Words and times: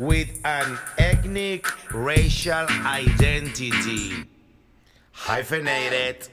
With 0.00 0.40
an 0.46 0.78
ethnic 0.96 1.66
racial 1.92 2.66
identity 2.86 4.12
hyphenated 5.12 6.26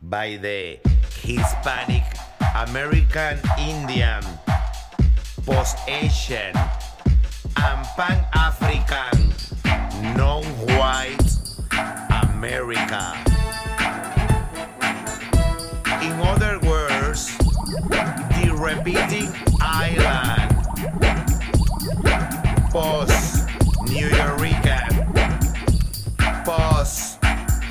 by 0.00 0.38
the 0.38 0.78
Hispanic 1.20 2.04
American 2.56 3.38
Indian, 3.58 4.22
post 5.44 5.76
Asian, 5.88 6.56
and 6.56 7.86
Pan 7.96 8.24
African 8.32 9.28
non 10.16 10.42
white 10.72 11.20
America. 12.32 13.12
In 16.00 16.12
other 16.24 16.58
words, 16.60 17.36
the 18.40 18.56
repeating 18.58 19.30
island, 19.60 20.57
post 22.70 23.48
New 23.88 24.08
Yorican, 24.10 24.88
post 26.44 27.20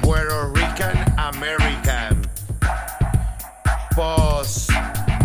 Puerto 0.02 0.48
Rican 0.54 0.98
American, 1.18 2.24
post 3.94 4.72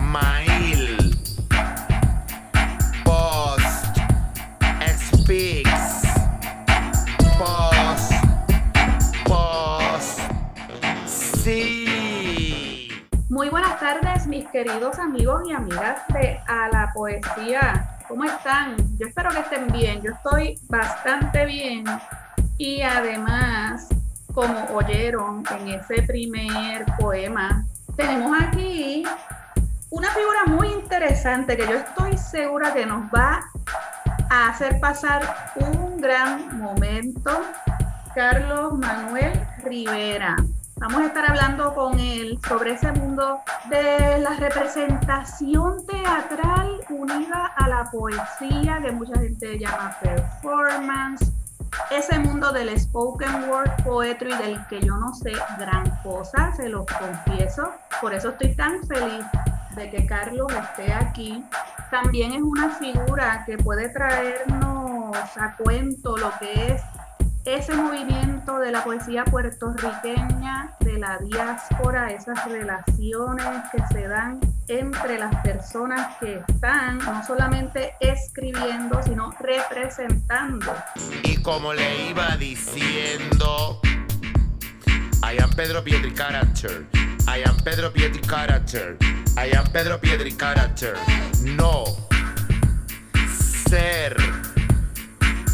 Mail, 0.01 0.99
post 3.05 3.97
Speaks, 4.97 6.03
post, 7.39 8.13
post, 9.25 10.21
sí. 11.07 12.89
Muy 13.29 13.49
buenas 13.49 13.79
tardes, 13.81 14.27
mis 14.27 14.47
queridos 14.49 14.99
amigos 14.99 15.43
y 15.49 15.53
amigas 15.53 16.03
de 16.09 16.39
A 16.47 16.69
la 16.69 16.93
Poesía. 16.93 17.92
¿Cómo 18.13 18.25
están? 18.25 18.77
Yo 18.99 19.07
espero 19.07 19.31
que 19.31 19.39
estén 19.39 19.69
bien. 19.69 20.03
Yo 20.03 20.13
estoy 20.13 20.61
bastante 20.69 21.47
bien. 21.47 21.83
Y 22.59 22.83
además, 22.83 23.89
como 24.35 24.67
oyeron 24.75 25.43
en 25.59 25.69
ese 25.69 26.03
primer 26.03 26.85
poema, 26.99 27.65
tenemos 27.97 28.39
aquí 28.39 29.03
una 29.89 30.11
figura 30.11 30.45
muy 30.49 30.69
interesante 30.69 31.57
que 31.57 31.67
yo 31.67 31.77
estoy 31.77 32.19
segura 32.19 32.75
que 32.75 32.85
nos 32.85 33.05
va 33.05 33.41
a 34.29 34.49
hacer 34.51 34.79
pasar 34.79 35.35
un 35.57 35.99
gran 35.99 36.59
momento. 36.59 37.31
Carlos 38.15 38.75
Manuel 38.75 39.41
Rivera. 39.65 40.37
Vamos 40.77 41.03
a 41.03 41.07
estar 41.07 41.31
hablando 41.31 41.75
con 41.75 41.99
él 41.99 42.39
sobre 42.49 42.73
ese 42.73 42.91
mundo 42.93 43.41
de 43.71 44.19
la 44.19 44.31
representación 44.31 45.87
teatral 45.87 46.81
unida 46.91 47.53
a 47.57 47.69
la 47.69 47.91
poesía, 47.91 48.81
que 48.83 48.91
mucha 48.91 49.19
gente 49.19 49.59
llama 49.59 49.97
performance, 50.03 51.31
ese 51.91 52.19
mundo 52.19 52.53
del 52.53 52.79
spoken 52.79 53.49
word 53.49 53.71
poetry 53.85 54.35
del 54.35 54.67
que 54.67 54.81
yo 54.81 54.97
no 54.97 55.15
sé 55.15 55.33
gran 55.59 55.89
cosa, 56.03 56.53
se 56.55 56.69
los 56.69 56.85
confieso. 56.87 57.71
Por 58.01 58.13
eso 58.15 58.31
estoy 58.31 58.55
tan 58.57 58.83
feliz 58.85 59.25
de 59.77 59.91
que 59.91 60.07
Carlos 60.07 60.53
esté 60.53 60.93
aquí. 60.93 61.45
También 61.91 62.33
es 62.33 62.43
una 62.43 62.71
figura 62.71 63.45
que 63.47 63.59
puede 63.59 63.89
traernos 63.91 65.17
a 65.37 65.57
cuento 65.57 66.17
lo 66.17 66.31
que 66.39 66.73
es 66.73 66.83
ese 67.45 67.75
movimiento 67.75 68.59
de 68.59 68.71
la 68.71 68.85
poesía 68.85 69.25
puertorriqueña, 69.25 70.75
de 70.81 70.99
la 70.99 71.19
diáspora, 71.19 72.13
esas 72.13 72.45
relaciones 72.47 73.47
que 73.73 73.83
se 73.93 74.07
dan 74.07 74.41
entre 74.69 75.19
las 75.19 75.35
personas 75.43 76.17
que 76.19 76.43
están 76.47 76.99
no 76.99 77.25
solamente 77.27 77.95
escribiendo, 78.01 79.03
sino 79.03 79.35
representando. 79.41 80.73
Y 81.25 81.43
como 81.43 81.73
le 81.75 82.11
iba 82.11 82.37
diciendo, 82.37 83.81
I 85.25 85.43
am 85.43 85.51
Pedro 85.51 85.83
Pietri 85.83 86.15
character. 86.15 86.87
I 87.27 87.43
am 87.45 87.57
Pedro 87.65 87.93
Pietri 87.93 88.21
character. 88.23 88.97
I 89.37 89.57
am 89.57 89.67
Pedro 89.73 89.99
Pietri 90.01 90.33
character. 90.33 90.95
No. 91.43 91.85
Ser 93.69 94.17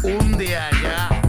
un 0.03 0.37
de 0.37 0.55
allá. 0.55 1.28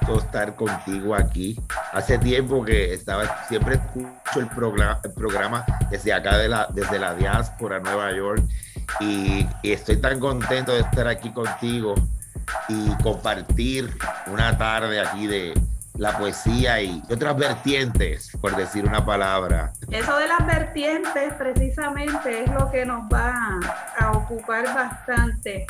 Gusto 0.00 0.18
estar 0.18 0.54
contigo 0.54 1.14
aquí. 1.14 1.58
Hace 1.92 2.18
tiempo 2.18 2.64
que 2.64 2.94
estaba, 2.94 3.46
siempre 3.48 3.76
escucho 3.76 4.40
el 4.40 4.48
programa, 4.48 5.00
el 5.04 5.12
programa 5.12 5.64
desde 5.90 6.12
acá, 6.12 6.38
de 6.38 6.48
la, 6.48 6.68
desde 6.72 6.98
la 6.98 7.14
diáspora, 7.14 7.80
Nueva 7.80 8.12
York, 8.12 8.42
y, 9.00 9.46
y 9.62 9.72
estoy 9.72 9.96
tan 9.98 10.20
contento 10.20 10.72
de 10.72 10.80
estar 10.80 11.06
aquí 11.08 11.30
contigo 11.30 11.94
y 12.68 12.90
compartir 13.02 13.96
una 14.26 14.56
tarde 14.56 15.00
aquí 15.00 15.26
de 15.26 15.54
la 15.96 16.18
poesía 16.18 16.82
y 16.82 17.02
otras 17.08 17.36
vertientes, 17.36 18.30
por 18.40 18.56
decir 18.56 18.84
una 18.84 19.04
palabra. 19.04 19.72
Eso 19.90 20.16
de 20.16 20.26
las 20.26 20.44
vertientes 20.44 21.32
precisamente 21.34 22.42
es 22.42 22.50
lo 22.50 22.70
que 22.70 22.84
nos 22.84 23.02
va 23.04 23.34
a 23.98 24.10
ocupar 24.12 24.64
bastante. 24.74 25.66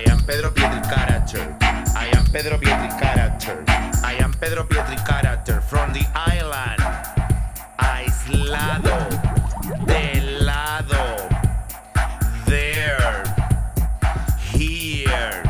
I 0.00 0.10
am 0.10 0.24
Pedro 0.24 0.50
Pietri 0.50 0.82
character. 0.88 1.56
I 1.60 2.10
am 2.16 2.24
Pedro 2.32 2.56
Pietri 2.56 2.88
character. 2.98 3.62
I 4.02 4.14
am 4.14 4.32
Pedro 4.32 4.64
Pietri 4.64 4.96
character 5.06 5.60
from 5.60 5.92
the 5.92 6.06
island. 6.14 6.80
Aislado. 7.78 8.96
De 9.84 10.40
lado. 10.40 11.28
There. 12.46 13.24
Here. 14.38 15.42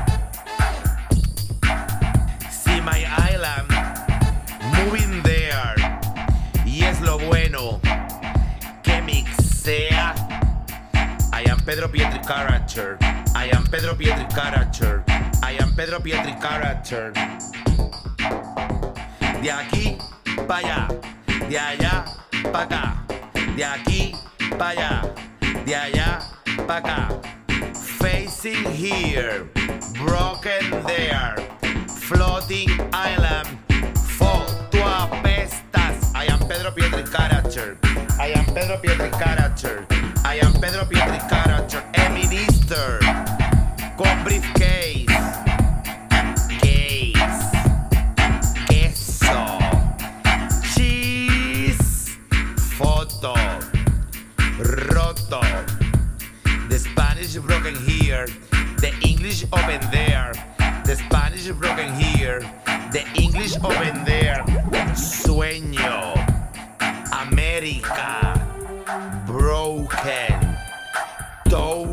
See 2.51 2.81
my 2.81 3.07
island. 3.31 3.71
Moving 4.75 5.23
there. 5.23 5.77
Y 6.67 6.83
es 6.83 7.01
lo 7.01 7.19
bueno. 7.19 7.81
Que 8.83 9.01
mixea. 9.01 10.13
I 11.33 11.45
am 11.49 11.61
Pedro 11.61 11.87
Pietri 11.87 12.21
character. 12.27 12.99
I 13.41 13.47
am 13.57 13.65
Pedro 13.65 13.95
Pietri 13.95 14.29
character. 14.35 15.03
I 15.43 15.57
am 15.63 15.73
Pedro 15.73 15.99
Pietri 15.99 16.39
character. 16.43 17.11
De 19.41 19.49
aquí 19.49 19.97
para 20.47 20.59
allá, 20.59 20.89
de 21.49 21.57
allá 21.57 22.05
para 22.53 22.65
acá, 22.65 23.07
de 23.57 23.65
aquí 23.65 24.15
para 24.59 24.73
allá, 24.73 25.15
de 25.65 25.75
allá 25.75 26.19
para 26.67 26.81
acá. 26.81 27.09
Facing 27.99 28.67
here, 28.77 29.49
broken 30.05 30.85
there, 30.85 31.35
floating 31.89 32.69
island. 32.93 33.49
Foto 34.19 34.85
apestas. 34.85 36.13
I 36.15 36.27
am 36.27 36.41
Pedro 36.47 36.73
Pietri 36.73 37.11
character. 37.11 37.79
I 38.21 38.35
am 38.37 38.45
Pedro 38.53 38.77
Pietri 38.77 39.11
character. 39.19 39.87
I 40.27 40.41
am 40.45 40.53
Pedro 40.61 40.85
Pietri 40.85 41.19
character. 41.31 41.83
A 41.95 42.11
minister 42.11 43.00
con 44.01 44.25
briefcase. 44.25 45.05
Case. 46.63 47.13
Queso. 48.67 49.59
Cheese. 50.75 52.17
Roto. 52.79 53.35
The 56.71 56.79
Spanish 56.79 57.37
broken 57.37 57.75
here. 57.77 58.27
The 58.79 58.91
English 59.03 59.45
open 59.53 59.81
there. 59.91 60.33
The 60.87 60.97
Spanish 60.97 61.49
broken 61.49 61.93
here. 61.93 62.41
The 62.93 63.05
English 63.21 63.57
open 63.57 64.05
there. 64.07 64.43
Sueño. 64.95 66.15
América. 67.13 68.33
Broken. 69.27 70.57
Token. 71.51 71.90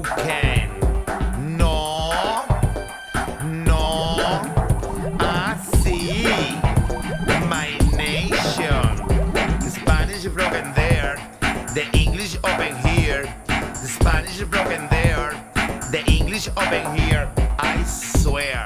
Open 16.37 16.95
here. 16.95 17.27
I 17.57 17.83
swear. 17.83 18.63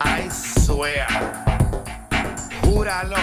I 0.00 0.26
swear. 0.30 1.06
Júralo. 2.62 3.20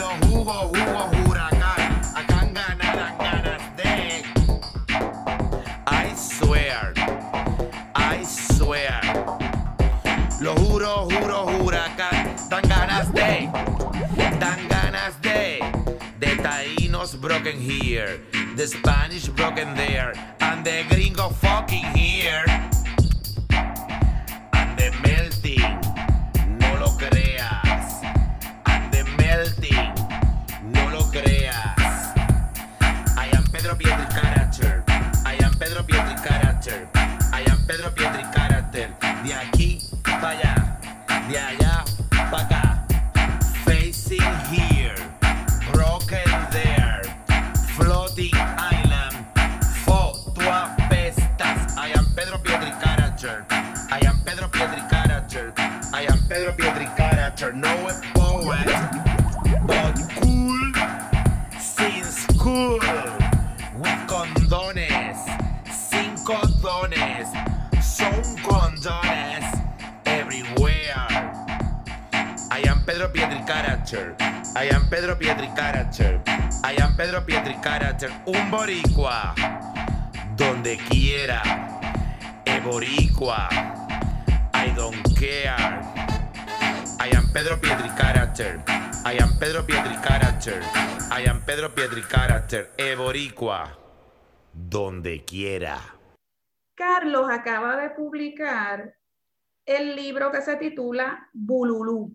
Lo 0.00 0.08
jugo, 0.26 0.72
jugo, 0.72 1.10
huracán. 1.20 2.00
Acá 2.16 2.48
ganado 2.50 3.18
ganas 3.18 3.76
de. 3.76 4.24
I 5.86 6.14
swear. 6.16 6.94
I 7.94 8.24
swear. 8.24 9.02
Lo 10.40 10.54
juro, 10.54 11.06
juro, 11.10 11.44
huracán. 11.60 12.34
Dan 12.48 12.62
ganas 12.66 13.12
de. 13.12 13.50
Dan 14.40 14.66
ganas 14.68 15.20
de. 15.20 15.60
The 16.20 16.36
Taínos 16.42 17.20
broken 17.20 17.60
here. 17.60 18.18
The 18.56 18.66
Spanish 18.66 19.28
broken 19.28 19.74
there. 19.74 20.14
And 20.40 20.64
the 20.64 20.84
gringo 20.88 21.23
Un 78.26 78.50
boricua. 78.50 79.34
Donde 80.36 80.76
quiera. 80.88 81.42
E 82.44 82.60
boricua. 82.60 83.48
I 84.52 84.70
don't 84.74 85.02
care. 85.18 85.80
I 87.00 87.16
am 87.16 87.32
Pedro 87.32 87.58
Pietri 87.58 87.88
character. 87.96 88.62
I 89.06 89.16
am 89.22 89.38
Pedro 89.38 89.62
Pietri 89.62 89.96
character. 90.02 90.60
I 91.10 91.28
am 91.28 91.42
Pedro 91.44 91.70
Pietri 91.70 92.02
character. 92.02 92.72
E 92.76 92.94
boricua. 92.94 93.70
Donde 94.52 95.24
quiera. 95.24 95.78
Carlos 96.74 97.30
acaba 97.30 97.76
de 97.76 97.90
publicar 97.90 98.94
el 99.64 99.96
libro 99.96 100.30
que 100.30 100.42
se 100.42 100.56
titula 100.56 101.28
Bululú. 101.32 102.12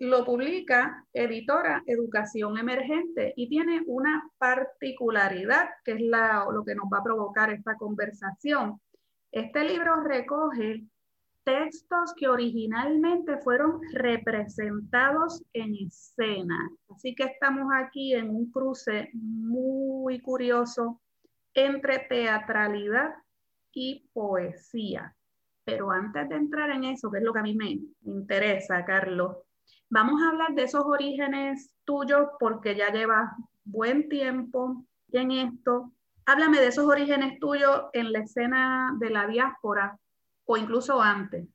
Lo 0.00 0.24
publica 0.24 1.04
editora 1.12 1.82
Educación 1.84 2.56
Emergente 2.56 3.32
y 3.34 3.48
tiene 3.48 3.82
una 3.86 4.30
particularidad 4.38 5.70
que 5.84 5.92
es 5.92 6.00
la, 6.00 6.46
lo 6.52 6.64
que 6.64 6.76
nos 6.76 6.84
va 6.84 6.98
a 6.98 7.02
provocar 7.02 7.50
esta 7.50 7.74
conversación. 7.74 8.80
Este 9.32 9.64
libro 9.64 10.00
recoge 10.02 10.84
textos 11.42 12.14
que 12.16 12.28
originalmente 12.28 13.38
fueron 13.38 13.80
representados 13.92 15.42
en 15.52 15.74
escena. 15.74 16.70
Así 16.94 17.16
que 17.16 17.24
estamos 17.24 17.66
aquí 17.74 18.14
en 18.14 18.30
un 18.30 18.52
cruce 18.52 19.10
muy 19.14 20.20
curioso 20.20 21.00
entre 21.54 21.98
teatralidad 22.00 23.14
y 23.72 24.08
poesía. 24.12 25.16
Pero 25.64 25.90
antes 25.90 26.28
de 26.28 26.36
entrar 26.36 26.70
en 26.70 26.84
eso, 26.84 27.10
que 27.10 27.18
es 27.18 27.24
lo 27.24 27.32
que 27.32 27.40
a 27.40 27.42
mí 27.42 27.56
me 27.56 27.80
interesa, 28.02 28.84
Carlos, 28.84 29.38
vamos 29.90 30.20
a 30.22 30.30
hablar 30.30 30.54
de 30.54 30.64
esos 30.64 30.84
orígenes 30.84 31.70
tuyos 31.84 32.28
porque 32.38 32.76
ya 32.76 32.92
llevas 32.92 33.30
buen 33.64 34.08
tiempo 34.08 34.84
en 35.12 35.30
esto. 35.30 35.92
Háblame 36.26 36.60
de 36.60 36.68
esos 36.68 36.86
orígenes 36.86 37.38
tuyos 37.38 37.84
en 37.92 38.12
la 38.12 38.20
escena 38.20 38.94
de 38.98 39.10
la 39.10 39.26
diáspora 39.26 39.98
o 40.44 40.56
incluso 40.56 41.00
antes. 41.00 41.46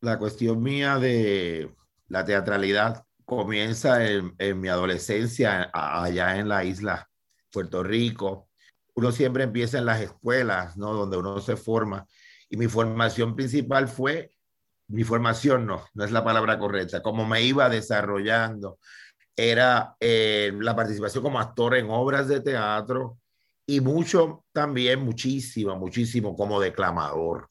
La 0.00 0.18
cuestión 0.18 0.62
mía 0.62 0.98
de 0.98 1.74
la 2.08 2.24
teatralidad 2.24 3.04
comienza 3.24 4.04
en, 4.06 4.60
mi 4.60 4.68
adolescencia 4.68 5.70
allá 5.72 6.38
en 6.38 6.48
la 6.48 6.64
isla 6.64 7.08
Puerto 7.50 7.82
Rico. 7.82 8.48
Uno 8.94 9.12
siempre 9.12 9.44
empieza 9.44 9.78
en 9.78 9.86
las 9.86 10.00
escuelas, 10.00 10.76
¿no? 10.76 10.92
Donde 10.92 11.16
uno 11.16 11.40
se 11.40 11.56
forma. 11.56 12.06
Y 12.48 12.56
mi 12.56 12.68
formación 12.68 13.34
principal 13.34 13.88
fue, 13.88 14.35
mi 14.88 15.04
formación 15.04 15.66
no, 15.66 15.84
no 15.94 16.04
es 16.04 16.12
la 16.12 16.24
palabra 16.24 16.58
correcta, 16.58 17.02
como 17.02 17.26
me 17.26 17.42
iba 17.42 17.68
desarrollando, 17.68 18.78
era 19.34 19.96
eh, 20.00 20.52
la 20.58 20.74
participación 20.74 21.22
como 21.22 21.38
actor 21.38 21.74
en 21.76 21.90
obras 21.90 22.28
de 22.28 22.40
teatro 22.40 23.18
y 23.66 23.80
mucho 23.80 24.44
también, 24.52 25.00
muchísimo, 25.00 25.76
muchísimo 25.76 26.34
como 26.36 26.60
declamador, 26.60 27.50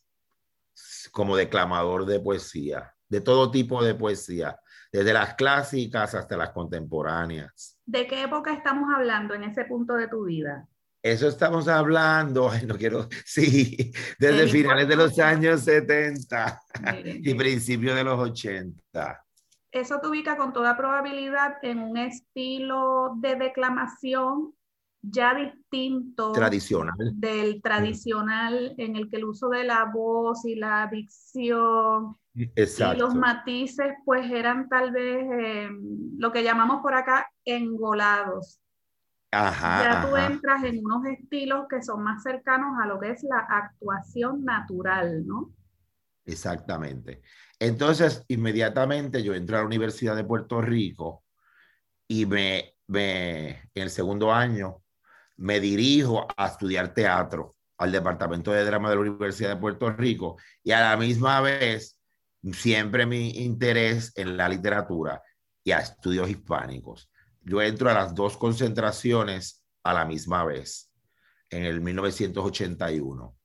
como 1.12 1.36
declamador 1.36 2.06
de 2.06 2.20
poesía, 2.20 2.94
de 3.08 3.22
todo 3.22 3.52
tipo 3.52 3.84
de 3.84 3.96
poesía, 3.96 4.58
desde 4.92 5.14
las 5.14 5.36
clásicas 5.36 6.16
hasta 6.16 6.38
las 6.38 6.52
contemporáneas. 6.52 7.78
¿De 7.86 8.08
qué 8.08 8.24
época 8.24 8.54
estamos 8.54 8.90
hablando 8.96 9.34
en 9.34 9.44
ese 9.44 9.66
punto 9.66 9.96
de 9.96 10.08
tu 10.08 10.24
vida? 10.24 10.68
Eso 11.06 11.28
estamos 11.28 11.68
hablando, 11.68 12.50
ay, 12.52 12.66
no 12.66 12.76
quiero, 12.76 13.08
sí, 13.24 13.94
desde 14.18 14.48
finales 14.48 14.88
de 14.88 14.96
los 14.96 15.20
años 15.20 15.62
70 15.62 16.62
Miren, 16.82 17.22
y 17.24 17.34
principios 17.36 17.96
de 17.96 18.04
los 18.04 18.20
80. 18.20 19.24
Eso 19.72 20.00
te 20.00 20.08
ubica 20.08 20.36
con 20.36 20.52
toda 20.52 20.76
probabilidad 20.76 21.58
en 21.62 21.78
un 21.78 21.98
estilo 21.98 23.14
de 23.18 23.36
declamación 23.36 24.56
ya 25.00 25.36
distinto 25.36 26.32
Tradicional. 26.32 26.96
del 27.14 27.62
tradicional 27.62 28.74
en 28.80 28.96
el 28.96 29.08
que 29.08 29.18
el 29.18 29.26
uso 29.26 29.50
de 29.50 29.64
la 29.64 29.86
voz 29.86 30.44
y 30.46 30.56
la 30.56 30.90
dicción 30.92 32.18
y 32.34 32.50
los 32.98 33.14
matices 33.14 33.94
pues 34.04 34.32
eran 34.32 34.68
tal 34.70 34.92
vez 34.92 35.24
eh, 35.40 35.70
lo 36.18 36.32
que 36.32 36.42
llamamos 36.42 36.82
por 36.82 36.96
acá 36.96 37.32
engolados. 37.46 38.60
Ya 39.36 40.08
tú 40.08 40.16
entras 40.16 40.64
en 40.64 40.86
unos 40.86 41.06
estilos 41.06 41.66
que 41.70 41.82
son 41.82 42.04
más 42.04 42.24
cercanos 42.24 42.78
a 42.82 42.88
lo 42.88 43.00
que 43.00 43.12
es 43.12 43.24
la 43.24 43.40
actuación 43.40 44.44
natural, 44.46 45.26
¿no? 45.26 45.52
Exactamente. 46.26 47.22
Entonces, 47.60 48.24
inmediatamente 48.28 49.22
yo 49.24 49.34
entro 49.34 49.58
a 49.58 49.60
la 49.60 49.66
Universidad 49.66 50.16
de 50.16 50.24
Puerto 50.24 50.62
Rico 50.62 51.24
y 52.08 52.26
me, 52.26 52.76
me, 52.88 53.50
en 53.50 53.84
el 53.84 53.90
segundo 53.90 54.34
año 54.34 54.82
me 55.38 55.60
dirijo 55.60 56.28
a 56.36 56.48
estudiar 56.48 56.94
teatro 56.94 57.56
al 57.78 57.92
Departamento 57.92 58.52
de 58.52 58.64
Drama 58.64 58.90
de 58.90 58.96
la 58.96 59.02
Universidad 59.02 59.50
de 59.50 59.62
Puerto 59.62 59.92
Rico 59.92 60.38
y 60.64 60.72
a 60.72 60.80
la 60.80 60.98
misma 60.98 61.42
vez 61.42 62.00
siempre 62.54 63.06
mi 63.06 63.30
interés 63.32 64.14
en 64.16 64.38
la 64.38 64.48
literatura 64.48 65.22
y 65.64 65.72
a 65.72 65.80
estudios 65.80 66.30
hispánicos. 66.30 67.10
Yo 67.46 67.62
entro 67.62 67.90
a 67.90 67.94
las 67.94 68.14
dos 68.14 68.38
concentraciones 68.38 69.64
a 69.84 69.94
la 69.94 70.04
misma 70.04 70.44
vez 70.44 70.92
en 71.50 71.64
el 71.64 71.80
1981. 71.80 73.38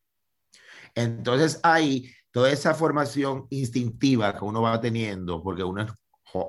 Entonces 0.95 1.61
ahí 1.63 2.11
toda 2.33 2.51
esa 2.51 2.75
formación 2.75 3.47
instintiva 3.51 4.37
que 4.37 4.45
uno 4.45 4.63
va 4.63 4.81
teniendo, 4.81 5.43
porque 5.43 5.63
uno 5.63 5.83
es 5.83 5.93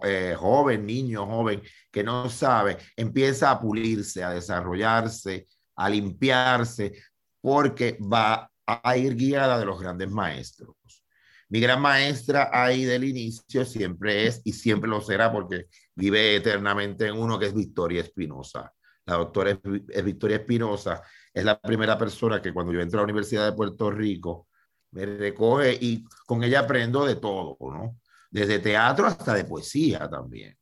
eh, 0.04 0.36
joven, 0.38 0.86
niño, 0.86 1.26
joven, 1.26 1.62
que 1.92 2.04
no 2.04 2.30
sabe, 2.30 2.78
empieza 2.96 3.52
a 3.52 3.60
pulirse, 3.60 4.24
a 4.24 4.32
desarrollarse, 4.32 5.48
a 5.76 5.90
limpiarse, 5.90 6.94
porque 7.42 7.98
va 8.02 8.50
a 8.66 8.98
ir 8.98 9.16
guiada 9.16 9.60
de 9.60 9.66
los 9.66 9.80
grandes 9.80 10.10
maestros. 10.10 10.76
Mi 11.50 11.60
gran 11.60 11.82
maestra 11.82 12.50
ahí 12.54 12.86
del 12.86 13.04
inicio 13.04 13.66
siempre 13.66 14.26
es 14.26 14.42
y 14.46 14.54
siempre 14.54 14.90
lo 14.90 15.02
será 15.02 15.32
porque 15.32 15.66
vive 15.96 16.36
eternamente 16.36 17.08
en 17.08 17.18
uno 17.18 17.38
que 17.38 17.48
es 17.48 17.54
Victoria 17.54 18.02
Espinosa. 18.02 18.72
La 19.06 19.16
doctora 19.16 19.52
es 19.90 20.04
Victoria 20.04 20.38
Espinosa, 20.38 21.02
es 21.34 21.44
la 21.44 21.60
primera 21.60 21.98
persona 21.98 22.42
que 22.42 22.54
cuando 22.54 22.72
yo 22.72 22.82
entro 22.82 23.00
a 23.00 23.02
la 23.02 23.06
Universidad 23.06 23.46
de 23.46 23.56
Puerto 23.56 23.90
Rico, 23.90 24.48
me 24.92 25.06
recoge 25.06 25.78
y 25.80 26.04
con 26.26 26.44
ella 26.44 26.62
aprendo 26.62 27.06
de 27.06 27.16
todo, 27.16 27.58
¿no? 27.62 27.98
Desde 28.30 28.60
teatro 28.60 29.08
hasta 29.08 29.34
de 29.34 29.46
poesía 29.46 30.10
también. 30.10 30.58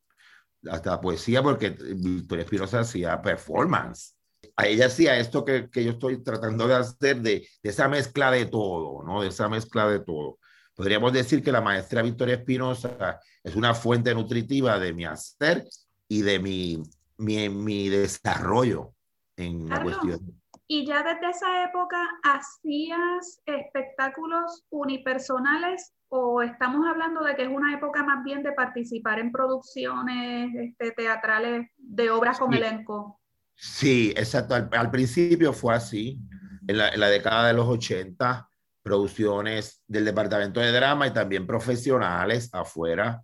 Hasta 0.69 0.99
poesía 0.99 1.41
porque 1.41 1.69
Victoria 1.69 2.43
Espinosa 2.43 2.81
hacía 2.81 3.21
performance. 3.21 4.15
A 4.55 4.67
ella 4.67 4.87
hacía 4.87 5.17
esto 5.17 5.43
que, 5.43 5.69
que 5.69 5.83
yo 5.83 5.91
estoy 5.91 6.23
tratando 6.23 6.67
de 6.67 6.75
hacer, 6.75 7.21
de, 7.21 7.47
de, 7.61 7.69
esa 7.69 7.87
mezcla 7.87 8.31
de 8.31 8.45
todo, 8.45 9.03
¿no? 9.03 9.21
De 9.21 9.29
esa 9.29 9.49
mezcla 9.49 9.87
de 9.87 9.99
todo. 9.99 10.39
Podríamos 10.79 11.11
decir 11.11 11.43
que 11.43 11.51
la 11.51 11.59
maestra 11.59 12.01
Victoria 12.01 12.35
Espinosa 12.35 13.19
es 13.43 13.53
una 13.53 13.73
fuente 13.73 14.15
nutritiva 14.15 14.79
de 14.79 14.93
mi 14.93 15.03
hacer 15.03 15.65
y 16.07 16.21
de 16.21 16.39
mi, 16.39 16.81
mi, 17.17 17.49
mi 17.49 17.89
desarrollo 17.89 18.93
en 19.35 19.67
la 19.67 19.83
cuestión 19.83 20.39
y 20.71 20.85
ya 20.85 21.03
desde 21.03 21.31
esa 21.31 21.65
época 21.65 21.97
hacías 22.23 23.41
espectáculos 23.45 24.63
unipersonales 24.69 25.93
o 26.09 26.43
estamos 26.43 26.87
hablando 26.87 27.23
de 27.23 27.35
que 27.35 27.41
es 27.41 27.49
una 27.49 27.73
época 27.73 28.03
más 28.03 28.23
bien 28.23 28.43
de 28.43 28.51
participar 28.51 29.19
en 29.19 29.31
producciones 29.31 30.53
este, 30.55 30.91
teatrales 30.91 31.67
de 31.75 32.11
obras 32.11 32.39
con 32.39 32.53
elenco. 32.53 33.19
Sí, 33.55 34.13
exacto. 34.15 34.55
Al, 34.55 34.91
principio 34.91 35.53
fue 35.53 35.73
así, 35.73 36.19
en 36.67 36.77
la, 36.77 36.89
en 36.89 36.99
la, 36.99 37.09
década 37.09 37.47
de 37.47 37.53
los 37.53 37.67
80, 37.67 38.48
producciones 38.81 39.83
del 39.87 40.05
departamento 40.05 40.59
de 40.59 40.71
drama 40.71 41.07
y 41.07 41.13
también 41.13 41.45
profesionales 41.47 42.49
afuera. 42.53 43.21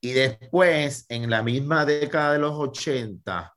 Y 0.00 0.12
después, 0.12 1.06
en 1.08 1.30
la 1.30 1.42
misma 1.42 1.84
década 1.84 2.32
de 2.32 2.38
los 2.38 2.54
80, 2.54 3.54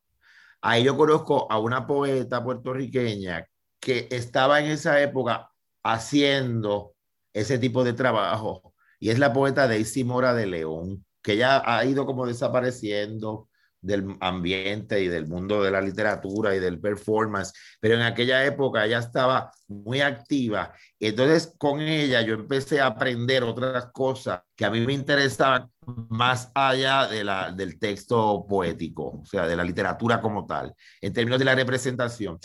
Ahí 0.65 0.85
yo 0.85 0.95
conozco 0.95 1.51
a 1.51 1.59
una 1.59 1.85
poeta 1.85 2.41
puertorriqueña 2.41 3.45
que 3.81 4.07
estaba 4.11 4.61
en 4.61 4.67
esa 4.67 5.01
época 5.01 5.51
haciendo 5.83 6.95
ese 7.33 7.59
tipo 7.59 7.83
de 7.83 7.91
trabajo 7.91 8.73
y 8.97 9.09
es 9.09 9.19
la 9.19 9.33
poeta 9.33 9.67
Daisy 9.67 10.05
Mora 10.05 10.33
de 10.33 10.45
León, 10.45 11.05
que 11.21 11.35
ya 11.35 11.61
ha 11.65 11.83
ido 11.83 12.05
como 12.05 12.25
desapareciendo 12.25 13.49
del 13.83 14.15
ambiente 14.21 15.01
y 15.03 15.07
del 15.07 15.27
mundo 15.27 15.61
de 15.61 15.69
la 15.69 15.81
literatura 15.81 16.55
y 16.55 16.59
del 16.59 16.79
performance, 16.79 17.53
pero 17.79 17.95
en 17.95 18.01
aquella 18.01 18.43
época 18.45 18.85
ella 18.85 18.99
estaba 18.99 19.51
muy 19.67 20.01
activa. 20.01 20.73
Entonces 20.99 21.53
con 21.57 21.81
ella 21.81 22.21
yo 22.21 22.33
empecé 22.33 22.79
a 22.79 22.87
aprender 22.87 23.43
otras 23.43 23.87
cosas 23.91 24.41
que 24.55 24.65
a 24.65 24.71
mí 24.71 24.79
me 24.85 24.93
interesaban 24.93 25.69
más 26.09 26.49
allá 26.55 27.07
de 27.07 27.23
la, 27.23 27.51
del 27.51 27.77
texto 27.77 28.45
poético, 28.47 29.19
o 29.21 29.25
sea, 29.25 29.45
de 29.45 29.55
la 29.55 29.63
literatura 29.65 30.21
como 30.21 30.45
tal, 30.45 30.73
en 31.01 31.13
términos 31.13 31.39
de 31.39 31.45
la 31.45 31.55
representación. 31.55 32.39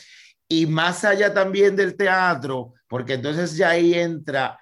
Y 0.49 0.67
más 0.67 1.05
allá 1.05 1.33
también 1.33 1.77
del 1.77 1.97
teatro, 1.97 2.75
porque 2.89 3.15
entonces 3.15 3.57
ya 3.57 3.71
ahí 3.71 3.95
entra 3.95 4.59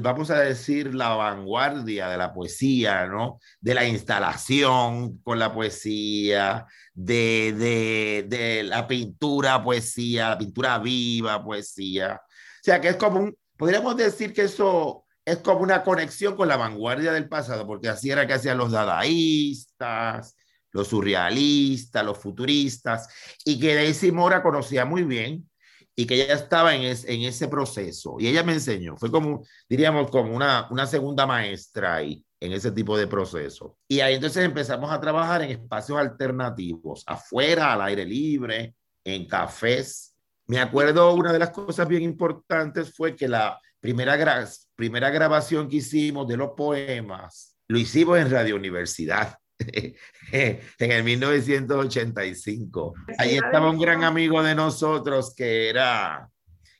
vamos 0.00 0.30
a 0.30 0.40
decir, 0.40 0.94
la 0.94 1.10
vanguardia 1.10 2.08
de 2.08 2.16
la 2.16 2.32
poesía, 2.32 3.06
¿no? 3.06 3.38
De 3.60 3.74
la 3.74 3.86
instalación 3.86 5.18
con 5.18 5.38
la 5.38 5.52
poesía, 5.52 6.66
de, 6.92 7.54
de, 7.56 8.24
de 8.28 8.62
la 8.64 8.86
pintura, 8.86 9.62
poesía, 9.62 10.30
la 10.30 10.38
pintura 10.38 10.78
viva, 10.78 11.44
poesía. 11.44 12.20
O 12.24 12.64
sea, 12.64 12.80
que 12.80 12.88
es 12.88 12.96
como 12.96 13.20
un, 13.20 13.36
podríamos 13.56 13.96
decir 13.96 14.32
que 14.32 14.42
eso 14.42 15.04
es 15.24 15.38
como 15.38 15.60
una 15.60 15.82
conexión 15.84 16.36
con 16.36 16.48
la 16.48 16.56
vanguardia 16.56 17.12
del 17.12 17.28
pasado, 17.28 17.66
porque 17.66 17.88
así 17.88 18.10
era 18.10 18.26
que 18.26 18.34
hacían 18.34 18.58
los 18.58 18.72
dadaístas, 18.72 20.36
los 20.72 20.88
surrealistas, 20.88 22.04
los 22.04 22.18
futuristas, 22.18 23.08
y 23.44 23.60
que 23.60 23.74
Daisy 23.76 24.10
Mora 24.10 24.42
conocía 24.42 24.84
muy 24.84 25.04
bien 25.04 25.48
y 25.96 26.06
que 26.06 26.22
ella 26.22 26.34
estaba 26.34 26.74
en, 26.74 26.82
en 26.82 27.22
ese 27.22 27.48
proceso. 27.48 28.16
Y 28.18 28.28
ella 28.28 28.42
me 28.42 28.52
enseñó, 28.52 28.96
fue 28.96 29.10
como, 29.10 29.44
diríamos, 29.68 30.10
como 30.10 30.34
una, 30.34 30.66
una 30.70 30.86
segunda 30.86 31.26
maestra 31.26 31.96
ahí 31.96 32.24
en 32.40 32.52
ese 32.52 32.70
tipo 32.72 32.96
de 32.96 33.06
proceso. 33.06 33.76
Y 33.88 34.00
ahí 34.00 34.14
entonces 34.14 34.44
empezamos 34.44 34.90
a 34.90 35.00
trabajar 35.00 35.42
en 35.42 35.50
espacios 35.50 35.98
alternativos, 35.98 37.04
afuera, 37.06 37.72
al 37.72 37.82
aire 37.82 38.04
libre, 38.04 38.74
en 39.04 39.26
cafés. 39.26 40.14
Me 40.46 40.60
acuerdo 40.60 41.14
una 41.14 41.32
de 41.32 41.38
las 41.38 41.50
cosas 41.50 41.88
bien 41.88 42.02
importantes 42.02 42.94
fue 42.94 43.16
que 43.16 43.28
la 43.28 43.58
primera, 43.80 44.46
primera 44.74 45.10
grabación 45.10 45.68
que 45.68 45.76
hicimos 45.76 46.28
de 46.28 46.36
los 46.36 46.50
poemas 46.50 47.54
lo 47.66 47.78
hicimos 47.78 48.18
en 48.18 48.30
Radio 48.30 48.56
Universidad. 48.56 49.38
en 50.32 50.92
el 50.92 51.04
1985. 51.04 52.94
Ahí 53.18 53.36
estaba 53.36 53.70
un 53.70 53.78
gran 53.78 54.04
amigo 54.04 54.42
de 54.42 54.54
nosotros 54.54 55.34
que 55.34 55.68
era, 55.68 56.28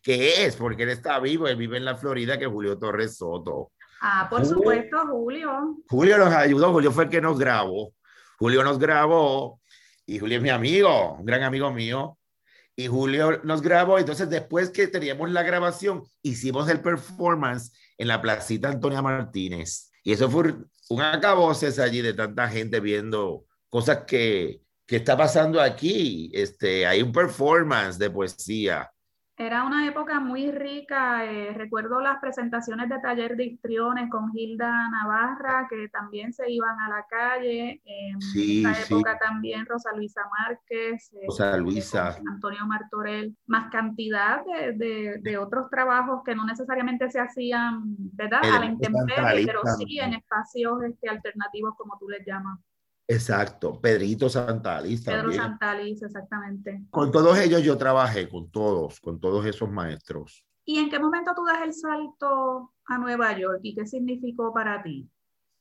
que 0.02 0.44
es, 0.44 0.56
porque 0.56 0.84
él 0.84 0.90
está 0.90 1.18
vivo, 1.20 1.46
él 1.46 1.56
vive 1.56 1.76
en 1.76 1.84
la 1.84 1.96
Florida, 1.96 2.38
que 2.38 2.44
es 2.44 2.50
Julio 2.50 2.78
Torres 2.78 3.16
Soto. 3.16 3.72
Ah, 4.00 4.26
por 4.28 4.44
supuesto, 4.44 4.98
Julio. 5.06 5.78
Julio 5.88 6.18
nos 6.18 6.32
ayudó, 6.32 6.72
Julio 6.72 6.92
fue 6.92 7.04
el 7.04 7.10
que 7.10 7.20
nos 7.20 7.38
grabó. 7.38 7.94
Julio 8.38 8.62
nos 8.62 8.78
grabó 8.78 9.60
y 10.04 10.18
Julio 10.18 10.36
es 10.36 10.42
mi 10.42 10.50
amigo, 10.50 11.14
un 11.14 11.24
gran 11.24 11.42
amigo 11.42 11.72
mío. 11.72 12.18
Y 12.76 12.88
Julio 12.88 13.40
nos 13.44 13.62
grabó, 13.62 13.98
entonces 13.98 14.28
después 14.28 14.70
que 14.70 14.88
teníamos 14.88 15.30
la 15.30 15.42
grabación, 15.42 16.02
hicimos 16.22 16.68
el 16.68 16.80
performance 16.80 17.72
en 17.96 18.08
la 18.08 18.20
placita 18.20 18.68
Antonia 18.68 19.00
Martínez. 19.00 19.92
Y 20.04 20.12
eso 20.12 20.30
fue 20.30 20.54
un 20.90 21.00
acaboses 21.00 21.78
allí 21.80 22.02
de 22.02 22.14
tanta 22.14 22.48
gente 22.48 22.78
viendo 22.78 23.46
cosas 23.68 24.04
que, 24.06 24.60
que 24.86 24.96
está 24.96 25.16
pasando 25.16 25.60
aquí. 25.60 26.30
Este, 26.32 26.86
hay 26.86 27.02
un 27.02 27.10
performance 27.10 27.98
de 27.98 28.10
poesía 28.10 28.90
era 29.36 29.64
una 29.64 29.86
época 29.88 30.20
muy 30.20 30.50
rica. 30.52 31.24
Eh, 31.24 31.52
recuerdo 31.54 32.00
las 32.00 32.20
presentaciones 32.20 32.88
de 32.88 33.00
taller 33.00 33.36
de 33.36 33.46
histriones 33.46 34.08
con 34.08 34.30
Hilda 34.32 34.88
Navarra, 34.90 35.66
que 35.68 35.88
también 35.88 36.32
se 36.32 36.50
iban 36.50 36.78
a 36.80 36.88
la 36.88 37.06
calle. 37.08 37.82
En 37.84 38.18
esa 38.18 38.82
época 38.82 39.18
también 39.18 39.66
Rosa 39.66 39.90
Luisa 39.96 40.22
Márquez, 40.38 41.12
eh, 41.14 41.26
Rosa 41.26 41.56
Luisa. 41.56 42.16
Antonio 42.30 42.66
Martorell, 42.66 43.36
más 43.46 43.70
cantidad 43.70 44.44
de, 44.44 45.18
de, 45.20 45.38
otros 45.38 45.68
trabajos 45.68 46.22
que 46.24 46.34
no 46.34 46.44
necesariamente 46.44 47.10
se 47.10 47.18
hacían, 47.18 47.82
¿verdad? 48.12 48.40
a 48.44 48.60
la 48.60 48.66
intemperie, 48.66 49.46
pero 49.46 49.62
sí 49.76 49.98
en 49.98 50.14
espacios 50.14 50.82
este, 50.84 51.08
alternativos, 51.08 51.74
como 51.76 51.98
tú 51.98 52.08
les 52.08 52.24
llamas. 52.24 52.60
Exacto, 53.06 53.80
Pedrito 53.80 54.30
Santaliz 54.30 55.04
Pedro 55.04 55.30
Santaliz, 55.30 56.02
exactamente. 56.02 56.84
Con 56.90 57.12
todos 57.12 57.38
ellos 57.38 57.62
yo 57.62 57.76
trabajé, 57.76 58.28
con 58.28 58.50
todos, 58.50 58.98
con 59.00 59.20
todos 59.20 59.44
esos 59.44 59.70
maestros. 59.70 60.44
¿Y 60.64 60.78
en 60.78 60.88
qué 60.88 60.98
momento 60.98 61.32
tú 61.36 61.44
das 61.44 61.62
el 61.62 61.74
salto 61.74 62.72
a 62.86 62.98
Nueva 62.98 63.38
York 63.38 63.60
y 63.62 63.74
qué 63.74 63.86
significó 63.86 64.52
para 64.54 64.82
ti? 64.82 65.08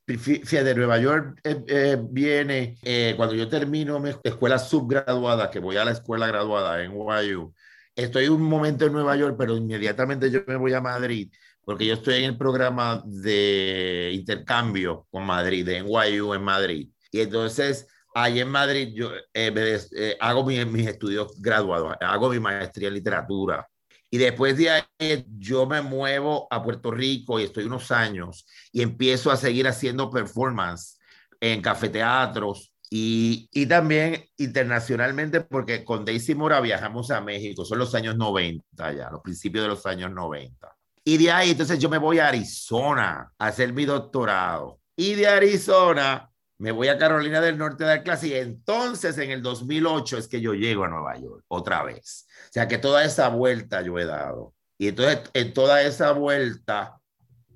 Fíjate, 0.05 0.75
Nueva 0.75 0.97
York 0.99 1.39
eh, 1.43 1.63
eh, 1.67 1.97
viene 2.01 2.77
eh, 2.83 3.13
cuando 3.15 3.35
yo 3.35 3.47
termino 3.47 3.99
mi 3.99 4.11
escuela 4.23 4.59
subgraduada, 4.59 5.49
que 5.49 5.59
voy 5.59 5.77
a 5.77 5.85
la 5.85 5.91
escuela 5.91 6.27
graduada 6.27 6.83
en 6.83 6.91
NYU. 6.91 7.53
Estoy 7.95 8.27
un 8.27 8.41
momento 8.41 8.85
en 8.85 8.93
Nueva 8.93 9.15
York, 9.15 9.35
pero 9.37 9.55
inmediatamente 9.55 10.29
yo 10.29 10.41
me 10.45 10.57
voy 10.57 10.73
a 10.73 10.81
Madrid, 10.81 11.31
porque 11.63 11.85
yo 11.85 11.93
estoy 11.93 12.15
en 12.15 12.23
el 12.25 12.37
programa 12.37 13.01
de 13.05 14.11
intercambio 14.13 15.07
con 15.09 15.25
Madrid, 15.25 15.65
de 15.65 15.83
NYU 15.83 16.33
en 16.33 16.43
Madrid. 16.43 16.89
Y 17.13 17.21
entonces 17.21 17.87
Ahí 18.15 18.39
en 18.39 18.49
Madrid 18.49 18.89
yo 18.93 19.11
eh, 19.33 19.79
eh, 19.95 20.17
hago 20.19 20.43
mis 20.45 20.87
estudios 20.87 21.33
graduados, 21.41 21.95
hago 21.99 22.29
mi 22.29 22.39
maestría 22.39 22.89
en 22.89 22.93
literatura. 22.93 23.67
Y 24.11 24.19
después 24.19 24.55
de 24.55 24.69
ahí 24.69 25.25
yo 25.39 25.65
me 25.65 25.81
muevo 25.81 26.47
a 26.51 26.61
Puerto 26.61 26.91
Rico 26.91 27.39
y 27.39 27.43
estoy 27.43 27.63
unos 27.63 27.91
años 27.91 28.45
y 28.71 28.83
empiezo 28.83 29.31
a 29.31 29.37
seguir 29.37 29.67
haciendo 29.67 30.11
performance 30.11 30.99
en 31.41 31.63
cafeteatros 31.63 32.71
y, 32.91 33.49
y 33.51 33.65
también 33.65 34.23
internacionalmente 34.37 35.41
porque 35.41 35.83
con 35.83 36.05
Daisy 36.05 36.35
Mora 36.35 36.61
viajamos 36.61 37.09
a 37.09 37.21
México, 37.21 37.65
son 37.65 37.79
los 37.79 37.95
años 37.95 38.15
90 38.15 38.93
ya, 38.93 39.09
los 39.09 39.21
principios 39.21 39.63
de 39.63 39.69
los 39.69 39.85
años 39.87 40.11
90. 40.11 40.75
Y 41.03 41.17
de 41.17 41.31
ahí 41.31 41.51
entonces 41.51 41.79
yo 41.79 41.89
me 41.89 41.97
voy 41.97 42.19
a 42.19 42.27
Arizona 42.27 43.33
a 43.39 43.47
hacer 43.47 43.73
mi 43.73 43.85
doctorado. 43.85 44.79
Y 44.95 45.15
de 45.15 45.25
Arizona 45.25 46.29
me 46.63 46.71
voy 46.71 46.87
a 46.87 46.97
Carolina 46.97 47.41
del 47.41 47.57
Norte 47.57 47.83
a 47.83 47.87
dar 47.87 48.03
clase 48.03 48.29
y 48.29 48.33
entonces 48.35 49.17
en 49.17 49.31
el 49.31 49.41
2008 49.41 50.17
es 50.17 50.29
que 50.29 50.39
yo 50.39 50.53
llego 50.53 50.85
a 50.85 50.87
Nueva 50.87 51.19
York 51.19 51.43
otra 51.49 51.83
vez. 51.83 52.25
O 52.47 52.53
sea 52.53 52.69
que 52.69 52.77
toda 52.77 53.03
esa 53.03 53.27
vuelta 53.27 53.81
yo 53.81 53.99
he 53.99 54.05
dado. 54.05 54.53
Y 54.77 54.87
entonces 54.87 55.29
en 55.33 55.53
toda 55.53 55.81
esa 55.81 56.13
vuelta 56.13 57.01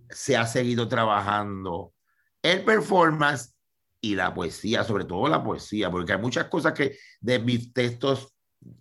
se 0.09 0.35
ha 0.35 0.45
seguido 0.45 0.89
trabajando 0.89 1.93
el 2.41 2.65
performance 2.65 3.55
y 4.01 4.15
la 4.15 4.33
poesía, 4.33 4.83
sobre 4.83 5.05
todo 5.05 5.29
la 5.29 5.41
poesía, 5.41 5.89
porque 5.89 6.11
hay 6.11 6.19
muchas 6.19 6.49
cosas 6.49 6.73
que 6.73 6.97
de 7.21 7.39
mis 7.39 7.71
textos 7.71 8.33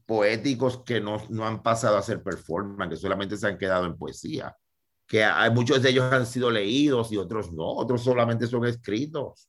poéticos 0.06 0.82
que 0.82 1.00
no, 1.00 1.22
no 1.28 1.46
han 1.46 1.62
pasado 1.62 1.98
a 1.98 2.02
ser 2.02 2.24
performance, 2.24 2.90
que 2.90 2.96
solamente 2.96 3.36
se 3.36 3.46
han 3.46 3.58
quedado 3.58 3.86
en 3.86 3.96
poesía. 3.96 4.56
Que 5.06 5.22
hay 5.22 5.52
muchos 5.52 5.82
de 5.82 5.90
ellos 5.90 6.12
han 6.12 6.26
sido 6.26 6.50
leídos 6.50 7.12
y 7.12 7.16
otros 7.16 7.52
no, 7.52 7.68
otros 7.68 8.02
solamente 8.02 8.48
son 8.48 8.66
escritos 8.66 9.48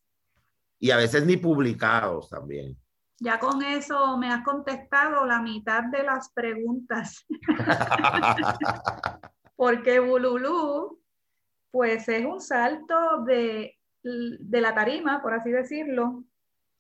y 0.80 0.92
a 0.92 0.98
veces 0.98 1.26
ni 1.26 1.38
publicados 1.38 2.30
también. 2.30 2.78
Ya 3.20 3.40
con 3.40 3.64
eso 3.64 4.18
me 4.18 4.32
has 4.32 4.44
contestado 4.44 5.26
la 5.26 5.42
mitad 5.42 5.86
de 5.86 6.04
las 6.04 6.30
preguntas. 6.32 7.26
Porque 9.56 10.00
Bululú, 10.00 11.02
pues 11.72 12.08
es 12.10 12.26
un 12.26 12.40
salto 12.40 13.24
de, 13.26 13.76
de, 14.04 14.62
la 14.62 14.76
tarima, 14.76 15.20
por 15.22 15.34
así 15.34 15.50
decirlo. 15.50 16.24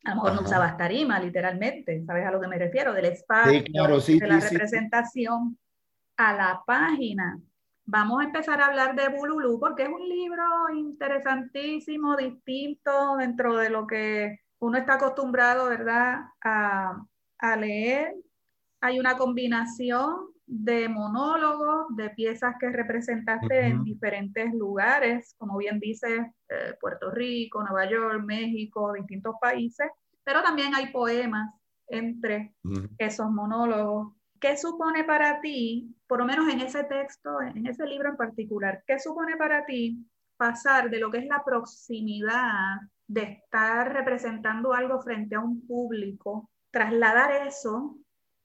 A 0.03 0.11
lo 0.11 0.15
mejor 0.17 0.35
no 0.35 0.41
usabas 0.41 0.77
tarima, 0.77 1.19
literalmente, 1.19 2.05
¿sabes 2.05 2.25
a 2.25 2.31
lo 2.31 2.39
que 2.39 2.47
me 2.47 2.59
refiero? 2.59 2.93
Del 2.93 3.05
espacio, 3.05 3.63
de 3.63 4.27
la 4.27 4.39
representación 4.39 5.57
a 6.17 6.33
la 6.33 6.63
página. 6.65 7.39
Vamos 7.89 8.19
a 8.19 8.25
empezar 8.25 8.59
a 8.59 8.65
hablar 8.65 8.95
de 8.95 9.07
Bululú 9.07 9.61
porque 9.61 9.83
es 9.83 9.89
un 9.89 10.09
libro 10.09 10.43
interesantísimo, 10.75 12.17
distinto 12.17 13.15
dentro 13.15 13.55
de 13.55 13.69
lo 13.69 13.87
que 13.87 14.41
uno 14.59 14.77
está 14.77 14.95
acostumbrado, 14.95 15.69
¿verdad?, 15.69 16.19
a, 16.43 17.55
leer. 17.57 18.13
Hay 18.81 18.99
una 18.99 19.15
combinación 19.15 20.33
de 20.45 20.89
monólogos, 20.89 21.95
de 21.95 22.09
piezas 22.09 22.55
que 22.59 22.69
representaste 22.69 23.67
en 23.67 23.85
diferentes 23.85 24.53
lugares, 24.53 25.33
como 25.37 25.57
bien 25.57 25.79
dice 25.79 26.33
eh, 26.49 26.73
Puerto 26.81 27.09
Rico, 27.09 27.63
Nueva 27.63 27.89
York, 27.89 28.21
México, 28.25 28.91
distintos 28.91 29.35
países, 29.39 29.87
pero 30.25 30.43
también 30.43 30.75
hay 30.75 30.91
poemas 30.91 31.53
entre 31.87 32.53
esos 32.97 33.29
monólogos. 33.31 34.16
¿Qué 34.39 34.57
supone 34.57 35.03
para 35.03 35.41
ti, 35.41 35.95
por 36.07 36.19
lo 36.19 36.25
menos 36.25 36.47
en 36.49 36.61
ese 36.61 36.83
texto, 36.83 37.41
en 37.41 37.65
ese 37.65 37.85
libro 37.85 38.09
en 38.09 38.17
particular, 38.17 38.83
qué 38.85 38.99
supone 38.99 39.35
para 39.37 39.65
ti 39.65 40.05
pasar 40.37 40.89
de 40.89 40.99
lo 40.99 41.09
que 41.09 41.19
es 41.19 41.25
la 41.25 41.43
proximidad 41.43 42.77
de 43.07 43.23
estar 43.23 43.93
representando 43.93 44.73
algo 44.73 45.01
frente 45.01 45.35
a 45.35 45.39
un 45.39 45.65
público, 45.65 46.49
trasladar 46.71 47.47
eso 47.47 47.97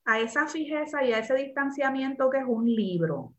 a 0.05 0.21
esa 0.21 0.47
fijeza 0.47 1.05
y 1.05 1.13
a 1.13 1.19
ese 1.19 1.35
distanciamiento 1.35 2.31
que 2.31 2.39
es 2.39 2.45
un 2.47 2.67
libro? 2.67 3.35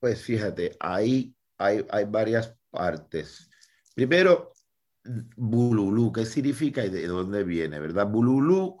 Pues 0.00 0.22
fíjate, 0.22 0.76
ahí 0.80 1.34
hay, 1.58 1.84
hay 1.90 2.04
varias 2.04 2.56
partes. 2.70 3.50
Primero, 3.94 4.52
Bululú, 5.36 6.12
¿qué 6.12 6.24
significa 6.24 6.84
y 6.84 6.90
de 6.90 7.06
dónde 7.06 7.44
viene? 7.44 7.78
¿Verdad? 7.80 8.06
Bululú 8.06 8.78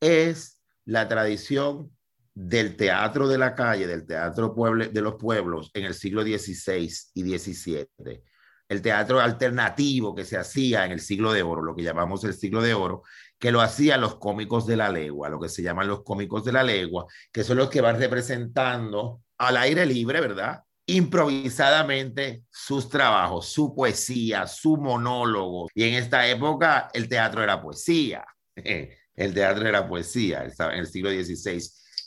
es 0.00 0.60
la 0.84 1.08
tradición 1.08 1.95
del 2.36 2.76
teatro 2.76 3.26
de 3.26 3.38
la 3.38 3.54
calle, 3.54 3.86
del 3.86 4.06
teatro 4.06 4.54
de 4.92 5.00
los 5.00 5.14
pueblos 5.14 5.70
en 5.72 5.86
el 5.86 5.94
siglo 5.94 6.22
XVI 6.22 6.92
y 7.14 7.38
XVII. 7.38 8.22
El 8.68 8.82
teatro 8.82 9.20
alternativo 9.20 10.14
que 10.14 10.26
se 10.26 10.36
hacía 10.36 10.84
en 10.84 10.92
el 10.92 11.00
siglo 11.00 11.32
de 11.32 11.42
oro, 11.42 11.62
lo 11.62 11.74
que 11.74 11.82
llamamos 11.82 12.24
el 12.24 12.34
siglo 12.34 12.60
de 12.60 12.74
oro, 12.74 13.04
que 13.38 13.50
lo 13.50 13.62
hacían 13.62 14.02
los 14.02 14.16
cómicos 14.16 14.66
de 14.66 14.76
la 14.76 14.90
legua, 14.90 15.30
lo 15.30 15.40
que 15.40 15.48
se 15.48 15.62
llaman 15.62 15.88
los 15.88 16.02
cómicos 16.02 16.44
de 16.44 16.52
la 16.52 16.62
legua, 16.62 17.06
que 17.32 17.42
son 17.42 17.56
los 17.56 17.70
que 17.70 17.80
van 17.80 17.98
representando 17.98 19.22
al 19.38 19.56
aire 19.56 19.86
libre, 19.86 20.20
¿verdad? 20.20 20.62
improvisadamente 20.88 22.44
sus 22.50 22.88
trabajos, 22.88 23.48
su 23.48 23.74
poesía, 23.74 24.46
su 24.46 24.76
monólogo. 24.76 25.68
Y 25.74 25.84
en 25.84 25.94
esta 25.94 26.28
época 26.28 26.90
el 26.92 27.08
teatro 27.08 27.42
era 27.42 27.62
poesía. 27.62 28.24
El 29.16 29.32
teatro 29.32 29.66
era 29.66 29.88
poesía, 29.88 30.44
en 30.44 30.78
el 30.78 30.86
siglo 30.86 31.08
XVI 31.08 31.58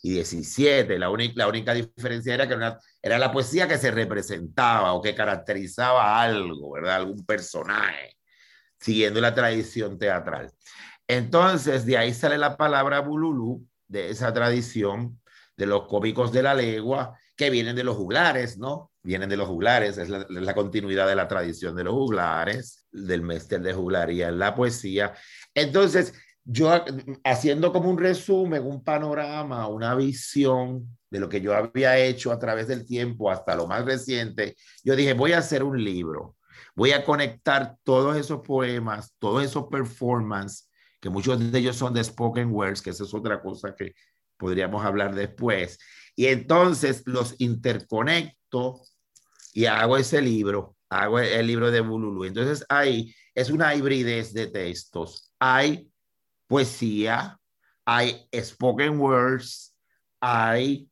y 0.02 0.14
17. 0.14 0.98
La, 0.98 1.10
única, 1.10 1.34
la 1.36 1.48
única 1.48 1.74
diferencia 1.74 2.34
era 2.34 2.48
que 2.48 2.56
era 3.02 3.18
la 3.18 3.32
poesía 3.32 3.68
que 3.68 3.78
se 3.78 3.92
representaba 3.92 4.94
o 4.94 5.02
que 5.02 5.16
caracterizaba 5.16 6.22
algo, 6.22 6.72
¿verdad? 6.74 6.96
Algún 6.96 7.26
personaje, 7.26 8.18
siguiendo 8.80 9.22
la 9.22 9.34
tradición 9.34 9.98
teatral. 9.98 10.52
Entonces, 11.08 11.86
de 11.86 11.98
ahí 11.98 12.14
sale 12.14 12.38
la 12.38 12.56
palabra 12.56 13.00
bululú, 13.00 13.66
de 13.88 14.12
esa 14.12 14.32
tradición 14.34 15.20
de 15.58 15.66
los 15.66 15.88
cómicos 15.88 16.32
de 16.32 16.44
la 16.44 16.54
legua, 16.54 17.18
que 17.36 17.50
vienen 17.50 17.76
de 17.76 17.84
los 17.84 17.98
juglares, 17.98 18.58
¿no? 18.58 18.92
Vienen 19.02 19.30
de 19.30 19.38
los 19.38 19.48
juglares, 19.48 19.98
es 19.98 20.10
la, 20.10 20.54
continuidad 20.54 21.08
de 21.08 21.16
la 21.16 21.28
tradición 21.28 21.76
de 21.76 21.86
los 21.86 21.94
juglares, 21.94 22.86
del 22.92 23.22
mestre 23.22 23.60
de 23.60 23.74
juglaría 23.74 24.28
en 24.28 24.40
la 24.40 24.54
poesía. 24.54 25.14
Entonces, 25.54 26.14
yo 26.52 26.84
haciendo 27.24 27.72
como 27.72 27.92
un 27.92 27.98
resumen, 28.00 28.66
un 28.66 28.84
panorama, 28.84 29.68
una 29.68 29.94
visión 29.94 30.98
de 31.12 31.20
lo 31.20 31.30
que 31.30 31.42
yo 31.42 31.56
había 31.56 31.98
hecho 32.00 32.32
a 32.32 32.40
través 32.40 32.68
del 32.68 32.88
tiempo 32.88 33.30
hasta 33.30 33.56
lo 33.56 33.68
más 33.68 33.86
reciente, 33.86 34.56
yo 34.84 34.96
dije, 34.96 35.14
voy 35.14 35.34
a 35.34 35.40
hacer 35.40 35.64
un 35.64 35.84
libro, 35.84 36.38
voy 36.76 36.92
a 36.92 37.06
conectar 37.06 37.76
todos 37.84 38.18
esos 38.18 38.42
poemas, 38.42 39.14
todos 39.20 39.44
esos 39.44 39.68
performances, 39.68 40.68
que 41.00 41.12
muchos 41.12 41.52
de 41.52 41.60
ellos 41.60 41.76
son 41.76 41.94
de 41.94 42.04
spoken 42.04 42.52
words, 42.52 42.82
que 42.82 42.90
esa 42.90 43.04
es 43.04 43.14
otra 43.14 43.42
cosa 43.42 43.76
que 43.76 43.94
podríamos 44.36 44.84
hablar 44.84 45.14
después, 45.14 45.78
y 46.16 46.26
entonces 46.26 47.04
los 47.06 47.36
interconecto 47.40 48.82
y 49.54 49.66
hago 49.66 49.98
ese 49.98 50.20
libro, 50.20 50.76
hago 50.90 51.20
el 51.20 51.46
libro 51.46 51.70
de 51.70 51.82
Bululu. 51.82 52.26
Entonces 52.26 52.66
ahí 52.70 53.14
es 53.36 53.52
una 53.52 53.76
hibridez 53.76 54.34
de 54.34 54.48
textos. 54.48 55.32
Hay 55.40 55.89
poesía, 56.50 57.40
hay 57.86 58.28
spoken 58.36 59.00
words, 59.00 59.78
hay 60.20 60.90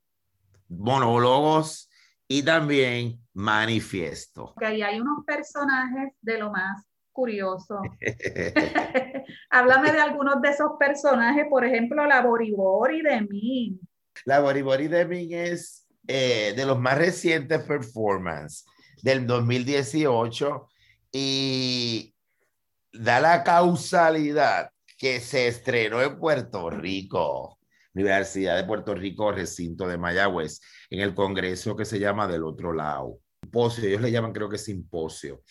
monólogos 0.70 1.90
y 2.28 2.44
también 2.44 3.20
manifiesto. 3.34 4.54
ahí 4.62 4.82
hay 4.84 5.00
unos 5.00 5.26
personajes 5.26 6.14
de 6.22 6.38
lo 6.38 6.52
más 6.52 6.86
curioso. 7.12 7.82
Háblame 9.50 9.92
de 9.92 10.00
algunos 10.00 10.42
de 10.42 10.50
esos 10.50 10.74
personajes, 10.80 11.48
por 11.50 11.66
ejemplo, 11.66 12.06
la 12.06 12.22
Boribori 12.22 13.02
de 13.02 13.22
Min. 13.22 13.80
La 14.26 14.40
Boribori 14.40 14.88
de 14.88 15.06
Min 15.06 15.34
es 15.34 15.88
eh, 16.08 16.54
de 16.56 16.66
los 16.66 16.80
más 16.80 17.00
recientes 17.00 17.64
performances 17.64 18.66
del 19.02 19.26
2018 19.26 20.68
y 21.12 22.14
da 22.94 23.20
la 23.20 23.44
causalidad 23.44 24.72
que 24.98 25.20
se 25.20 25.48
estrenó 25.48 26.02
en 26.02 26.18
Puerto 26.20 26.70
Rico, 26.70 27.60
Universidad 27.94 28.58
de 28.58 28.64
Puerto 28.64 28.94
Rico, 28.94 29.32
recinto 29.32 29.88
de 29.88 29.98
Mayagüez, 29.98 30.60
en 30.90 31.02
el 31.02 31.14
congreso 31.14 31.76
que 31.76 31.86
se 31.86 32.00
llama 32.00 32.28
Del 32.28 32.44
Otro 32.44 32.74
Lado. 32.74 33.20
Simposio, 33.42 33.88
ellos 33.88 34.02
le 34.02 34.12
llaman 34.12 34.34
creo 34.34 34.50
que 34.50 34.58
simposio. 34.58 35.44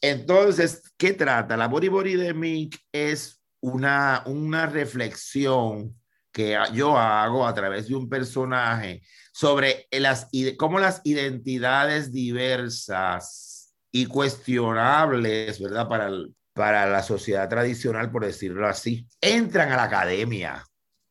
Entonces, 0.00 0.82
¿qué 0.96 1.12
trata? 1.12 1.56
La 1.56 1.68
Bori 1.68 1.88
Bori 1.88 2.14
de 2.14 2.32
Mick 2.32 2.78
es 2.92 3.42
una, 3.60 4.22
una 4.26 4.66
reflexión 4.66 5.96
que 6.32 6.56
yo 6.72 6.96
hago 6.96 7.46
a 7.46 7.54
través 7.54 7.88
de 7.88 7.94
un 7.94 8.08
personaje 8.08 9.02
sobre 9.32 9.86
las, 9.90 10.28
cómo 10.56 10.78
las 10.78 11.00
identidades 11.04 12.10
diversas 12.10 13.74
y 13.92 14.06
cuestionables, 14.06 15.60
¿verdad? 15.60 15.88
Para 15.88 16.10
para 16.52 16.86
la 16.86 17.02
sociedad 17.02 17.48
tradicional, 17.48 18.10
por 18.10 18.24
decirlo 18.24 18.66
así, 18.66 19.06
entran 19.20 19.72
a 19.72 19.76
la 19.76 19.84
academia, 19.84 20.64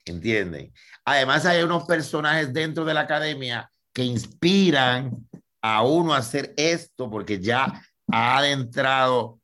¿entienden? 0.06 0.74
Además 1.06 1.46
hay 1.46 1.64
unos 1.64 1.86
personajes 1.86 2.54
dentro 2.54 2.86
de 2.86 2.94
la 2.94 3.02
academia 3.02 3.70
que 3.94 4.04
inspiran 4.04 5.28
a 5.62 5.84
uno 5.84 6.14
a 6.14 6.18
hacer 6.18 6.54
esto 6.58 7.10
porque 7.10 7.40
ya 7.40 7.82
ha 8.12 8.38
adentrado 8.38 9.40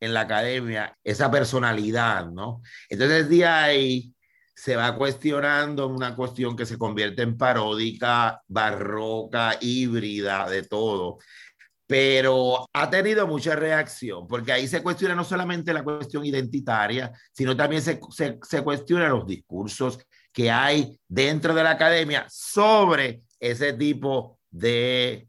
en 0.00 0.14
la 0.14 0.20
academia 0.20 0.96
esa 1.02 1.30
personalidad, 1.30 2.26
¿no? 2.30 2.62
Entonces 2.88 3.28
de 3.28 3.46
ahí 3.46 4.14
se 4.54 4.74
va 4.74 4.96
cuestionando 4.96 5.86
una 5.86 6.16
cuestión 6.16 6.56
que 6.56 6.66
se 6.66 6.78
convierte 6.78 7.22
en 7.22 7.36
paródica, 7.36 8.42
barroca, 8.48 9.56
híbrida, 9.60 10.48
de 10.48 10.64
todo. 10.64 11.18
Pero 11.88 12.66
ha 12.72 12.90
tenido 12.90 13.26
mucha 13.26 13.56
reacción, 13.56 14.28
porque 14.28 14.52
ahí 14.52 14.68
se 14.68 14.82
cuestiona 14.82 15.14
no 15.14 15.24
solamente 15.24 15.72
la 15.72 15.82
cuestión 15.82 16.24
identitaria, 16.24 17.10
sino 17.32 17.56
también 17.56 17.80
se, 17.80 17.98
se, 18.10 18.62
cuestiona 18.62 19.08
los 19.08 19.26
discursos 19.26 19.98
que 20.30 20.50
hay 20.50 21.00
dentro 21.08 21.54
de 21.54 21.62
la 21.62 21.70
academia 21.70 22.26
sobre 22.28 23.22
ese 23.40 23.72
tipo 23.72 24.38
de 24.50 25.28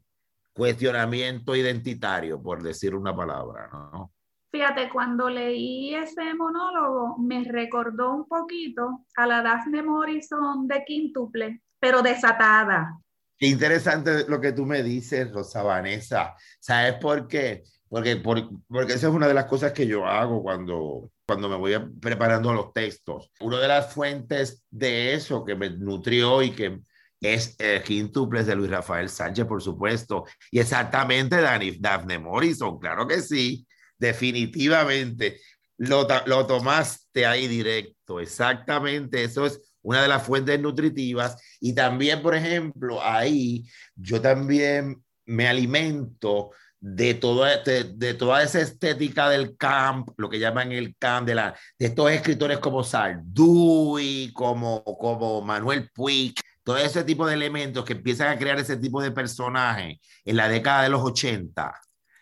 cuestionamiento 0.52 1.56
identitario, 1.56 2.42
por 2.42 2.62
decir 2.62 2.94
una 2.94 3.16
palabra, 3.16 3.70
¿no? 3.72 4.12
Fíjate, 4.52 4.90
cuando 4.90 5.30
leí 5.30 5.94
ese 5.94 6.34
monólogo 6.34 7.16
me 7.18 7.44
recordó 7.44 8.12
un 8.12 8.26
poquito 8.26 9.06
a 9.16 9.26
la 9.26 9.42
Daphne 9.42 9.82
Morrison 9.82 10.66
de 10.66 10.84
Quintuple, 10.84 11.62
pero 11.78 12.02
desatada. 12.02 12.98
Qué 13.40 13.46
interesante 13.46 14.26
lo 14.28 14.38
que 14.38 14.52
tú 14.52 14.66
me 14.66 14.82
dices, 14.82 15.32
Rosa 15.32 15.62
Vanessa. 15.62 16.36
¿Sabes 16.60 16.96
por 17.00 17.26
qué? 17.26 17.62
Porque, 17.88 18.16
por, 18.16 18.50
porque 18.68 18.92
esa 18.92 19.08
es 19.08 19.14
una 19.14 19.26
de 19.26 19.32
las 19.32 19.46
cosas 19.46 19.72
que 19.72 19.86
yo 19.86 20.04
hago 20.06 20.42
cuando, 20.42 21.10
cuando 21.26 21.48
me 21.48 21.56
voy 21.56 21.74
preparando 21.98 22.52
los 22.52 22.70
textos. 22.74 23.32
Una 23.40 23.58
de 23.58 23.68
las 23.68 23.94
fuentes 23.94 24.62
de 24.68 25.14
eso 25.14 25.42
que 25.42 25.56
me 25.56 25.70
nutrió 25.70 26.42
y 26.42 26.50
que 26.50 26.80
es 27.18 27.56
el 27.58 27.82
quintuple 27.82 28.44
de 28.44 28.54
Luis 28.54 28.70
Rafael 28.70 29.08
Sánchez, 29.08 29.46
por 29.46 29.62
supuesto, 29.62 30.26
y 30.50 30.58
exactamente 30.58 31.40
Dani, 31.40 31.78
Daphne 31.80 32.18
Morrison, 32.18 32.78
claro 32.78 33.06
que 33.06 33.22
sí, 33.22 33.66
definitivamente. 33.96 35.40
Lo, 35.78 36.06
lo 36.26 36.46
tomaste 36.46 37.24
ahí 37.24 37.48
directo, 37.48 38.20
exactamente, 38.20 39.24
eso 39.24 39.46
es 39.46 39.69
una 39.82 40.02
de 40.02 40.08
las 40.08 40.22
fuentes 40.22 40.60
nutritivas. 40.60 41.36
Y 41.60 41.74
también, 41.74 42.22
por 42.22 42.34
ejemplo, 42.34 43.02
ahí 43.02 43.64
yo 43.94 44.20
también 44.20 45.02
me 45.26 45.48
alimento 45.48 46.50
de, 46.80 47.14
toda, 47.14 47.62
de, 47.62 48.14
toda 48.14 48.42
esa 48.42 48.60
estética 48.60 49.28
del 49.28 49.56
camp, 49.56 50.10
lo 50.16 50.30
que 50.30 50.38
llaman 50.38 50.72
el 50.72 50.96
camp, 50.96 51.26
de, 51.26 51.34
la, 51.34 51.54
de 51.78 51.86
estos 51.86 52.10
escritores 52.10 52.58
como 52.58 52.82
Sarduy, 52.82 54.32
como, 54.32 54.82
como 54.82 55.42
Manuel 55.42 55.90
Puig, 55.94 56.34
todo 56.62 56.78
ese 56.78 57.04
tipo 57.04 57.26
de 57.26 57.34
elementos 57.34 57.84
que 57.84 57.92
empiezan 57.92 58.28
a 58.28 58.38
crear 58.38 58.58
ese 58.58 58.76
tipo 58.76 59.02
de 59.02 59.10
personajes 59.10 59.98
en 60.24 60.36
la 60.36 60.48
década 60.48 60.84
de 60.84 60.88
los 60.88 61.02
80 61.02 61.72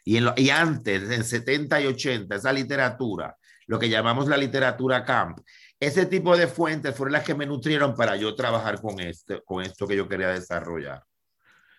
y, 0.08 0.16
en 0.16 0.26
y 0.36 0.48
antes, 0.48 1.10
en 1.10 1.22
70 1.22 1.82
y 1.82 1.86
80, 1.86 2.34
esa 2.34 2.50
literatura, 2.50 3.36
lo 3.66 3.78
que 3.78 3.90
llamamos 3.90 4.26
la 4.26 4.38
literatura 4.38 5.04
camp, 5.04 5.38
ese 5.80 6.06
tipo 6.06 6.36
de 6.36 6.46
fuentes 6.46 6.96
fueron 6.96 7.12
las 7.12 7.24
que 7.24 7.34
me 7.34 7.46
nutrieron 7.46 7.94
para 7.94 8.16
yo 8.16 8.34
trabajar 8.34 8.80
con, 8.80 8.98
este, 9.00 9.42
con 9.42 9.62
esto 9.62 9.86
que 9.86 9.96
yo 9.96 10.08
quería 10.08 10.28
desarrollar. 10.28 11.04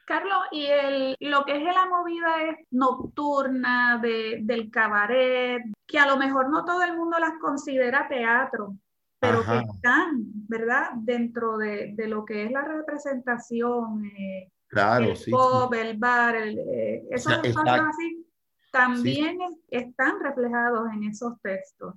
Carlos, 0.05 0.39
y 0.51 0.65
el, 0.65 1.15
lo 1.19 1.45
que 1.45 1.55
es 1.55 1.63
la 1.63 1.85
movida 1.85 2.43
es 2.49 2.57
nocturna 2.71 3.99
de, 4.01 4.39
del 4.41 4.71
cabaret, 4.71 5.61
que 5.85 5.99
a 5.99 6.07
lo 6.07 6.17
mejor 6.17 6.49
no 6.49 6.65
todo 6.65 6.81
el 6.81 6.97
mundo 6.97 7.19
las 7.19 7.33
considera 7.39 8.07
teatro, 8.07 8.75
pero 9.19 9.43
que 9.45 9.57
están, 9.57 10.23
¿verdad? 10.47 10.91
Dentro 10.95 11.57
de, 11.57 11.93
de, 11.93 12.07
lo 12.07 12.25
que 12.25 12.45
es 12.45 12.51
la 12.51 12.61
representación, 12.61 14.03
eh, 14.05 14.51
claro, 14.67 15.11
el 15.11 15.17
pop, 15.29 15.73
el 15.75 15.97
bar, 15.97 16.35
el, 16.37 16.57
eh, 16.57 17.03
esos 17.11 17.33
espacios 17.43 17.87
así, 17.89 18.25
también 18.71 19.37
están 19.67 20.19
reflejados 20.21 20.89
en 20.91 21.03
esos 21.03 21.39
textos. 21.41 21.93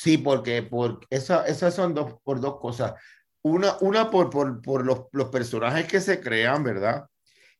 Sí, 0.00 0.16
porque, 0.16 0.62
porque 0.62 1.08
esas 1.10 1.74
son 1.74 1.92
dos, 1.92 2.14
por 2.22 2.40
dos 2.40 2.60
cosas. 2.60 2.94
Una, 3.42 3.76
una 3.80 4.10
por, 4.10 4.30
por, 4.30 4.62
por 4.62 4.86
los, 4.86 5.06
los, 5.10 5.28
personajes 5.28 5.88
que 5.88 6.00
se 6.00 6.20
crean, 6.20 6.62
¿verdad? 6.62 7.06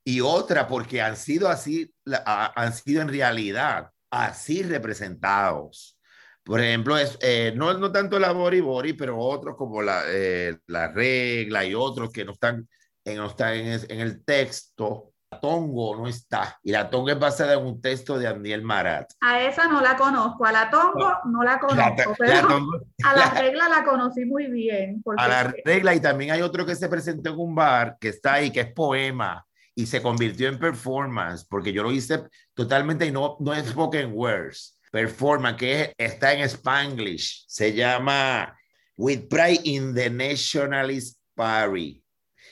Y 0.05 0.21
otra 0.21 0.69
porque 0.69 1.03
han 1.03 1.17
sido 1.17 1.49
así, 1.49 1.93
han 2.25 2.73
sido 2.75 3.03
en 3.03 3.09
realidad 3.09 3.91
así 4.09 4.63
representados. 4.63 5.99
Por 6.45 6.61
ejemplo, 6.61 6.97
es, 6.97 7.19
eh, 7.23 7.53
no, 7.57 7.75
no 7.77 7.91
tanto 7.91 8.21
la 8.21 8.31
Bori 8.31 8.61
Bori, 8.61 8.93
pero 8.93 9.19
otros 9.19 9.57
como 9.57 9.83
la, 9.83 10.05
eh, 10.07 10.59
la 10.69 10.93
regla 10.93 11.65
y 11.65 11.75
otros 11.75 12.13
que 12.13 12.25
no 12.25 12.33
están, 12.35 12.69
en, 13.05 13.17
no 13.17 13.27
están 13.27 13.55
en, 13.55 13.81
en 13.91 14.01
el 14.01 14.25
texto, 14.25 15.08
Tongo 15.41 15.97
no 15.97 16.09
está. 16.09 16.59
Y 16.63 16.73
la 16.73 16.89
Tongo 16.89 17.11
es 17.11 17.19
basada 17.19 17.55
en 17.55 17.65
un 17.65 17.81
texto 17.81 18.19
de 18.19 18.25
Daniel 18.25 18.63
Marat. 18.63 19.13
A 19.21 19.43
esa 19.43 19.67
no 19.69 19.81
la 19.81 19.97
conozco, 19.97 20.45
a 20.45 20.53
la 20.53 20.71
Tongo 20.71 21.13
no 21.27 21.43
la 21.43 21.59
conozco, 21.59 22.15
pero 22.19 22.49
a 23.05 23.17
la 23.17 23.31
regla 23.31 23.69
la 23.69 23.85
conocí 23.85 24.25
muy 24.25 24.47
bien. 24.51 25.03
A 25.17 25.29
la 25.29 25.55
regla 25.65 25.95
y 25.95 26.01
también 26.01 26.31
hay 26.31 26.43
otro 26.43 26.65
que 26.65 26.75
se 26.75 26.89
presentó 26.89 27.31
en 27.31 27.39
un 27.39 27.55
bar 27.55 27.97
que 28.01 28.09
está 28.09 28.35
ahí, 28.35 28.51
que 28.51 28.61
es 28.61 28.73
poema 28.73 29.45
y 29.75 29.87
se 29.87 30.03
convirtió 30.03 30.49
en 30.49 30.59
performance, 30.59 31.45
porque 31.45 31.73
yo 31.73 31.85
lo 31.85 31.93
hice 31.93 32.25
totalmente 32.53 33.07
y 33.07 33.13
no, 33.13 33.37
no 33.39 33.55
es 33.55 33.69
spoken 33.69 34.13
words, 34.13 34.77
performance, 34.91 35.57
que 35.57 35.93
está 35.97 36.33
en 36.33 36.41
Spanglish, 36.41 37.45
se 37.47 37.73
llama 37.73 38.59
With 38.97 39.29
Pride 39.29 39.61
in 39.63 39.95
the 39.95 40.11
Nationalist 40.11 41.21
Party. 41.37 42.03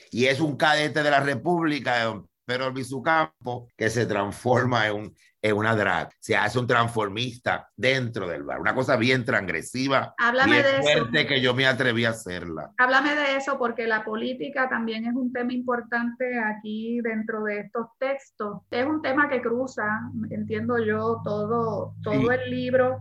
Y 0.09 0.25
es 0.27 0.39
un 0.39 0.55
cadete 0.55 1.03
de 1.03 1.11
la 1.11 1.19
República, 1.19 2.13
pero 2.47 2.67
el 2.67 2.73
campo 3.03 3.67
que 3.75 3.89
se 3.89 4.05
transforma 4.05 4.87
en, 4.87 4.95
un, 4.95 5.15
en 5.41 5.57
una 5.57 5.75
drag, 5.75 6.09
se 6.17 6.37
hace 6.37 6.57
un 6.57 6.65
transformista 6.65 7.67
dentro 7.75 8.25
del 8.25 8.43
bar, 8.43 8.61
una 8.61 8.73
cosa 8.73 8.95
bien 8.95 9.25
transgresiva, 9.25 10.15
Háblame 10.17 10.61
bien 10.61 10.63
de 10.63 10.81
fuerte 10.81 11.19
eso. 11.19 11.27
que 11.27 11.41
yo 11.41 11.53
me 11.53 11.67
atreví 11.67 12.05
a 12.05 12.11
hacerla. 12.11 12.71
Háblame 12.77 13.15
de 13.15 13.35
eso 13.35 13.59
porque 13.59 13.85
la 13.85 14.05
política 14.05 14.69
también 14.69 15.05
es 15.05 15.13
un 15.13 15.33
tema 15.33 15.51
importante 15.51 16.39
aquí 16.39 17.01
dentro 17.01 17.43
de 17.43 17.59
estos 17.59 17.87
textos. 17.99 18.61
Es 18.71 18.85
un 18.85 19.01
tema 19.01 19.27
que 19.27 19.41
cruza, 19.41 19.85
entiendo 20.29 20.77
yo, 20.79 21.19
todo, 21.25 21.95
todo 22.01 22.13
sí. 22.13 22.27
el 22.31 22.49
libro, 22.49 22.99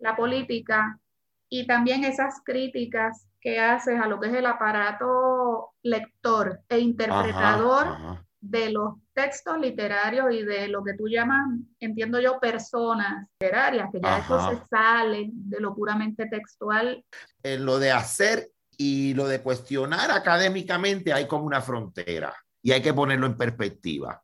la 0.00 0.16
política 0.16 0.98
y 1.48 1.68
también 1.68 2.02
esas 2.02 2.42
críticas 2.44 3.28
que 3.40 3.60
haces 3.60 4.00
a 4.00 4.08
lo 4.08 4.18
que 4.18 4.30
es 4.30 4.34
el 4.34 4.46
aparato 4.46 5.74
lector 5.84 6.58
e 6.68 6.80
interpretador. 6.80 7.86
Ajá, 7.86 7.94
ajá 7.94 8.23
de 8.44 8.70
los 8.70 8.94
textos 9.14 9.58
literarios 9.58 10.26
y 10.32 10.42
de 10.42 10.68
lo 10.68 10.84
que 10.84 10.94
tú 10.94 11.08
llamas, 11.08 11.48
entiendo 11.80 12.20
yo, 12.20 12.38
personas 12.38 13.26
literarias, 13.40 13.88
que 13.90 14.00
ya 14.00 14.16
Ajá. 14.16 14.50
eso 14.50 14.50
se 14.50 14.66
sale 14.68 15.30
de 15.32 15.60
lo 15.60 15.74
puramente 15.74 16.26
textual. 16.26 17.04
En 17.42 17.64
lo 17.64 17.78
de 17.78 17.90
hacer 17.90 18.50
y 18.76 19.14
lo 19.14 19.26
de 19.26 19.40
cuestionar 19.40 20.10
académicamente 20.10 21.12
hay 21.12 21.26
como 21.26 21.44
una 21.44 21.62
frontera 21.62 22.34
y 22.62 22.72
hay 22.72 22.82
que 22.82 22.92
ponerlo 22.92 23.26
en 23.26 23.36
perspectiva. 23.36 24.22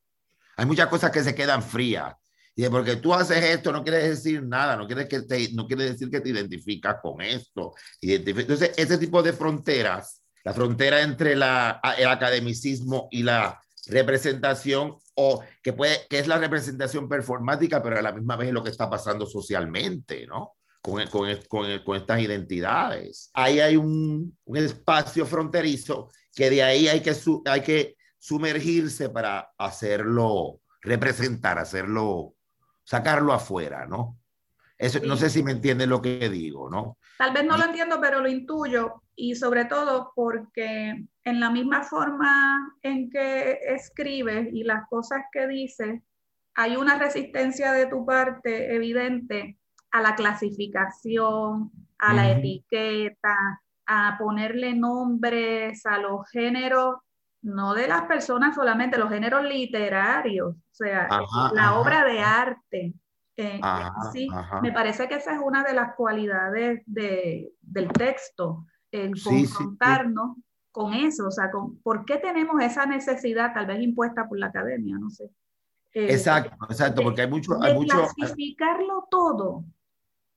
Hay 0.57 0.67
muchas 0.67 0.89
cosas 0.89 1.11
que 1.11 1.23
se 1.23 1.35
quedan 1.35 1.63
frías. 1.63 2.15
Y 2.55 2.69
porque 2.69 2.97
tú 2.97 3.15
haces 3.15 3.43
esto 3.43 3.73
no 3.73 3.83
quiere 3.83 4.09
decir 4.09 4.43
nada, 4.43 4.77
no 4.77 4.87
quiere, 4.87 5.09
que 5.09 5.23
te, 5.23 5.51
no 5.53 5.67
quiere 5.67 5.85
decir 5.85 6.11
que 6.11 6.21
te 6.21 6.29
identificas 6.29 6.97
con 7.01 7.23
esto. 7.23 7.73
Entonces, 8.03 8.73
ese 8.77 8.99
tipo 8.99 9.23
de 9.23 9.33
fronteras, 9.33 10.23
la 10.45 10.53
frontera 10.53 11.01
entre 11.01 11.37
la, 11.37 11.81
el 11.97 12.09
academicismo 12.09 13.09
y 13.11 13.23
la 13.23 13.59
representación 13.91 14.97
o 15.15 15.43
que 15.63 15.73
puede 15.73 16.07
que 16.09 16.19
es 16.19 16.27
la 16.27 16.39
representación 16.39 17.09
performática 17.09 17.83
pero 17.83 17.99
a 17.99 18.03
la 18.03 18.13
misma 18.13 18.37
vez 18.37 18.49
es 18.49 18.55
lo 18.55 18.63
que 18.63 18.71
está 18.71 18.89
pasando 18.89 19.27
socialmente 19.27 20.27
no 20.27 20.55
con, 20.83 21.07
con, 21.09 21.29
con, 21.49 21.79
con 21.81 21.97
estas 21.97 22.21
identidades. 22.21 23.31
Ahí 23.35 23.61
hay 23.61 23.77
un, 23.77 24.37
un, 24.45 24.57
espacio 24.57 25.27
fronterizo 25.27 26.11
que 26.35 26.49
de 26.49 26.63
ahí 26.63 26.89
hay 26.89 27.01
que 27.01 27.15
su, 27.15 27.43
hay 27.45 27.61
que 27.61 27.97
sumergirse 28.19 29.11
para 29.11 29.53
hacerlo 29.59 30.61
representar 30.83 31.59
hacerlo 31.59 32.35
sacarlo 32.85 33.33
afuera 33.33 33.87
no 33.87 34.19
eso, 34.79 34.99
sí. 34.99 35.07
no 35.07 35.17
sé 35.17 35.29
si 35.29 35.43
me 35.43 35.53
entiende 35.53 35.87
lo 35.87 36.01
que 36.01 36.29
digo 36.29 36.71
no 36.71 36.99
tal 37.21 37.35
vez 37.35 37.45
no 37.45 37.59
lo 37.59 37.65
entiendo 37.65 38.01
pero 38.01 38.21
lo 38.21 38.31
intuyo 38.31 39.03
y 39.15 39.35
sobre 39.35 39.67
todo 39.67 40.11
porque 40.17 41.05
en 41.23 41.39
la 41.39 41.51
misma 41.51 41.83
forma 41.83 42.75
en 42.83 43.11
que 43.11 43.59
escribes 43.75 44.49
y 44.51 44.65
las 44.65 44.89
cosas 44.89 45.25
que 45.31 45.47
dices, 45.47 46.01
hay 46.55 46.77
una 46.77 46.99
resistencia 46.99 47.73
de 47.73 47.89
tu 47.89 48.07
parte 48.07 48.75
evidente 48.75 49.59
a 49.91 50.01
la 50.01 50.15
clasificación, 50.15 51.71
a 51.99 52.15
la 52.15 52.23
uh 52.23 52.27
-huh. 52.27 52.39
etiqueta, 52.39 53.37
a 53.87 54.17
ponerle 54.19 54.73
nombres 54.73 55.85
a 55.85 55.99
los 55.99 56.27
géneros, 56.31 57.01
no 57.43 57.75
de 57.75 57.87
las 57.87 58.05
personas 58.07 58.55
solamente, 58.55 58.97
los 58.97 59.11
géneros 59.11 59.45
literarios, 59.45 60.57
o 60.57 60.75
sea, 60.75 61.07
ajá, 61.11 61.53
la 61.53 61.65
ajá. 61.65 61.79
obra 61.81 62.05
de 62.05 62.21
arte. 62.21 62.95
Eh, 63.41 63.59
ajá, 63.63 64.13
sí, 64.13 64.29
me 64.61 64.71
parece 64.71 65.09
que 65.09 65.15
esa 65.15 65.33
es 65.33 65.41
una 65.43 65.65
de 65.65 65.73
las 65.73 65.95
cualidades 65.95 66.83
de, 66.85 67.55
del 67.63 67.89
texto, 67.89 68.67
el 68.91 69.17
sí, 69.17 69.25
confrontarnos 69.47 70.35
sí, 70.35 70.43
sí. 70.43 70.69
con 70.71 70.93
eso, 70.93 71.29
o 71.29 71.31
sea, 71.31 71.51
con, 71.51 71.81
¿por 71.81 72.05
qué 72.05 72.19
tenemos 72.19 72.63
esa 72.63 72.85
necesidad, 72.85 73.55
tal 73.55 73.65
vez 73.65 73.81
impuesta 73.81 74.29
por 74.29 74.39
la 74.39 74.47
academia, 74.47 74.99
no 74.99 75.09
sé? 75.09 75.25
Eh, 75.95 76.13
exacto, 76.13 76.55
exacto, 76.69 77.03
porque 77.03 77.23
hay 77.23 77.31
mucho... 77.31 77.55
De 77.55 77.69
hay 77.69 77.75
mucho 77.75 78.07
clasificarlo 78.15 79.09
todo, 79.11 79.65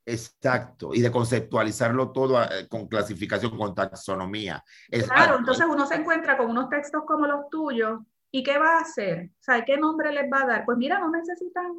Exacto, 0.05 0.93
y 0.93 1.01
de 1.01 1.11
conceptualizarlo 1.11 2.11
todo 2.11 2.41
eh, 2.43 2.67
con 2.67 2.87
clasificación, 2.87 3.57
con 3.57 3.73
taxonomía. 3.73 4.63
Claro, 4.89 5.37
entonces 5.39 5.65
uno 5.69 5.85
se 5.85 5.95
encuentra 5.95 6.37
con 6.37 6.49
unos 6.49 6.69
textos 6.69 7.03
como 7.07 7.25
los 7.25 7.49
tuyos, 7.49 8.01
¿y 8.35 8.43
qué 8.43 8.57
va 8.57 8.77
a 8.77 8.81
hacer? 8.81 9.29
O 9.39 9.43
sea, 9.43 9.63
¿qué 9.63 9.77
nombre 9.77 10.11
les 10.11 10.25
va 10.31 10.41
a 10.41 10.47
dar? 10.47 10.65
Pues 10.65 10.77
mira, 10.77 10.99
no 10.99 11.11
necesitan... 11.11 11.71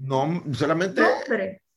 No, 0.00 0.42
solamente 0.52 1.02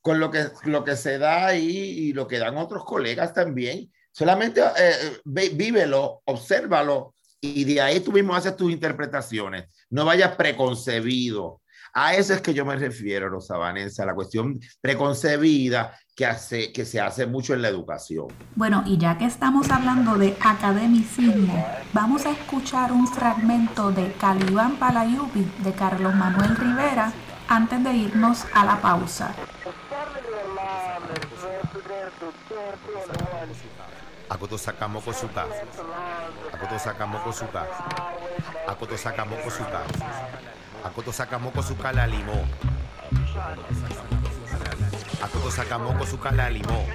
con 0.00 0.20
lo 0.20 0.30
que, 0.30 0.44
lo 0.64 0.84
que 0.84 0.96
se 0.96 1.18
da 1.18 1.46
ahí 1.46 1.68
y 1.68 2.12
lo 2.12 2.28
que 2.28 2.38
dan 2.38 2.56
otros 2.56 2.84
colegas 2.84 3.32
también, 3.32 3.90
solamente 4.12 4.62
eh, 4.78 5.18
vívelo, 5.24 6.22
obsérvalo, 6.26 7.14
y 7.40 7.64
de 7.64 7.80
ahí 7.80 8.00
tú 8.00 8.12
mismo 8.12 8.34
haces 8.34 8.56
tus 8.56 8.70
interpretaciones. 8.70 9.64
No 9.90 10.04
vayas 10.04 10.36
preconcebido 10.36 11.62
a 11.96 12.16
eso 12.16 12.34
es 12.34 12.40
que 12.40 12.52
yo 12.52 12.64
me 12.64 12.74
refiero, 12.74 13.28
Rosa 13.28 13.56
Vanessa, 13.56 14.04
la 14.04 14.16
cuestión 14.16 14.58
preconcebida 14.80 15.96
que, 16.14 16.26
hace, 16.26 16.72
que 16.72 16.84
se 16.84 17.00
hace 17.00 17.26
mucho 17.26 17.54
en 17.54 17.62
la 17.62 17.68
educación. 17.68 18.28
Bueno, 18.54 18.82
y 18.86 18.98
ya 18.98 19.18
que 19.18 19.24
estamos 19.24 19.70
hablando 19.70 20.16
de 20.16 20.36
academicismo, 20.40 21.66
vamos 21.92 22.24
a 22.26 22.30
escuchar 22.30 22.92
un 22.92 23.06
fragmento 23.06 23.90
de 23.90 24.12
Calibán 24.12 24.76
Palayupi 24.76 25.44
de 25.58 25.72
Carlos 25.72 26.14
Manuel 26.14 26.56
Rivera 26.56 27.12
antes 27.48 27.82
de 27.82 27.92
irnos 27.92 28.44
a 28.54 28.64
la 28.64 28.80
pausa. 28.80 29.34
Akoto 34.28 34.56
sacamos 34.56 35.04
suka. 35.04 35.46
Akoto 36.52 36.78
sacamos 36.78 37.36
suka. 37.36 37.66
Akoto 38.66 38.96
sacamos 38.96 39.38
suka. 39.52 39.82
Akoto 40.84 41.12
sakamoko 41.12 41.62
sukala 46.06 46.50
limo. 46.50 46.86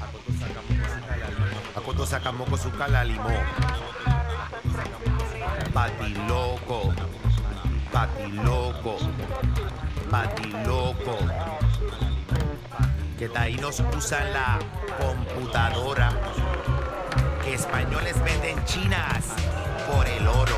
Akoto 0.00 0.32
sakamoko 0.32 0.86
sukala 0.96 1.26
limo. 1.28 1.56
Akoto 1.76 2.06
sakamoko 2.06 2.56
sukala 2.56 3.04
limo. 3.04 3.36
Pati 5.72 6.14
loco. 6.28 6.94
Pati 7.92 8.26
loco. 8.44 8.96
Pati 10.10 10.48
loco. 10.66 11.18
Que 13.18 13.28
taínos 13.28 13.82
usan 13.96 14.32
la 14.32 14.58
computadora. 14.98 16.10
Que 17.42 17.54
españoles 17.54 18.16
venden 18.24 18.64
chinas 18.64 19.34
por 19.90 20.06
el 20.06 20.26
oro 20.26 20.56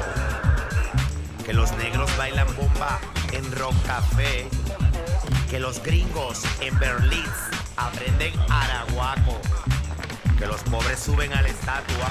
que 1.49 1.55
los 1.55 1.73
negros 1.79 2.15
bailan 2.19 2.47
bomba 2.57 3.01
en 3.33 3.51
rock 3.53 3.73
café, 3.87 4.47
que 5.51 5.59
los 5.59 5.83
gringos 5.83 6.43
en 6.61 6.79
Berlín 6.79 7.25
aprenden 7.77 8.35
araguaco, 8.51 9.41
que 10.39 10.47
los 10.47 10.61
pobres 10.63 10.99
suben 10.99 11.33
a 11.33 11.43
la 11.43 11.49
estatua, 11.49 12.09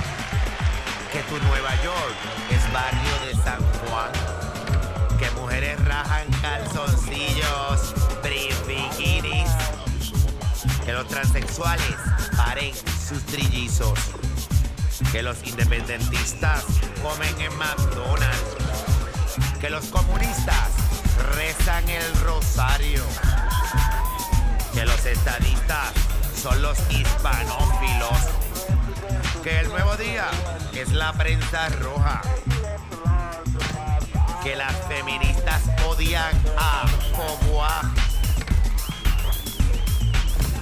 que 1.12 1.20
tu 1.24 1.38
Nueva 1.46 1.72
York 1.84 2.16
es 2.50 2.74
barrio 2.74 3.26
de 3.26 3.34
San 3.44 3.60
Juan, 3.88 4.12
que 5.20 5.30
mujeres 5.40 5.84
rajan 5.86 6.28
calzoncillos, 6.42 7.94
bikinis, 8.68 9.50
que 10.84 10.94
los 10.94 11.08
transexuales 11.08 11.96
paren 12.36 12.74
sus 13.08 13.24
trillizos, 13.26 14.00
que 15.12 15.22
los 15.22 15.38
independentistas 15.46 16.66
comen 17.04 17.40
en 17.40 17.56
McDonald's 17.58 18.58
que 19.60 19.70
los 19.70 19.86
comunistas 19.86 20.77
el 21.68 22.22
rosario, 22.22 23.04
que 24.74 24.86
los 24.86 25.06
estadistas 25.06 25.92
son 26.42 26.62
los 26.62 26.78
hispanófilos, 26.90 28.18
que 29.44 29.60
el 29.60 29.68
nuevo 29.68 29.98
día 29.98 30.28
es 30.74 30.94
la 30.94 31.12
prensa 31.12 31.68
roja, 31.68 32.22
que 34.44 34.56
las 34.56 34.74
feministas 34.88 35.62
odian 35.86 36.42
a 36.58 36.86
Coboa, 37.14 37.82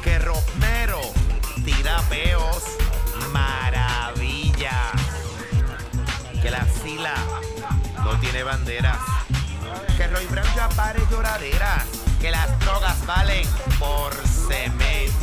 que 0.04 0.18
Romero 0.18 1.02
tira 1.64 2.02
peos, 2.10 2.64
maravilla, 3.32 4.92
que 6.42 6.50
la 6.50 6.66
sila 6.82 7.14
no 8.04 8.20
tiene 8.20 8.42
banderas. 8.42 8.98
Que 9.98 10.08
Roy 10.08 10.26
Brown 10.26 10.48
ya 10.56 10.68
pare 10.70 11.02
lloraderas. 11.10 11.86
Que 12.20 12.32
las 12.32 12.60
drogas 12.60 13.06
valen 13.06 13.48
por 13.80 14.14
cemento. 14.28 15.14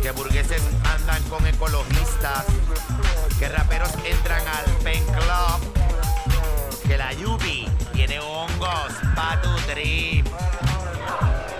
Que 0.00 0.10
burgueses 0.12 0.62
andan 0.94 1.22
con 1.24 1.46
ecologistas. 1.46 2.44
Que 3.38 3.48
raperos 3.48 3.90
entran 4.04 4.42
al 4.46 4.70
pen 4.84 5.04
club. 5.04 5.72
Que 6.86 6.96
la 6.96 7.12
Yubi 7.12 7.68
tiene 7.92 8.20
hongos 8.20 8.92
pa' 9.16 9.40
tu 9.42 9.54
trip. 9.72 10.26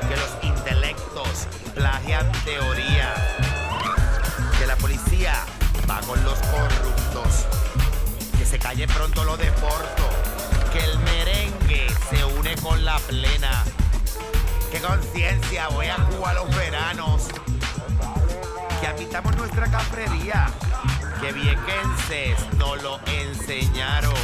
Que 0.08 0.16
los 0.16 0.30
intelectos 0.42 1.48
plagian 1.74 2.30
teoría. 2.44 3.14
Que 4.58 4.66
la 4.66 4.76
policía 4.76 5.44
va 5.90 6.00
con 6.02 6.22
los 6.24 6.38
corruptos. 6.38 7.46
Que 8.38 8.46
se 8.46 8.58
calle 8.58 8.86
pronto 8.86 9.24
lo 9.24 9.36
deporto 9.36 10.08
que 10.72 10.78
el 10.78 10.98
merengue 11.00 11.31
se 12.10 12.24
une 12.24 12.54
con 12.56 12.84
la 12.84 12.98
plena. 12.98 13.64
Qué 14.70 14.80
conciencia, 14.80 15.68
voy 15.68 15.86
a 15.86 15.96
jugar 15.96 16.34
los 16.34 16.56
veranos. 16.56 17.28
Que 18.80 18.86
habitamos 18.86 19.36
nuestra 19.36 19.70
cafrería. 19.70 20.48
Que 21.20 21.32
viequenses 21.32 22.38
nos 22.56 22.82
lo 22.82 22.98
enseñaron. 23.06 24.14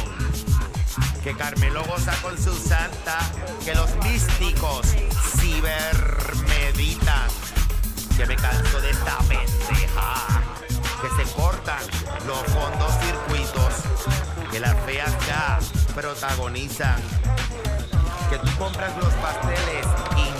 Que 1.23 1.35
Carmelo 1.35 1.83
goza 1.85 2.13
con 2.21 2.37
su 2.37 2.53
santa. 2.55 3.19
Que 3.63 3.75
los 3.75 3.95
místicos 3.97 4.87
cibermeditan. 5.37 7.29
Que 8.17 8.25
me 8.25 8.35
canso 8.35 8.81
de 8.81 8.89
esta 8.89 9.17
pendeja. 9.19 10.41
Que 11.01 11.23
se 11.23 11.31
cortan 11.33 11.83
los 12.25 12.41
fondos 12.51 12.91
circuitos. 13.01 13.73
Que 14.51 14.59
las 14.59 14.75
feas 14.85 15.11
ya 15.27 15.59
protagonizan. 15.93 17.01
Que 18.29 18.37
tú 18.37 18.57
compras 18.59 18.95
los 18.97 19.13
pasteles 19.15 19.85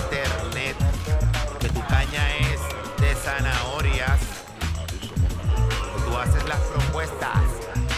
internet, 0.10 0.76
que 1.60 1.70
tu 1.70 1.82
caña 1.88 2.36
es 2.38 2.62
de 3.02 3.16
zanahorias, 3.16 4.20
tú 6.06 6.18
haces 6.18 6.48
las 6.48 6.60
propuestas 6.60 7.44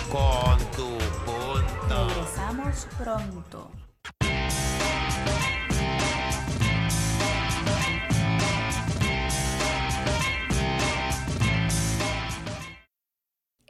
con 0.09 0.57
tu 0.71 0.97
punto. 1.25 2.07
Regresamos 2.07 2.87
pronto. 2.97 3.80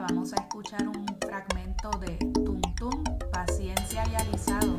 Vamos 0.00 0.32
a 0.32 0.36
escuchar 0.36 0.88
un 0.88 1.06
fragmento 1.20 1.90
de 2.00 2.16
Tum, 2.76 3.04
Paciencia 3.30 4.02
y 4.10 4.14
Alisado 4.14 4.78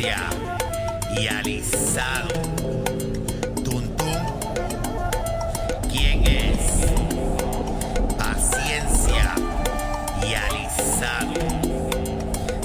y 0.00 1.26
alisado. 1.26 2.28
Tuntún, 3.64 4.16
¿quién 5.90 6.24
es? 6.24 6.86
Paciencia 8.16 9.34
y 10.22 10.34
alisado. 10.34 11.32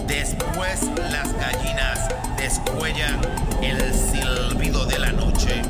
Después 0.06 0.82
las 1.12 1.34
gallinas 1.34 2.08
descuellan 2.38 3.20
el 3.64 3.92
silbido 3.92 4.86
de 4.86 5.00
la 5.00 5.12
noche. 5.12 5.64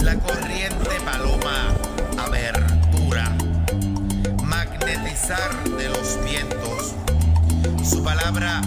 La 0.00 0.16
corriente 0.16 1.00
paloma 1.04 1.72
abertura. 2.18 3.32
Magnetizar 4.42 5.62
de 5.78 5.88
los 5.88 6.18
vientos. 6.24 6.94
Su 7.88 8.02
palabra 8.02 8.60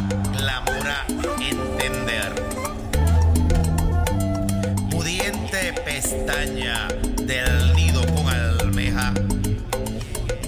pestaña 6.02 6.90
del 7.24 7.74
nido 7.74 8.02
con 8.08 8.28
almeja. 8.28 9.14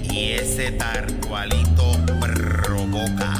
Y 0.03 0.33
ese 0.33 0.71
tarcualito 0.71 1.93
provoca. 2.19 3.39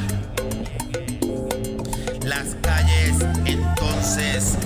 Las 2.24 2.56
calles 2.62 3.17
entonces 3.43 4.58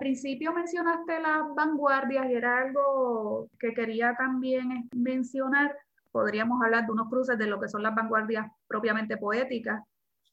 principio 0.00 0.52
mencionaste 0.52 1.20
las 1.20 1.42
vanguardias 1.54 2.28
y 2.28 2.34
era 2.34 2.58
algo 2.58 3.48
que 3.60 3.72
quería 3.72 4.16
también 4.18 4.88
mencionar. 4.96 5.76
Podríamos 6.10 6.60
hablar 6.64 6.86
de 6.86 6.92
unos 6.92 7.08
cruces 7.08 7.38
de 7.38 7.46
lo 7.46 7.60
que 7.60 7.68
son 7.68 7.84
las 7.84 7.94
vanguardias 7.94 8.46
propiamente 8.66 9.16
poéticas 9.16 9.80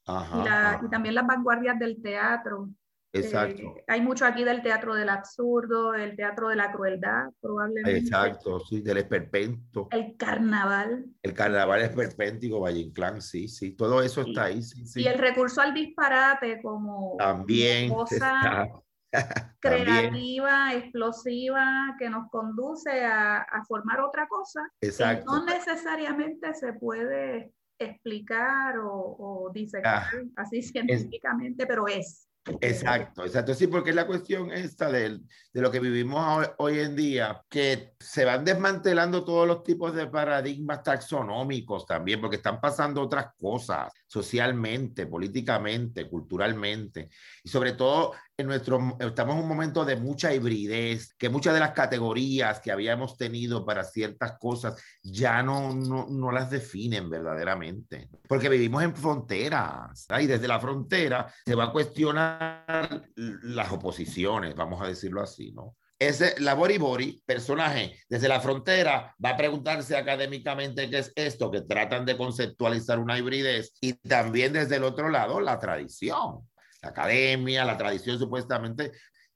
Ajá, 0.08 0.42
y, 0.42 0.44
la- 0.44 0.70
ajá. 0.72 0.82
y 0.86 0.90
también 0.90 1.14
las 1.14 1.28
vanguardias 1.28 1.78
del 1.78 2.02
teatro. 2.02 2.70
Exacto. 3.14 3.62
Eh, 3.78 3.84
hay 3.88 4.02
mucho 4.02 4.26
aquí 4.26 4.44
del 4.44 4.62
teatro 4.62 4.94
del 4.94 5.10
absurdo, 5.10 5.94
el 5.96 6.16
teatro 6.16 6.50
de 6.50 6.56
la 6.56 6.72
crueldad, 6.72 7.30
probablemente. 7.42 8.00
Exacto, 8.00 8.60
sí, 8.60 8.82
del 8.82 8.98
esperpento. 8.98 9.88
El 9.92 10.16
carnaval 10.18 11.06
El 11.24 11.34
carnaval 11.34 11.82
esperpéntico, 11.82 12.60
Valle 12.60 12.80
Inclán, 12.80 13.22
sí, 13.22 13.48
sí, 13.48 13.72
todo 13.76 14.02
eso 14.04 14.22
está 14.22 14.46
ahí, 14.46 14.62
sí, 14.62 14.86
sí. 14.86 15.02
y 15.04 15.08
el 15.08 15.18
recurso 15.18 15.62
al 15.62 15.74
disparate 15.74 16.62
como 16.62 17.16
También 17.18 17.90
cosa 17.94 18.16
está. 18.16 18.68
Creativa, 19.60 20.74
explosiva, 20.74 21.96
que 21.98 22.10
nos 22.10 22.30
conduce 22.30 23.04
a, 23.06 23.38
a 23.42 23.66
formar 23.66 24.02
otra 24.02 24.28
cosa 24.28 24.62
que 24.80 24.88
exacto. 24.88 25.32
no 25.32 25.46
necesariamente 25.46 26.54
se 26.54 26.74
puede 26.74 27.54
explicar 27.80 28.78
o, 28.80 28.90
o 28.90 29.52
disecar 29.54 30.04
Ah, 30.04 30.12
así 30.38 30.62
científicamente, 30.62 31.66
pero 31.66 31.88
es. 31.88 32.28
Exacto, 32.62 33.26
exacto. 33.26 33.54
Sí, 33.54 33.68
porque 33.68 33.90
es 33.90 33.96
la 33.96 34.08
cuestión 34.08 34.52
esta 34.52 34.90
del- 34.90 35.22
de, 35.52 35.62
lo 35.62 35.70
que 35.70 35.80
vivimos 35.82 36.26
hoy, 36.38 36.46
hoy 36.60 36.80
en 36.80 36.96
día, 36.96 37.44
que 37.50 37.94
se 38.00 38.24
van 38.24 38.46
desmantelando 38.46 39.26
todos 39.26 39.46
los 39.46 39.64
tipos 39.64 39.94
de 39.94 40.08
paradigmas 40.08 40.82
taxonómicos 40.82 41.86
también, 41.86 42.22
porque 42.22 42.38
están 42.38 42.62
pasando 42.62 43.02
otras 43.02 43.34
cosas 43.36 43.92
socialmente, 44.08 45.06
políticamente, 45.06 46.10
culturalmente. 46.10 47.10
Y 47.44 47.50
sobre 47.50 47.74
todo, 47.74 48.14
en 48.38 48.48
nuestro, 48.48 48.98
estamos 49.00 49.36
en 49.36 49.42
un 49.42 49.48
momento 49.48 49.84
de 49.84 49.98
mucha 49.98 50.34
hibridez, 50.34 51.14
que 51.16 51.30
muchas 51.30 51.54
de 51.54 51.60
las 51.60 51.72
categorías 51.72 52.62
que 52.62 52.72
habíamos 52.72 53.18
tenido 53.18 53.66
para 53.66 53.84
ciertas 53.84 54.38
cosas 54.40 54.82
ya 55.04 55.44
no, 55.44 55.76
no, 55.76 56.08
no 56.10 56.32
las 56.32 56.50
definen 56.50 57.10
verdaderamente, 57.10 58.10
porque 58.28 58.50
vivimos 58.50 58.84
en 58.84 58.96
fronteras, 58.96 60.08
y 60.20 60.26
desde 60.26 60.48
la 60.48 60.60
frontera 60.60 61.32
se 61.46 61.56
va 61.56 61.66
a 61.66 61.72
cuestionar 61.72 63.10
las 63.16 63.72
oposiciones, 63.72 64.56
vamos 64.56 64.82
a 64.82 64.88
decirlo 64.88 65.22
así, 65.22 65.52
¿no? 65.52 65.76
Ese, 66.00 66.40
la 66.40 66.54
Bori 66.54 66.78
Bori, 66.78 67.24
personaje 67.26 67.98
desde 68.08 68.28
la 68.28 68.40
frontera, 68.40 69.16
va 69.24 69.32
a 69.32 69.38
preguntarse 69.38 69.98
académicamente 69.98 70.90
qué 70.90 71.00
es 71.00 71.12
esto, 71.16 71.50
que 71.50 71.62
tratan 71.62 72.06
de 72.06 72.16
conceptualizar 72.16 73.00
una 73.00 73.18
hibridez, 73.18 73.74
y 73.82 73.94
también 73.94 74.54
desde 74.54 74.76
el 74.76 74.84
otro 74.84 75.10
lado, 75.10 75.40
la 75.42 75.58
tradición, 75.58 76.48
la 76.84 76.90
academia, 76.90 77.66
la 77.66 77.78
tradición 77.78 78.20
supuestamente 78.20 78.92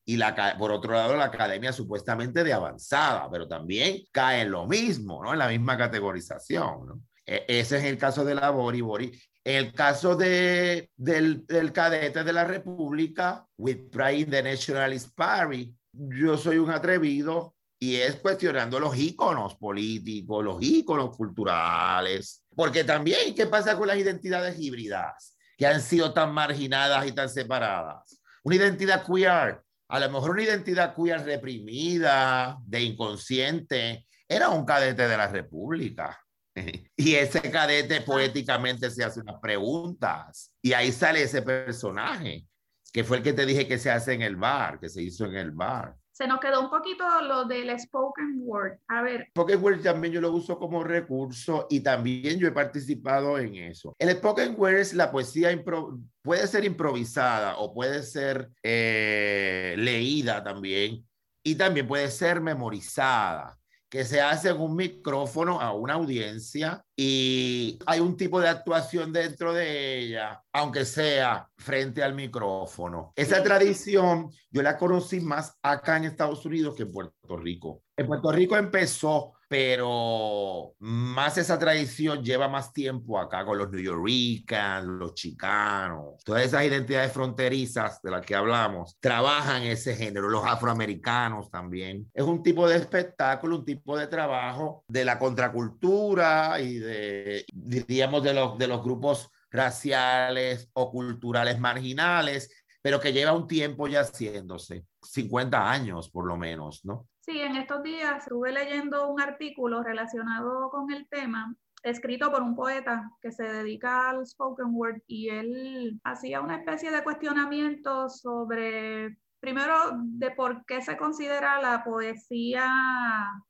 y 0.06 0.18
la, 0.18 0.56
por 0.58 0.72
otro 0.72 0.94
lado 0.94 1.16
la 1.16 1.26
academia 1.26 1.74
supuestamente 1.74 2.44
de 2.44 2.54
avanzada, 2.54 3.30
pero 3.32 3.48
también 3.48 4.04
cae 4.12 4.42
en 4.42 4.52
lo 4.52 4.68
mismo, 4.68 5.24
¿no? 5.24 5.34
En 5.34 5.40
la 5.40 5.48
misma 5.48 5.78
categorización, 5.78 6.86
¿no? 6.86 7.02
E- 7.26 7.46
ese 7.48 7.78
es 7.78 7.84
el 7.86 7.98
caso 7.98 8.24
de 8.24 8.36
la 8.36 8.50
Bori 8.52 8.82
Bori. 8.82 9.12
En 9.44 9.56
el 9.56 9.74
caso 9.74 10.16
de, 10.16 10.92
del, 10.96 11.46
del 11.48 11.72
cadete 11.72 12.24
de 12.24 12.34
la 12.34 12.44
República, 12.44 13.46
with 13.58 13.90
pride 13.92 14.20
in 14.20 14.30
the 14.30 14.44
nationalist 14.44 15.16
party, 15.16 15.74
yo 15.94 16.38
soy 16.38 16.58
un 16.58 16.70
atrevido 16.70 17.56
y 17.80 17.96
es 17.96 18.16
cuestionando 18.18 18.80
los 18.80 18.96
íconos 18.96 19.56
políticos, 19.56 20.44
los 20.44 20.62
íconos 20.62 21.16
culturales, 21.16 22.44
porque 22.56 22.84
también, 22.84 23.34
¿qué 23.34 23.48
pasa 23.48 23.76
con 23.78 23.88
las 23.88 23.98
identidades 23.98 24.60
híbridas 24.60 25.36
que 25.58 25.66
han 25.66 25.82
sido 25.82 26.14
tan 26.14 26.32
marginadas 26.34 27.08
y 27.08 27.12
tan 27.12 27.28
separadas? 27.28 28.22
Una 28.44 28.56
identidad 28.56 29.04
queer, 29.06 29.62
a 29.90 30.00
lo 30.00 30.12
mejor 30.12 30.32
una 30.32 30.44
identidad 30.44 30.96
queer 30.96 31.24
reprimida, 31.24 32.58
de 32.66 32.82
inconsciente, 32.82 34.06
era 34.28 34.50
un 34.50 34.64
cadete 34.64 35.08
de 35.08 35.18
la 35.18 35.28
República. 35.28 36.20
Y 36.96 37.16
ese 37.16 37.42
cadete 37.50 38.02
poéticamente 38.02 38.92
se 38.92 39.04
hace 39.04 39.22
unas 39.22 39.40
preguntas 39.40 40.54
y 40.62 40.74
ahí 40.74 40.92
sale 40.92 41.24
ese 41.24 41.42
personaje, 41.42 42.46
que 42.92 43.04
fue 43.04 43.18
el 43.18 43.24
que 43.24 43.34
te 43.34 43.46
dije 43.46 43.68
que 43.68 43.78
se 43.78 43.90
hace 43.92 44.14
en 44.14 44.22
el 44.22 44.36
bar, 44.36 44.80
que 44.80 44.90
se 44.90 45.02
hizo 45.02 45.26
en 45.26 45.36
el 45.36 45.52
bar. 45.52 45.96
Se 46.14 46.28
nos 46.28 46.40
quedó 46.42 46.62
un 46.62 46.70
poquito 46.70 47.04
lo 47.22 47.46
del 47.46 47.80
spoken 47.80 48.42
word. 48.44 48.74
A 48.90 49.02
ver, 49.02 49.28
Spoken 49.30 49.64
Word 49.64 49.82
también 49.82 50.14
yo 50.14 50.22
lo 50.22 50.32
uso 50.32 50.60
como 50.60 50.84
recurso 50.84 51.68
y 51.70 51.80
también 51.80 52.38
yo 52.38 52.48
he 52.48 52.52
participado 52.52 53.40
en 53.40 53.56
eso. 53.56 53.96
El 53.98 54.12
Spoken 54.18 54.54
Word 54.58 54.76
es 54.76 54.94
la 54.94 55.10
poesía, 55.10 55.52
impro- 55.54 56.00
puede 56.22 56.46
ser 56.48 56.66
improvisada 56.66 57.58
o 57.58 57.74
puede 57.74 58.04
ser 58.04 58.50
eh, 58.62 59.74
leída 59.78 60.44
también 60.44 61.08
y 61.44 61.56
también 61.56 61.88
puede 61.88 62.10
ser 62.12 62.42
memorizada 62.42 63.58
que 63.92 64.06
se 64.06 64.22
hace 64.22 64.48
en 64.48 64.62
un 64.62 64.74
micrófono 64.74 65.60
a 65.60 65.74
una 65.74 65.96
audiencia 65.96 66.82
y 66.96 67.78
hay 67.86 68.00
un 68.00 68.16
tipo 68.16 68.40
de 68.40 68.48
actuación 68.48 69.12
dentro 69.12 69.54
de 69.54 70.00
ella, 70.00 70.42
aunque 70.54 70.86
sea 70.86 71.50
frente 71.58 72.02
al 72.02 72.16
micrófono. 72.16 73.12
Esa 73.18 73.44
tradición 73.44 74.32
yo 74.50 74.62
la 74.62 74.78
conocí 74.78 75.20
más 75.20 75.60
acá 75.62 75.98
en 75.98 76.06
Estados 76.06 76.46
Unidos 76.46 76.74
que 76.74 76.84
en 76.84 76.92
Puerto 76.94 77.36
Rico. 77.36 77.84
En 77.98 78.08
Puerto 78.08 78.32
Rico 78.32 78.56
empezó, 78.56 79.34
pero 79.52 80.76
más 80.80 81.38
esa 81.38 81.60
tradición 81.60 82.24
lleva 82.24 82.48
más 82.48 82.72
tiempo 82.72 83.20
acá 83.20 83.44
con 83.44 83.58
los 83.58 83.70
New 83.70 83.82
Yorkers, 83.82 84.86
los 84.86 85.14
chicanos, 85.14 86.24
todas 86.24 86.46
esas 86.46 86.64
identidades 86.64 87.12
fronterizas 87.12 88.02
de 88.02 88.12
las 88.12 88.26
que 88.26 88.34
hablamos, 88.34 88.98
trabajan 89.02 89.64
ese 89.64 89.94
género, 89.94 90.30
los 90.30 90.46
afroamericanos 90.46 91.52
también. 91.52 92.10
Es 92.14 92.24
un 92.24 92.42
tipo 92.42 92.66
de 92.66 92.78
espectáculo, 92.78 93.58
un 93.58 93.66
tipo 93.66 93.98
de 93.98 94.08
trabajo 94.08 94.86
de 94.88 95.04
la 95.04 95.20
contracultura 95.20 96.62
y 96.62 96.80
de, 96.80 97.46
diríamos, 97.52 98.24
de 98.24 98.34
los, 98.34 98.58
de 98.58 98.70
los 98.70 98.82
grupos 98.82 99.32
raciales 99.52 100.70
o 100.72 100.90
culturales 100.90 101.60
marginales 101.60 102.50
pero 102.82 103.00
que 103.00 103.14
lleva 103.14 103.34
un 103.34 103.48
tiempo 103.48 103.88
ya 103.88 104.02
haciéndose, 104.02 104.86
50 105.04 105.70
años 105.70 106.10
por 106.10 106.26
lo 106.26 106.36
menos, 106.36 106.84
¿no? 106.84 107.08
Sí, 107.22 107.40
en 107.40 107.56
estos 107.56 107.84
días 107.84 108.24
estuve 108.24 108.52
leyendo 108.52 109.08
un 109.08 109.22
artículo 109.22 109.84
relacionado 109.84 110.70
con 110.72 110.92
el 110.92 111.08
tema 111.08 111.56
escrito 111.84 112.32
por 112.32 112.42
un 112.42 112.56
poeta 112.56 113.12
que 113.22 113.32
se 113.32 113.44
dedica 113.44 114.10
al 114.10 114.26
spoken 114.26 114.68
word 114.72 115.02
y 115.08 115.30
él 115.30 116.00
hacía 116.04 116.42
una 116.42 116.58
especie 116.58 116.92
de 116.92 117.04
cuestionamiento 117.04 118.10
sobre 118.10 119.18
primero 119.40 119.76
de 120.04 120.32
por 120.32 120.66
qué 120.66 120.82
se 120.82 120.98
considera 120.98 121.62
la 121.62 121.84
poesía 121.84 122.66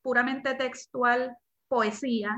puramente 0.02 0.54
textual 0.56 1.38
poesía 1.70 2.38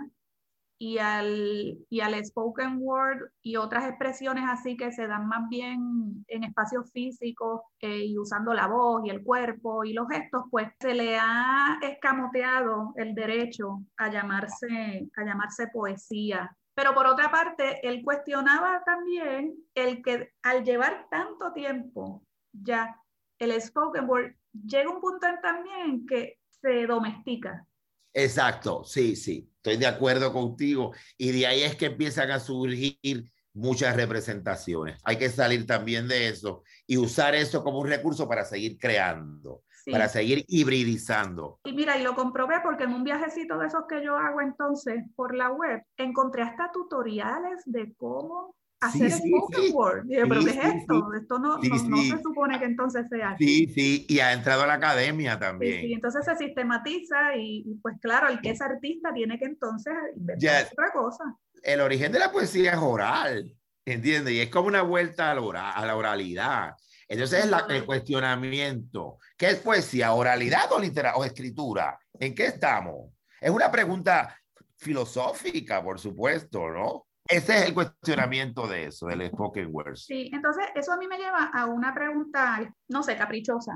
y 0.84 0.98
al, 0.98 1.78
y 1.90 2.02
al 2.02 2.26
spoken 2.26 2.76
word 2.82 3.30
y 3.42 3.56
otras 3.56 3.88
expresiones 3.88 4.44
así 4.50 4.76
que 4.76 4.92
se 4.92 5.08
dan 5.08 5.30
más 5.30 5.48
bien 5.48 6.26
en 6.28 6.44
espacios 6.44 6.92
físicos 6.92 7.62
eh, 7.80 8.04
y 8.08 8.18
usando 8.18 8.54
la 8.54 8.68
voz 8.68 9.02
y 9.06 9.10
el 9.10 9.24
cuerpo 9.24 9.86
y 9.86 9.94
los 9.94 10.10
gestos, 10.10 10.44
pues 10.52 10.68
se 10.82 10.94
le 10.94 11.18
ha 11.18 11.80
escamoteado 11.82 12.92
el 12.98 13.16
derecho 13.16 13.82
a 13.96 14.12
llamarse, 14.12 15.08
a 15.16 15.24
llamarse 15.24 15.68
poesía. 15.68 16.54
Pero 16.76 16.94
por 16.94 17.08
otra 17.08 17.32
parte, 17.32 17.80
él 17.88 18.02
cuestionaba 18.04 18.84
también 18.86 19.56
el 19.76 20.04
que 20.04 20.34
al 20.42 20.66
llevar 20.66 21.08
tanto 21.10 21.54
tiempo 21.54 22.26
ya 22.52 22.94
el 23.40 23.54
spoken 23.62 24.10
word 24.10 24.34
llega 24.52 24.90
un 24.90 25.00
punto 25.00 25.28
también 25.42 26.06
que 26.06 26.40
se 26.50 26.86
domestica. 26.88 27.66
Exacto, 28.14 28.84
sí, 28.84 29.16
sí 29.16 29.49
estoy 29.64 29.78
de 29.78 29.88
acuerdo 29.88 30.34
contigo. 30.34 30.91
Y 31.18 31.32
de 31.32 31.47
ahí 31.47 31.64
es 31.64 31.76
que 31.76 31.86
empiezan 31.86 32.32
a 32.32 32.39
surgir 32.39 33.32
muchas 33.53 33.95
representaciones. 33.95 34.99
Hay 35.05 35.18
que 35.18 35.30
salir 35.30 35.66
también 35.66 36.07
de 36.07 36.28
eso 36.28 36.64
y 36.86 36.97
usar 36.97 37.34
eso 37.34 37.64
como 37.64 37.80
un 37.80 37.88
recurso 37.88 38.28
para 38.28 38.43
seguir 38.43 38.78
creando, 38.78 39.64
para 39.89 40.09
seguir 40.09 40.43
hibridizando. 40.49 41.59
Y 41.64 41.72
mira, 41.72 41.97
y 41.97 42.03
lo 42.03 42.14
comprobé 42.14 42.55
porque 42.61 42.84
en 42.84 42.93
un 42.93 43.05
viajecito 43.05 43.57
de 43.57 43.68
esos 43.68 43.84
que 43.88 44.03
yo 44.03 44.18
hago 44.18 44.41
entonces 44.41 45.01
por 45.16 45.34
la 45.34 45.49
web, 45.51 45.82
encontré 45.95 46.41
hasta 46.41 46.72
tutoriales 46.74 47.61
de 47.66 47.93
cómo 47.95 48.55
hacer 48.88 49.12
sí, 49.12 49.30
spoken 49.30 49.74
word. 49.74 50.08
¿pero 50.08 50.44
qué 50.44 50.50
es 50.52 50.76
esto? 50.76 51.14
Esto 51.14 51.40
no, 51.40 51.58
no, 51.58 51.98
se 52.04 52.22
supone 52.22 52.60
que 52.60 52.66
entonces 52.66 53.08
sea 53.10 53.32
así. 53.32 53.46
Sí, 53.46 53.74
sí, 53.74 54.06
y 54.10 54.20
ha 54.20 54.34
entrado 54.34 54.64
a 54.64 54.68
la 54.68 54.74
academia 54.76 55.40
también. 55.40 55.82
Sí, 55.82 55.94
entonces 55.94 56.26
se 56.26 56.36
sistematiza 56.36 57.36
y, 57.38 57.80
pues 57.82 57.96
claro, 58.02 58.30
el 58.30 58.42
que 58.42 58.52
es 58.52 58.62
artista 58.62 59.14
tiene 59.14 59.38
que 59.38 59.46
entonces 59.46 59.94
inventar 60.16 60.68
otra 60.72 60.92
cosa. 60.92 61.24
El 61.62 61.82
origen 61.82 62.12
de 62.12 62.20
la 62.20 62.32
poesía 62.32 62.74
es 62.74 62.80
oral, 62.80 63.56
¿entiendes? 63.86 64.34
Y 64.34 64.42
es 64.42 64.50
como 64.50 64.68
una 64.68 64.82
vuelta 64.82 65.32
a 65.32 65.36
la, 65.36 65.72
a 65.72 65.86
la 65.86 65.96
oralidad. 65.96 66.74
Entonces 67.08 67.46
es 67.46 67.50
la, 67.50 67.66
el 67.70 67.86
cuestionamiento. 67.86 69.18
¿Qué 69.38 69.52
es 69.52 69.60
poesía? 69.60 70.14
¿Oralidad 70.14 70.72
o, 70.72 70.80
literatura, 70.80 71.22
o 71.22 71.26
escritura? 71.26 72.00
¿En 72.20 72.34
qué 72.34 72.46
estamos? 72.46 73.12
Es 73.40 73.52
una 73.52 73.72
pregunta 73.72 74.36
filosófica, 74.78 75.84
por 75.84 76.00
supuesto, 76.00 76.70
¿no? 76.70 77.08
Ese 77.28 77.58
es 77.58 77.66
el 77.68 77.74
cuestionamiento 77.74 78.68
de 78.68 78.86
eso, 78.86 79.08
del 79.08 79.28
spoken 79.30 79.70
word. 79.72 79.96
Sí, 79.96 80.30
entonces 80.34 80.66
eso 80.76 80.92
a 80.92 80.98
mí 80.98 81.08
me 81.08 81.18
lleva 81.18 81.46
a 81.46 81.66
una 81.66 81.94
pregunta, 81.94 82.74
no 82.90 83.04
sé, 83.04 83.16
caprichosa. 83.16 83.74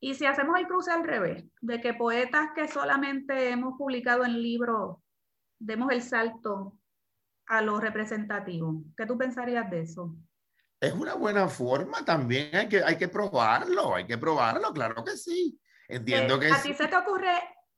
Y 0.00 0.14
si 0.14 0.26
hacemos 0.26 0.58
el 0.58 0.66
cruce 0.66 0.90
al 0.90 1.04
revés, 1.04 1.44
de 1.60 1.80
que 1.80 1.94
poetas 1.94 2.50
que 2.54 2.68
solamente 2.68 3.50
hemos 3.50 3.76
publicado 3.76 4.24
en 4.24 4.42
libros 4.42 4.98
demos 5.58 5.90
el 5.90 6.02
salto 6.02 6.78
a 7.46 7.62
lo 7.62 7.80
representativo, 7.80 8.82
¿qué 8.96 9.06
tú 9.06 9.16
pensarías 9.16 9.70
de 9.70 9.82
eso? 9.82 10.14
Es 10.80 10.92
una 10.92 11.14
buena 11.14 11.48
forma 11.48 12.04
también, 12.04 12.54
hay 12.54 12.68
que, 12.68 12.82
hay 12.82 12.96
que 12.96 13.08
probarlo, 13.08 13.94
hay 13.94 14.06
que 14.06 14.18
probarlo, 14.18 14.72
claro 14.72 15.02
que 15.02 15.16
sí. 15.16 15.58
Entiendo 15.88 16.36
eh, 16.36 16.40
que... 16.40 16.52
¿A 16.52 16.62
ti 16.62 16.74
se 16.74 16.88
te 16.88 16.96
ocurre 16.96 17.32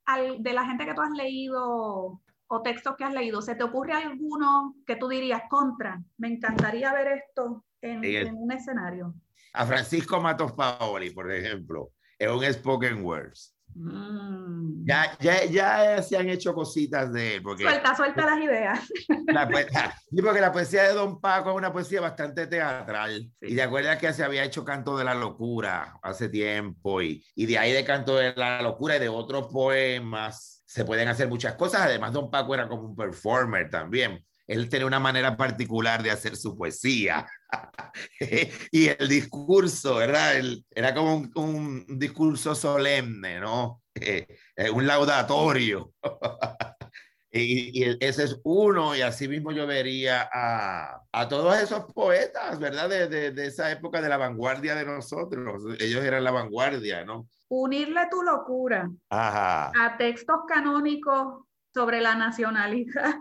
al, 0.07 0.43
de 0.43 0.53
la 0.53 0.65
gente 0.65 0.85
que 0.85 0.95
tú 0.95 1.01
has 1.01 1.11
leído 1.11 2.21
o 2.49 2.63
textos 2.63 2.97
que 2.97 3.05
has 3.05 3.13
leído, 3.13 3.43
¿se 3.43 3.55
te 3.55 3.63
ocurre 3.63 3.93
alguno 3.93 4.75
que 4.87 4.97
tú 4.97 5.09
dirías 5.09 5.43
contra? 5.49 6.03
Me 6.17 6.29
encantaría 6.29 6.93
ver 6.93 7.09
esto 7.09 7.65
en, 7.81 8.35
un 8.35 8.53
escenario. 8.53 9.15
A 9.53 9.67
Francisco 9.67 10.21
Matos 10.21 10.53
Paoli, 10.53 11.11
por 11.11 11.31
ejemplo, 11.31 11.93
es 12.19 12.31
un 12.31 12.45
spoken 12.45 13.05
words. 13.05 13.55
Mm. 13.75 14.87
Ya, 14.87 15.17
ya, 15.21 15.45
ya 15.45 16.03
se 16.03 16.17
han 16.17 16.29
hecho 16.31 16.55
cositas 16.55 17.13
de 17.13 17.37
él. 17.37 17.43
Porque, 17.43 17.65
suelta, 17.65 17.95
suelta 17.95 18.25
las 18.25 18.41
ideas. 18.41 18.81
La 19.27 19.47
porque 19.47 20.41
la 20.41 20.53
poesía 20.53 20.85
de 20.85 20.95
Don 20.95 21.21
Paco 21.21 21.51
es 21.51 21.57
una 21.57 21.73
poesía 21.73 22.01
bastante 22.01 22.47
teatral. 22.47 23.31
Y 23.43 23.55
de 23.55 23.63
acuerdo 23.63 23.91
que 24.01 24.13
se 24.13 24.25
había 24.25 24.45
hecho 24.45 24.65
Canto 24.65 24.97
de 24.97 25.05
la 25.05 25.15
Locura 25.15 25.99
hace 26.03 26.31
tiempo. 26.31 27.03
Y, 27.03 27.23
y 27.35 27.47
de 27.47 27.59
ahí 27.59 27.73
de 27.73 27.85
Canto 27.85 28.17
de 28.17 28.35
la 28.35 28.63
Locura 28.63 28.97
y 28.97 29.01
de 29.01 29.11
otros 29.11 29.49
poemas 29.53 30.58
se 30.69 30.85
pueden 30.85 31.09
hacer 31.09 31.29
muchas 31.29 31.55
cosas. 31.55 31.81
Además, 31.83 32.13
Don 32.13 32.31
Paco 32.31 32.55
era 32.55 32.69
como 32.69 32.83
un 32.83 32.95
performer 32.95 33.71
también. 33.71 34.23
Él 34.47 34.69
tenía 34.69 34.87
una 34.87 35.01
manera 35.01 35.35
particular 35.35 36.03
de 36.03 36.11
hacer 36.11 36.37
su 36.37 36.57
poesía. 36.57 37.27
y 38.71 38.89
el 38.89 39.09
discurso, 39.09 39.97
¿verdad? 39.97 40.35
era 40.71 40.95
como 40.95 41.27
un, 41.37 41.99
discurso 41.99 42.55
solemne, 42.55 43.41
¿no? 43.41 43.83
Eh, 44.01 44.71
un 44.71 44.87
laudatorio. 44.87 45.93
y, 47.33 47.83
ese 48.05 48.25
es 48.25 48.41
uno, 48.45 48.95
y 48.95 49.01
así 49.01 49.27
mismo 49.27 49.51
yo 49.51 49.67
vería 49.67 50.29
a, 50.33 51.03
a 51.11 51.29
todos 51.29 51.61
esos 51.61 51.93
poetas, 51.93 52.61
¿verdad? 52.61 52.89
De, 52.89 53.33
de, 53.33 53.47
esa 53.47 53.73
época 53.73 54.01
de 54.01 54.09
la 54.09 54.17
vanguardia 54.17 54.77
de 54.77 54.85
nosotros. 54.85 55.65
Ellos 55.81 56.05
eran 56.05 56.23
la 56.23 56.31
vanguardia, 56.31 57.05
¿no? 57.05 57.29
Unirle 57.49 58.09
tu 58.11 58.23
locura 58.23 58.91
a 59.11 59.95
textos 59.99 60.41
canónicos 60.47 61.45
sobre 61.73 62.01
la 62.01 62.15
nacionalidad. 62.15 63.15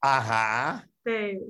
Ajá. 0.00 0.86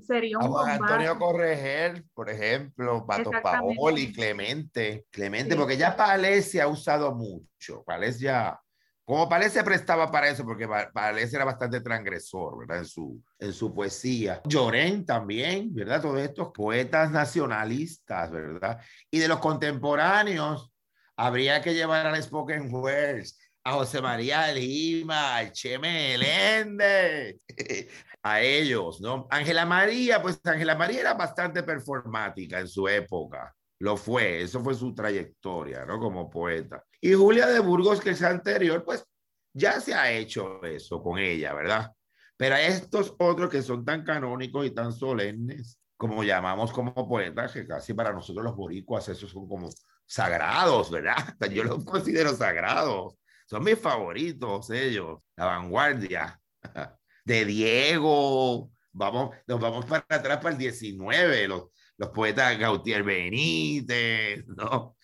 sería 0.02 0.38
un 0.38 0.68
Antonio 0.68 1.18
Correger, 1.18 2.04
por 2.14 2.30
ejemplo, 2.30 3.06
Pato 3.06 3.30
Paoli, 3.42 4.12
Clemente, 4.12 5.06
Clemente, 5.10 5.56
porque 5.56 5.76
ya 5.76 5.96
Palés 5.96 6.50
se 6.50 6.60
ha 6.60 6.68
usado 6.68 7.14
mucho. 7.14 7.82
Palés 7.84 8.18
ya, 8.18 8.58
como 9.04 9.28
Palés 9.28 9.52
se 9.52 9.64
prestaba 9.64 10.10
para 10.10 10.28
eso, 10.28 10.44
porque 10.44 10.68
Palés 10.92 11.32
era 11.32 11.44
bastante 11.44 11.80
transgresor, 11.80 12.58
¿verdad? 12.58 12.78
En 12.78 12.86
su, 12.86 13.22
en 13.38 13.52
su 13.52 13.72
poesía. 13.74 14.40
Llorén 14.44 15.04
también, 15.04 15.72
¿verdad? 15.74 16.02
Todos 16.02 16.20
estos 16.20 16.50
poetas 16.52 17.10
nacionalistas, 17.10 18.30
¿verdad? 18.30 18.80
Y 19.10 19.18
de 19.18 19.28
los 19.28 19.38
contemporáneos, 19.38 20.72
habría 21.20 21.60
que 21.60 21.74
llevar 21.74 22.06
al 22.06 22.22
Spoken 22.22 22.72
Words 22.72 23.38
a 23.62 23.72
José 23.72 24.00
María 24.00 24.50
Lima, 24.52 25.36
al 25.36 25.52
Che 25.52 25.78
Melende, 25.78 27.40
a 28.22 28.40
ellos, 28.40 29.02
¿no? 29.02 29.28
Ángela 29.30 29.66
María, 29.66 30.22
pues 30.22 30.40
Ángela 30.44 30.76
María 30.76 31.00
era 31.00 31.14
bastante 31.14 31.62
performática 31.62 32.58
en 32.58 32.68
su 32.68 32.88
época, 32.88 33.54
lo 33.80 33.98
fue, 33.98 34.40
eso 34.40 34.60
fue 34.60 34.74
su 34.74 34.94
trayectoria, 34.94 35.84
¿no? 35.84 35.98
Como 35.98 36.30
poeta. 36.30 36.82
Y 37.02 37.12
Julia 37.12 37.46
de 37.48 37.60
Burgos, 37.60 38.00
que 38.00 38.10
es 38.10 38.22
anterior, 38.22 38.82
pues 38.82 39.04
ya 39.52 39.78
se 39.78 39.92
ha 39.92 40.10
hecho 40.10 40.64
eso 40.64 41.02
con 41.02 41.18
ella, 41.18 41.52
¿verdad? 41.52 41.92
Pero 42.38 42.54
a 42.54 42.62
estos 42.62 43.14
otros 43.18 43.50
que 43.50 43.60
son 43.60 43.84
tan 43.84 44.04
canónicos 44.04 44.64
y 44.64 44.70
tan 44.70 44.90
solemnes, 44.90 45.78
como 45.98 46.24
llamamos 46.24 46.72
como 46.72 46.94
poetas, 47.06 47.52
que 47.52 47.66
casi 47.66 47.92
para 47.92 48.10
nosotros 48.10 48.42
los 48.42 48.56
boricuas, 48.56 49.06
esos 49.10 49.30
son 49.30 49.46
como 49.46 49.68
sagrados, 50.10 50.90
¿verdad? 50.90 51.36
Yo 51.52 51.62
los 51.62 51.84
considero 51.84 52.34
sagrados. 52.34 53.14
Son 53.46 53.62
mis 53.62 53.78
favoritos 53.78 54.70
ellos, 54.70 55.20
la 55.36 55.46
vanguardia. 55.46 56.40
De 57.24 57.44
Diego, 57.44 58.72
vamos, 58.92 59.36
nos 59.46 59.60
vamos 59.60 59.84
para 59.84 60.04
atrás 60.08 60.38
para 60.38 60.50
el 60.50 60.58
19, 60.58 61.46
los, 61.46 61.64
los 61.96 62.08
poetas 62.10 62.58
Gautier 62.58 63.04
Benítez, 63.04 64.44
¿no? 64.56 64.96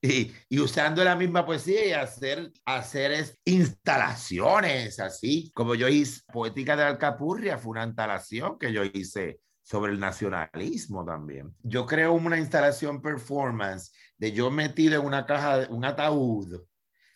Y, 0.00 0.32
y, 0.48 0.58
usando 0.58 1.04
la 1.04 1.14
misma 1.14 1.46
poesía 1.46 1.86
y 1.86 1.92
hacer, 1.92 2.50
hacer 2.64 3.24
instalaciones 3.44 4.98
así, 4.98 5.52
como 5.54 5.76
yo 5.76 5.86
hice 5.88 6.22
Poética 6.32 6.76
de 6.76 6.82
Alcapurria, 6.82 7.56
fue 7.56 7.70
una 7.70 7.84
instalación 7.84 8.58
que 8.58 8.72
yo 8.72 8.82
hice 8.84 9.38
sobre 9.62 9.92
el 9.92 10.00
nacionalismo 10.00 11.04
también. 11.04 11.54
Yo 11.62 11.86
creo 11.86 12.12
una 12.14 12.38
instalación 12.38 13.00
performance 13.00 13.92
de 14.22 14.30
yo 14.30 14.52
metido 14.52 15.00
en 15.00 15.04
una 15.04 15.26
caja, 15.26 15.66
un 15.68 15.84
ataúd 15.84 16.62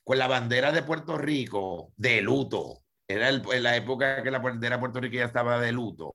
con 0.02 0.18
la 0.18 0.26
bandera 0.26 0.72
de 0.72 0.82
Puerto 0.82 1.16
Rico 1.16 1.92
de 1.96 2.20
luto. 2.20 2.82
Era 3.06 3.28
en 3.28 3.62
la 3.62 3.76
época 3.76 4.24
que 4.24 4.30
la 4.32 4.40
bandera 4.40 4.74
de 4.74 4.80
Puerto 4.80 5.00
Rico 5.00 5.14
ya 5.14 5.26
estaba 5.26 5.60
de 5.60 5.70
luto, 5.70 6.12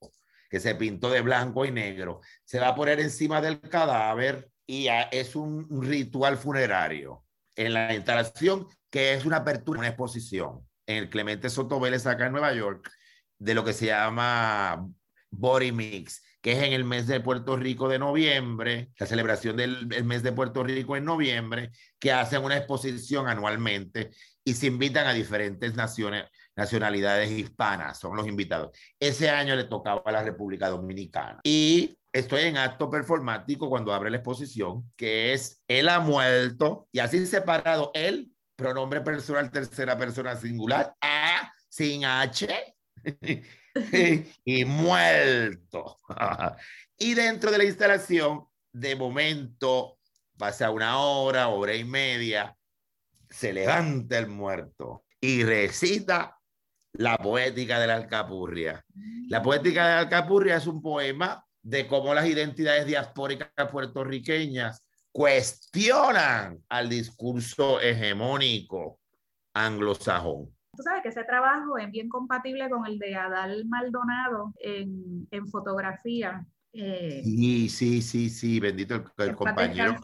que 0.49 0.59
se 0.59 0.75
pintó 0.75 1.09
de 1.09 1.21
blanco 1.21 1.63
y 1.63 1.71
negro. 1.71 2.19
Se 2.43 2.59
va 2.59 2.67
a 2.67 2.75
poner 2.75 2.99
encima 2.99 3.39
del 3.39 3.61
cadáver 3.61 4.51
y 4.67 4.87
es 5.11 5.37
un, 5.37 5.81
ritual 5.81 6.35
funerario. 6.35 7.23
En 7.55 7.73
la 7.73 7.95
instalación, 7.95 8.67
que 8.89 9.13
es 9.13 9.23
una 9.23 9.37
apertura, 9.37 9.79
una 9.79 9.87
exposición, 9.87 10.67
en 10.85 10.97
el 10.97 11.09
Clemente 11.09 11.49
Soto 11.49 11.79
Vélez 11.79 12.05
acá 12.05 12.25
en 12.25 12.33
Nueva 12.33 12.53
York, 12.53 12.91
de 13.39 13.53
lo 13.53 13.63
que 13.63 13.71
se 13.71 13.85
llama 13.85 14.85
body 15.29 15.71
mix, 15.71 16.21
que 16.41 16.53
es 16.53 16.63
en 16.63 16.73
el 16.73 16.83
mes 16.83 17.07
de 17.07 17.19
Puerto 17.19 17.55
Rico 17.55 17.87
de 17.87 17.99
noviembre, 17.99 18.89
la 18.97 19.05
celebración 19.05 19.55
del 19.55 19.87
mes 20.03 20.23
de 20.23 20.31
Puerto 20.31 20.63
Rico 20.63 20.97
en 20.97 21.05
noviembre, 21.05 21.71
que 21.99 22.11
hacen 22.11 22.43
una 22.43 22.57
exposición 22.57 23.27
anualmente 23.27 24.11
y 24.43 24.53
se 24.53 24.67
invitan 24.67 25.05
a 25.07 25.13
diferentes 25.13 25.75
naciones, 25.75 26.25
nacionalidades 26.55 27.31
hispanas, 27.31 27.99
son 27.99 28.17
los 28.17 28.27
invitados. 28.27 28.75
Ese 28.99 29.29
año 29.29 29.55
le 29.55 29.65
tocaba 29.65 30.01
a 30.03 30.11
la 30.11 30.23
República 30.23 30.69
Dominicana. 30.69 31.39
Y 31.43 31.97
estoy 32.11 32.43
en 32.43 32.57
acto 32.57 32.89
performático 32.89 33.69
cuando 33.69 33.93
abre 33.93 34.09
la 34.09 34.17
exposición, 34.17 34.91
que 34.95 35.33
es 35.33 35.61
Él 35.67 35.89
ha 35.89 35.99
muerto, 35.99 36.87
y 36.91 36.99
así 36.99 37.25
separado, 37.27 37.91
él, 37.93 38.31
pronombre 38.55 39.01
personal 39.01 39.51
tercera 39.51 39.97
persona 39.97 40.35
singular, 40.35 40.95
A, 41.01 41.53
sin 41.69 42.03
H, 42.03 42.47
y 44.45 44.65
muerto. 44.65 45.97
y 46.97 47.13
dentro 47.13 47.51
de 47.51 47.57
la 47.57 47.63
instalación, 47.65 48.45
de 48.71 48.95
momento, 48.95 49.97
pasa 50.37 50.71
una 50.71 50.99
hora, 50.99 51.49
hora 51.49 51.75
y 51.75 51.83
media, 51.83 52.55
se 53.29 53.53
levanta 53.53 54.17
el 54.17 54.27
muerto 54.27 55.05
y 55.19 55.43
recita 55.43 56.37
la 56.93 57.17
poética 57.17 57.79
de 57.79 57.87
la 57.87 57.95
Alcapurria. 57.95 58.83
La 59.29 59.41
poética 59.41 59.87
de 59.87 59.93
la 59.93 59.99
Alcapurria 59.99 60.57
es 60.57 60.67
un 60.67 60.81
poema 60.81 61.45
de 61.61 61.87
cómo 61.87 62.13
las 62.13 62.25
identidades 62.25 62.85
diaspóricas 62.85 63.49
puertorriqueñas 63.71 64.83
cuestionan 65.11 66.63
al 66.69 66.89
discurso 66.89 67.79
hegemónico 67.79 68.99
anglosajón. 69.53 70.55
Tú 70.75 70.83
sabes 70.83 71.03
que 71.03 71.09
ese 71.09 71.23
trabajo 71.23 71.77
es 71.77 71.91
bien 71.91 72.07
compatible 72.07 72.69
con 72.69 72.85
el 72.85 72.97
de 72.97 73.15
Adal 73.15 73.65
Maldonado 73.65 74.53
en, 74.59 75.27
en 75.29 75.47
fotografía. 75.47 76.45
Eh, 76.73 77.21
sí, 77.23 77.69
sí, 77.69 78.01
sí, 78.01 78.29
sí, 78.29 78.59
bendito 78.59 79.03
el, 79.17 79.35
compañero. 79.35 79.95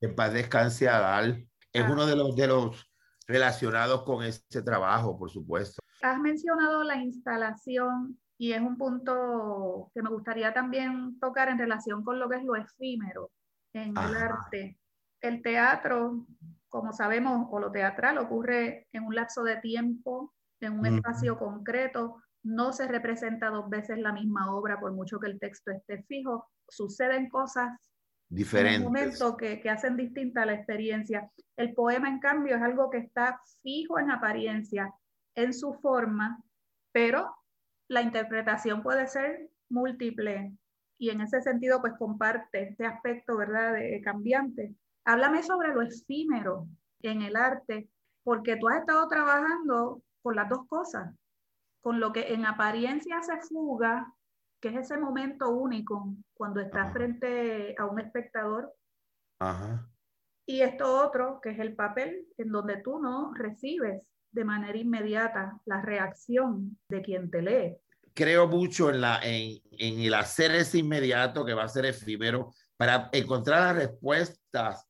En 0.00 0.14
paz 0.14 0.32
descanse 0.32 0.88
Adal. 0.88 1.46
Es 1.72 1.84
ah. 1.84 1.90
uno 1.90 2.06
de 2.06 2.16
los, 2.16 2.34
de 2.34 2.46
los 2.46 2.90
relacionados 3.26 4.02
con 4.04 4.24
ese 4.24 4.62
trabajo, 4.62 5.18
por 5.18 5.30
supuesto. 5.30 5.82
Has 6.00 6.18
mencionado 6.18 6.82
la 6.82 6.96
instalación 6.96 8.18
y 8.38 8.52
es 8.52 8.60
un 8.60 8.78
punto 8.78 9.90
que 9.94 10.02
me 10.02 10.10
gustaría 10.10 10.54
también 10.54 11.18
tocar 11.18 11.48
en 11.48 11.58
relación 11.58 12.02
con 12.02 12.18
lo 12.18 12.28
que 12.28 12.36
es 12.36 12.44
lo 12.44 12.56
efímero 12.56 13.30
en 13.74 13.90
el 13.90 14.16
arte. 14.16 14.78
El 15.20 15.42
teatro 15.42 16.26
como 16.68 16.92
sabemos, 16.92 17.48
o 17.50 17.58
lo 17.58 17.70
teatral 17.70 18.18
ocurre 18.18 18.86
en 18.92 19.04
un 19.04 19.14
lapso 19.14 19.42
de 19.42 19.56
tiempo, 19.56 20.34
en 20.60 20.78
un 20.78 20.86
espacio 20.86 21.38
concreto, 21.38 22.22
no 22.42 22.72
se 22.72 22.86
representa 22.86 23.50
dos 23.50 23.68
veces 23.68 23.98
la 23.98 24.12
misma 24.12 24.54
obra 24.54 24.78
por 24.78 24.92
mucho 24.92 25.18
que 25.18 25.28
el 25.28 25.38
texto 25.38 25.70
esté 25.70 26.02
fijo, 26.04 26.48
suceden 26.68 27.28
cosas 27.28 27.70
diferentes 28.28 28.80
en 28.80 28.86
un 28.86 28.92
momento 28.92 29.36
que, 29.36 29.60
que 29.60 29.70
hacen 29.70 29.96
distinta 29.96 30.46
la 30.46 30.54
experiencia. 30.54 31.30
El 31.56 31.74
poema, 31.74 32.08
en 32.08 32.20
cambio, 32.20 32.56
es 32.56 32.62
algo 32.62 32.90
que 32.90 32.98
está 32.98 33.40
fijo 33.62 33.98
en 33.98 34.10
apariencia, 34.10 34.92
en 35.34 35.52
su 35.52 35.74
forma, 35.74 36.42
pero 36.92 37.34
la 37.88 38.02
interpretación 38.02 38.82
puede 38.82 39.06
ser 39.06 39.50
múltiple 39.70 40.52
y 40.98 41.10
en 41.10 41.20
ese 41.20 41.40
sentido 41.40 41.80
pues 41.80 41.94
comparte 41.98 42.70
este 42.70 42.84
aspecto, 42.84 43.36
¿verdad?, 43.36 43.74
de 43.74 44.00
cambiante. 44.02 44.74
Háblame 45.04 45.42
sobre 45.42 45.72
lo 45.74 45.82
efímero 45.82 46.68
en 47.02 47.22
el 47.22 47.36
arte, 47.36 47.88
porque 48.22 48.56
tú 48.56 48.68
has 48.68 48.80
estado 48.80 49.08
trabajando 49.08 50.02
con 50.22 50.36
las 50.36 50.48
dos 50.48 50.66
cosas, 50.68 51.14
con 51.80 52.00
lo 52.00 52.12
que 52.12 52.34
en 52.34 52.44
apariencia 52.44 53.22
se 53.22 53.38
fuga, 53.40 54.12
que 54.60 54.68
es 54.68 54.76
ese 54.76 54.98
momento 54.98 55.50
único 55.50 56.14
cuando 56.34 56.60
estás 56.60 56.92
frente 56.92 57.74
a 57.78 57.86
un 57.86 58.00
espectador. 58.00 58.74
Y 60.46 60.60
esto 60.62 61.06
otro, 61.06 61.40
que 61.40 61.50
es 61.50 61.58
el 61.58 61.74
papel, 61.74 62.26
en 62.36 62.50
donde 62.50 62.78
tú 62.78 62.98
no 62.98 63.32
recibes 63.34 64.02
de 64.32 64.44
manera 64.44 64.76
inmediata 64.76 65.60
la 65.64 65.80
reacción 65.80 66.78
de 66.88 67.02
quien 67.02 67.30
te 67.30 67.42
lee. 67.42 67.76
Creo 68.14 68.48
mucho 68.48 68.90
en, 68.90 69.00
la, 69.00 69.20
en, 69.22 69.60
en 69.70 70.00
el 70.00 70.14
hacer 70.14 70.50
ese 70.54 70.78
inmediato 70.78 71.44
que 71.44 71.54
va 71.54 71.64
a 71.64 71.68
ser 71.68 71.86
efímero 71.86 72.50
para 72.76 73.08
encontrar 73.12 73.60
las 73.60 73.86
respuestas 73.86 74.87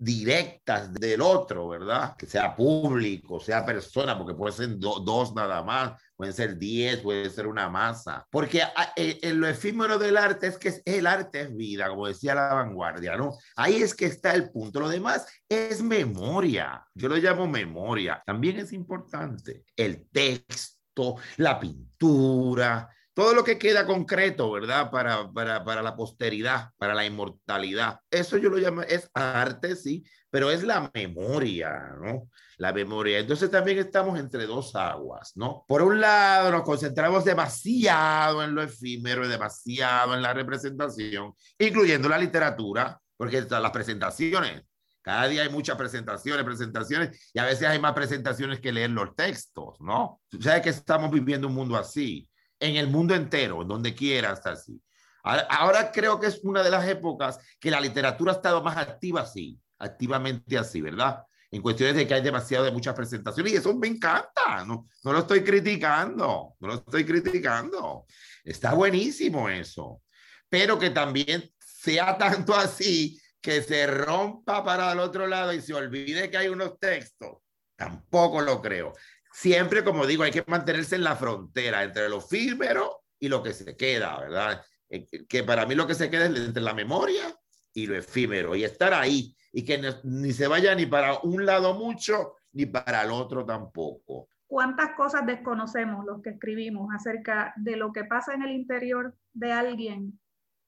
directas 0.00 0.92
del 0.94 1.20
otro, 1.20 1.68
¿verdad? 1.68 2.16
Que 2.16 2.24
sea 2.24 2.56
público, 2.56 3.38
sea 3.38 3.66
persona, 3.66 4.16
porque 4.16 4.34
puede 4.34 4.54
ser 4.54 4.78
dos 4.78 5.34
nada 5.34 5.62
más, 5.62 5.92
pueden 6.16 6.32
ser 6.32 6.56
diez, 6.56 7.00
puede 7.00 7.28
ser 7.28 7.46
una 7.46 7.68
masa. 7.68 8.26
Porque 8.30 8.62
ah, 8.62 8.92
eh, 8.96 9.18
en 9.20 9.38
lo 9.38 9.46
efímero 9.46 9.98
del 9.98 10.16
arte 10.16 10.46
es 10.46 10.56
que 10.56 10.80
el 10.86 11.06
arte 11.06 11.42
es 11.42 11.54
vida, 11.54 11.90
como 11.90 12.06
decía 12.06 12.34
la 12.34 12.54
vanguardia, 12.54 13.16
¿no? 13.16 13.36
Ahí 13.56 13.82
es 13.82 13.94
que 13.94 14.06
está 14.06 14.32
el 14.32 14.50
punto. 14.50 14.80
Lo 14.80 14.88
demás 14.88 15.26
es 15.46 15.82
memoria. 15.82 16.82
Yo 16.94 17.08
lo 17.08 17.16
llamo 17.16 17.46
memoria. 17.46 18.22
También 18.24 18.58
es 18.58 18.72
importante 18.72 19.64
el 19.76 20.08
texto, 20.08 21.16
la 21.36 21.60
pintura, 21.60 22.88
todo 23.20 23.34
lo 23.34 23.44
que 23.44 23.58
queda 23.58 23.84
concreto, 23.84 24.50
¿verdad? 24.50 24.90
Para, 24.90 25.30
para, 25.30 25.62
para, 25.62 25.82
la 25.82 25.94
posteridad, 25.94 26.70
para 26.78 26.94
la 26.94 27.04
inmortalidad. 27.04 28.00
Eso 28.10 28.38
yo 28.38 28.48
lo 28.48 28.56
llamo, 28.56 28.80
es 28.80 29.10
arte, 29.12 29.76
sí, 29.76 30.02
pero 30.30 30.50
es 30.50 30.62
la 30.62 30.90
memoria, 30.94 31.96
¿no? 32.02 32.30
La 32.56 32.72
memoria. 32.72 33.18
Entonces 33.18 33.50
también 33.50 33.76
estamos 33.76 34.18
entre 34.18 34.46
dos 34.46 34.74
aguas, 34.74 35.32
¿no? 35.34 35.66
Por 35.68 35.82
un 35.82 36.00
lado, 36.00 36.50
nos 36.50 36.62
concentramos 36.62 37.22
demasiado 37.22 38.42
en 38.42 38.54
lo 38.54 38.62
efímero, 38.62 39.28
demasiado 39.28 40.14
en 40.14 40.22
la 40.22 40.32
representación, 40.32 41.34
incluyendo 41.58 42.08
la 42.08 42.16
literatura, 42.16 42.98
porque 43.18 43.42
las 43.42 43.70
presentaciones. 43.70 44.62
Cada 45.02 45.28
día 45.28 45.42
hay 45.42 45.50
muchas 45.50 45.76
presentaciones, 45.76 46.42
presentaciones, 46.42 47.30
y 47.34 47.38
a 47.38 47.44
veces 47.44 47.68
hay 47.68 47.78
más 47.78 47.92
presentaciones 47.92 48.60
que 48.60 48.72
leer 48.72 48.88
los 48.88 49.14
textos, 49.14 49.78
¿no? 49.80 50.22
¿Sabes 50.40 50.62
que 50.62 50.70
estamos 50.70 51.10
viviendo 51.10 51.48
un 51.48 51.54
mundo 51.54 51.76
así? 51.76 52.29
En 52.60 52.76
el 52.76 52.86
mundo 52.88 53.14
entero, 53.14 53.62
en 53.62 53.68
donde 53.68 53.94
quiera 53.94 54.30
hasta 54.30 54.52
así. 54.52 54.80
Ahora, 55.22 55.90
creo 55.92 56.18
que 56.18 56.28
es 56.28 56.40
una 56.44 56.62
de 56.62 56.70
las 56.70 56.86
épocas 56.88 57.38
que 57.58 57.70
la 57.70 57.80
literatura 57.80 58.32
ha 58.32 58.36
estado 58.36 58.62
más 58.62 58.76
activa 58.76 59.22
así, 59.22 59.58
activamente 59.78 60.56
así, 60.56 60.80
¿verdad? 60.80 61.24
En 61.50 61.62
cuestiones 61.62 61.96
de 61.96 62.06
que 62.06 62.14
hay 62.14 62.22
demasiado 62.22 62.64
de 62.64 62.70
muchas 62.70 62.94
presentaciones 62.94 63.52
y 63.52 63.56
eso 63.56 63.74
me 63.74 63.88
encanta, 63.88 64.64
no, 64.64 64.88
no 65.02 65.12
lo 65.12 65.18
estoy 65.18 65.42
criticando, 65.42 66.54
no 66.60 66.68
lo 66.68 66.74
estoy 66.74 67.04
criticando. 67.04 68.06
Está 68.44 68.72
buenísimo 68.72 69.48
eso, 69.48 70.00
pero 70.48 70.78
que 70.78 70.90
también 70.90 71.50
sea 71.58 72.16
tanto 72.16 72.54
así 72.54 73.20
que 73.40 73.62
se 73.62 73.86
rompa 73.86 74.64
para 74.64 74.92
el 74.92 75.00
otro 75.00 75.26
lado 75.26 75.52
y 75.52 75.60
se 75.60 75.74
olvide 75.74 76.30
que 76.30 76.36
hay 76.36 76.48
unos 76.48 76.78
textos. 76.78 77.38
Tampoco 77.76 78.42
lo 78.42 78.60
creo 78.60 78.92
siempre, 79.32 79.84
como 79.84 80.06
digo, 80.06 80.22
hay 80.22 80.30
que 80.30 80.44
mantenerse 80.46 80.96
en 80.96 81.04
la 81.04 81.16
frontera 81.16 81.82
entre 81.82 82.08
lo 82.08 82.18
efímero 82.18 83.02
y 83.18 83.28
lo 83.28 83.42
que 83.42 83.52
se 83.52 83.76
queda, 83.76 84.18
¿verdad? 84.18 84.62
Eh, 84.88 85.06
que 85.28 85.44
para 85.44 85.66
mí 85.66 85.74
lo 85.74 85.86
que 85.86 85.94
se 85.94 86.10
queda 86.10 86.26
es 86.26 86.36
entre 86.36 86.62
la 86.62 86.74
memoria 86.74 87.34
y 87.72 87.86
lo 87.86 87.96
efímero 87.96 88.56
y 88.56 88.64
estar 88.64 88.92
ahí 88.92 89.34
y 89.52 89.64
que 89.64 89.80
ni 90.04 90.32
se 90.32 90.46
vaya 90.46 90.74
ni 90.74 90.86
para 90.86 91.18
un 91.20 91.44
lado 91.46 91.74
mucho 91.74 92.34
ni 92.52 92.66
para 92.66 93.02
el 93.02 93.10
otro 93.10 93.44
tampoco. 93.44 94.28
¿Cuántas 94.46 94.96
cosas 94.96 95.24
desconocemos 95.26 96.04
los 96.04 96.20
que 96.22 96.30
escribimos 96.30 96.92
acerca 96.92 97.54
de 97.56 97.76
lo 97.76 97.92
que 97.92 98.04
pasa 98.04 98.34
en 98.34 98.42
el 98.42 98.50
interior 98.50 99.14
de 99.32 99.52
alguien 99.52 100.20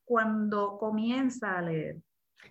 cuando 0.04 0.78
comienza 0.78 1.58
a 1.58 1.62
leer? 1.62 1.96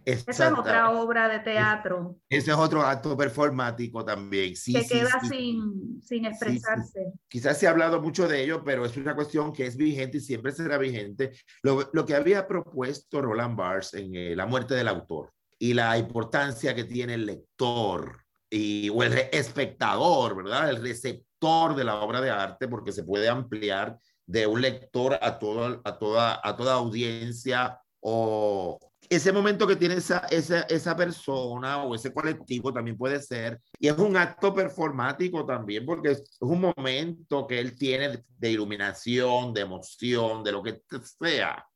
Esa 0.05 0.47
es 0.47 0.53
otra 0.53 0.91
obra 0.91 1.27
de 1.27 1.39
teatro. 1.39 2.17
Ese 2.29 2.51
es 2.51 2.57
otro 2.57 2.81
acto 2.81 3.15
performático 3.15 4.03
también. 4.03 4.55
Sí, 4.55 4.73
que 4.73 4.87
queda 4.87 5.19
sin, 5.29 6.01
sin, 6.01 6.25
expresarse. 6.25 7.13
Quizás 7.27 7.57
se 7.57 7.67
ha 7.67 7.71
hablado 7.71 8.01
mucho 8.01 8.27
de 8.27 8.43
ello, 8.43 8.63
pero 8.63 8.85
es 8.85 8.97
una 8.97 9.15
cuestión 9.15 9.53
que 9.53 9.67
es 9.67 9.77
vigente 9.77 10.17
y 10.17 10.21
siempre 10.21 10.51
será 10.51 10.77
vigente. 10.77 11.31
Lo, 11.61 11.89
lo 11.93 12.05
que 12.05 12.15
había 12.15 12.47
propuesto 12.47 13.21
Roland 13.21 13.55
Barthes 13.55 13.93
en 13.93 14.15
eh, 14.15 14.35
La 14.35 14.45
muerte 14.45 14.73
del 14.73 14.87
autor 14.87 15.31
y 15.59 15.75
la 15.75 15.95
importancia 15.97 16.73
que 16.73 16.85
tiene 16.85 17.13
el 17.13 17.27
lector 17.27 18.23
y, 18.49 18.89
o 18.89 19.03
el 19.03 19.13
espectador, 19.31 20.35
¿verdad? 20.35 20.69
El 20.69 20.81
receptor 20.81 21.75
de 21.75 21.83
la 21.83 22.01
obra 22.01 22.19
de 22.19 22.31
arte, 22.31 22.67
porque 22.67 22.91
se 22.91 23.03
puede 23.03 23.29
ampliar 23.29 23.97
de 24.25 24.47
un 24.47 24.61
lector 24.61 25.19
a, 25.21 25.37
todo, 25.37 25.81
a, 25.83 25.99
toda, 25.99 26.41
a 26.43 26.55
toda 26.55 26.73
audiencia 26.73 27.79
o 27.99 28.79
ese 29.11 29.33
momento 29.33 29.67
que 29.67 29.75
tiene 29.75 29.95
esa, 29.95 30.19
esa, 30.31 30.61
esa, 30.61 30.95
persona 30.95 31.83
o 31.83 31.93
ese 31.93 32.13
colectivo 32.13 32.71
también 32.71 32.97
puede 32.97 33.21
ser, 33.21 33.59
y 33.77 33.89
es 33.89 33.97
un 33.97 34.15
acto 34.15 34.53
performático 34.53 35.45
también, 35.45 35.85
porque 35.85 36.11
es 36.11 36.37
un 36.39 36.61
momento 36.61 37.45
que 37.45 37.59
él 37.59 37.77
tiene 37.77 38.23
de 38.25 38.49
iluminación, 38.49 39.53
de 39.53 39.61
emoción, 39.61 40.45
de 40.45 40.51
lo 40.53 40.63
que 40.63 40.81
sea, 41.19 41.67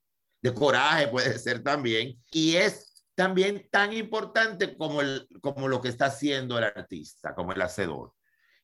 de 0.41 0.53
coraje 0.53 1.09
puede 1.09 1.37
ser 1.39 1.61
también, 1.61 2.17
y 2.31 2.55
es 2.55 3.05
también 3.15 3.67
tan 3.69 3.91
importante 3.91 4.77
como, 4.77 5.01
el, 5.01 5.27
como 5.41 5.67
lo 5.67 5.81
que 5.81 5.89
está 5.89 6.05
haciendo 6.05 6.57
el 6.57 6.63
artista, 6.63 7.35
como 7.35 7.51
el 7.51 7.61
hacedor. 7.61 8.13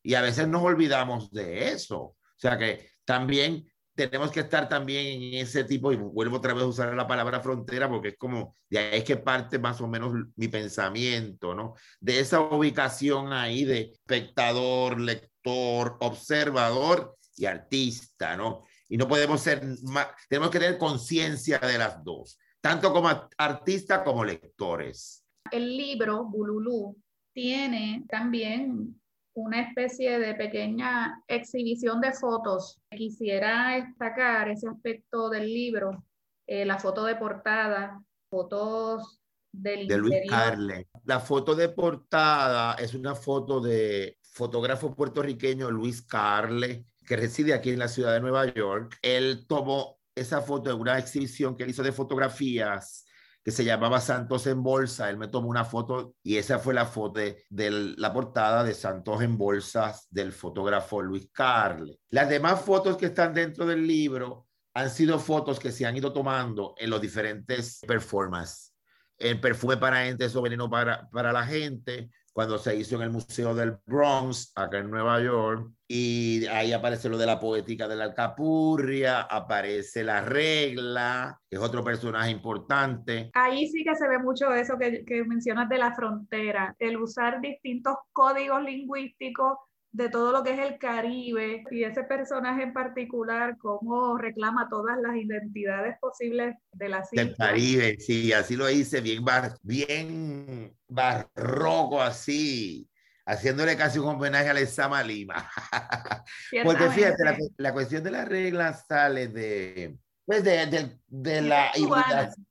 Y 0.02 0.14
a 0.14 0.22
veces 0.22 0.48
nos 0.48 0.64
olvidamos 0.64 1.30
de 1.32 1.70
eso. 1.70 2.00
O 2.00 2.18
sea 2.38 2.58
que 2.58 2.90
también 3.06 3.71
tenemos 4.08 4.32
que 4.32 4.42
estar 4.42 4.68
también 4.70 5.22
en 5.22 5.34
ese 5.36 5.64
tipo, 5.64 5.92
y 5.92 5.96
vuelvo 5.96 6.38
otra 6.38 6.54
vez 6.54 6.64
a 6.64 6.68
usar 6.68 6.94
la 6.94 7.08
palabra 7.08 7.42
frontera 7.42 7.90
porque 7.90 8.10
es 8.10 8.18
como, 8.18 8.56
de 8.70 8.80
ahí 8.80 9.00
es 9.00 9.04
que 9.04 9.18
parte 9.18 9.60
más 9.60 9.82
o 9.82 9.88
menos 9.88 10.14
mi 10.36 10.48
pensamiento, 10.48 11.56
¿no? 11.56 11.76
De 12.00 12.20
esa 12.20 12.42
ubicación 12.42 13.34
ahí 13.34 13.66
de 13.66 13.92
espectador, 13.94 15.00
lector, 15.00 15.98
observador 16.00 17.16
y 17.36 17.46
artista, 17.46 18.38
¿no? 18.38 18.62
Y 18.88 18.98
no 18.98 19.08
podemos 19.08 19.42
ser, 19.42 19.64
más, 19.84 20.08
tenemos 20.28 20.50
que 20.50 20.60
tener 20.60 20.78
conciencia 20.78 21.58
de 21.60 21.78
las 21.78 22.04
dos, 22.04 22.38
tanto 22.60 22.92
como 22.94 23.10
artistas 23.38 24.02
como 24.04 24.24
lectores. 24.24 25.26
El 25.52 25.76
libro, 25.76 26.26
Bululú, 26.26 26.98
tiene 27.34 28.06
también 28.10 29.01
una 29.34 29.62
especie 29.62 30.20
de 30.20 30.36
pequeña 30.36 31.24
exhibición 31.28 32.02
de 32.02 32.14
fotos. 32.14 32.80
Quisiera 32.90 33.76
destacar 33.76 34.50
ese 34.50 34.68
aspecto 34.68 35.30
del 35.30 35.46
libro, 35.46 36.04
eh, 36.48 36.66
la 36.66 36.78
foto 36.78 37.06
de 37.06 37.16
portada, 37.16 38.04
fotos 38.30 39.22
del 39.52 39.88
de 39.88 39.98
Luis 39.98 40.20
Carle. 40.30 40.88
La 41.06 41.20
foto 41.20 41.56
de 41.56 41.70
portada 41.70 42.76
es 42.76 42.94
una 42.94 43.16
foto 43.16 43.62
de 43.62 44.18
fotógrafo 44.22 44.94
puertorriqueño 44.96 45.70
Luis 45.72 46.02
Carle, 46.02 46.86
que 47.06 47.16
reside 47.16 47.54
aquí 47.54 47.72
en 47.72 47.80
la 47.80 47.88
ciudad 47.88 48.14
de 48.14 48.22
Nueva 48.22 48.46
York. 48.54 48.98
Él 49.02 49.46
tomó 49.48 50.00
esa 50.16 50.42
foto 50.42 50.70
de 50.70 50.76
una 50.76 50.98
exhibición 50.98 51.56
que 51.56 51.64
él 51.64 51.70
hizo 51.70 51.84
de 51.84 51.92
fotografías 51.92 53.06
que 53.44 53.52
se 53.52 53.64
llamaba 53.64 54.00
Santos 54.00 54.46
en 54.48 54.62
Bolsa. 54.62 55.10
Él 55.10 55.18
me 55.18 55.28
tomó 55.28 55.50
una 55.50 55.66
foto 55.66 56.16
y 56.24 56.38
esa 56.38 56.60
fue 56.60 56.74
la 56.74 56.86
foto 56.86 57.20
de, 57.20 57.96
la 57.98 58.14
portada 58.14 58.64
de 58.64 58.74
Santos 58.74 59.22
en 59.22 59.38
Bolsas 59.38 60.08
del 60.10 60.32
fotógrafo 60.32 61.02
Luis 61.02 61.30
Carle. 61.32 62.00
Las 62.10 62.30
demás 62.30 62.62
fotos 62.62 62.98
que 62.98 63.08
están 63.08 63.34
dentro 63.34 63.66
del 63.66 63.86
libro 63.86 64.48
han 64.74 64.90
sido 64.90 65.20
fotos 65.20 65.60
que 65.60 65.72
se 65.72 65.86
han 65.86 65.98
ido 65.98 66.14
tomando 66.14 66.76
en 66.78 66.90
los 66.90 67.02
diferentes 67.02 67.80
performances. 67.88 68.74
El 69.18 69.40
perfume 69.40 69.78
para 69.78 70.06
gente, 70.06 70.26
eso 70.26 70.42
veneno 70.42 70.70
para, 70.70 71.10
para 71.10 71.32
la 71.32 71.46
gente, 71.46 72.10
cuando 72.34 72.58
se 72.58 72.76
hizo 72.76 72.96
en 72.96 73.04
el 73.04 73.10
Museo 73.12 73.54
del 73.54 73.78
Bronx, 73.86 74.52
acá 74.56 74.80
en 74.80 74.90
Nueva 74.90 75.22
York, 75.22 75.70
y 75.88 76.46
ahí 76.48 76.72
aparece 76.72 77.10
lo 77.10 77.18
de 77.18 77.26
la 77.26 77.40
poética 77.40 77.88
de 77.88 77.98
la 77.98 78.06
alcapurria, 78.06 79.22
aparece 79.22 80.04
la 80.04 80.22
regla, 80.22 81.38
que 81.50 81.58
es 81.58 81.62
otro 81.62 81.84
personaje 81.84 82.32
importante. 82.32 83.30
Ahí 83.34 83.68
sí 83.68 83.84
que 83.84 83.96
se 83.96 84.08
ve 84.08 84.20
mucho 84.20 84.54
eso 84.54 84.78
que, 84.78 85.04
que 85.04 85.26
mencionas 85.26 85.68
de 85.68 85.78
la 85.78 85.94
frontera, 85.94 86.76
el 86.80 86.98
usar 86.98 87.42
distintos 87.42 87.96
códigos 88.14 88.64
lingüísticos 88.64 89.58
de 89.94 90.10
todo 90.10 90.32
lo 90.32 90.44
que 90.44 90.54
es 90.54 90.60
el 90.60 90.78
Caribe 90.78 91.64
y 91.70 91.84
ese 91.84 92.04
personaje 92.04 92.64
en 92.64 92.74
particular, 92.74 93.58
cómo 93.58 94.18
reclama 94.18 94.70
todas 94.70 94.98
las 95.02 95.16
identidades 95.16 95.98
posibles 96.00 96.56
de 96.72 96.90
la 96.90 97.00
islas. 97.00 97.12
Del 97.12 97.36
Caribe, 97.36 97.98
sí, 98.00 98.32
así 98.32 98.56
lo 98.56 98.70
hice, 98.70 99.02
bien, 99.02 99.26
bar, 99.26 99.58
bien 99.64 100.74
barroco 100.88 102.02
así, 102.02 102.90
haciéndole 103.26 103.76
casi 103.76 104.00
un 104.00 104.08
homenaje 104.08 104.50
a 104.50 104.54
la 104.54 105.04
Lima. 105.04 105.50
Porque 106.64 106.90
fíjate, 106.90 107.24
la, 107.26 107.38
la, 107.58 107.74
cuestión 107.74 108.04
de 108.04 108.12
las 108.12 108.28
reglas 108.28 108.86
sale 108.88 109.28
de, 109.28 109.98
pues 110.26 110.42
de, 110.44 110.68
de, 110.68 111.00
de 111.08 111.42
la 111.42 111.72
hibridación. 111.76 112.48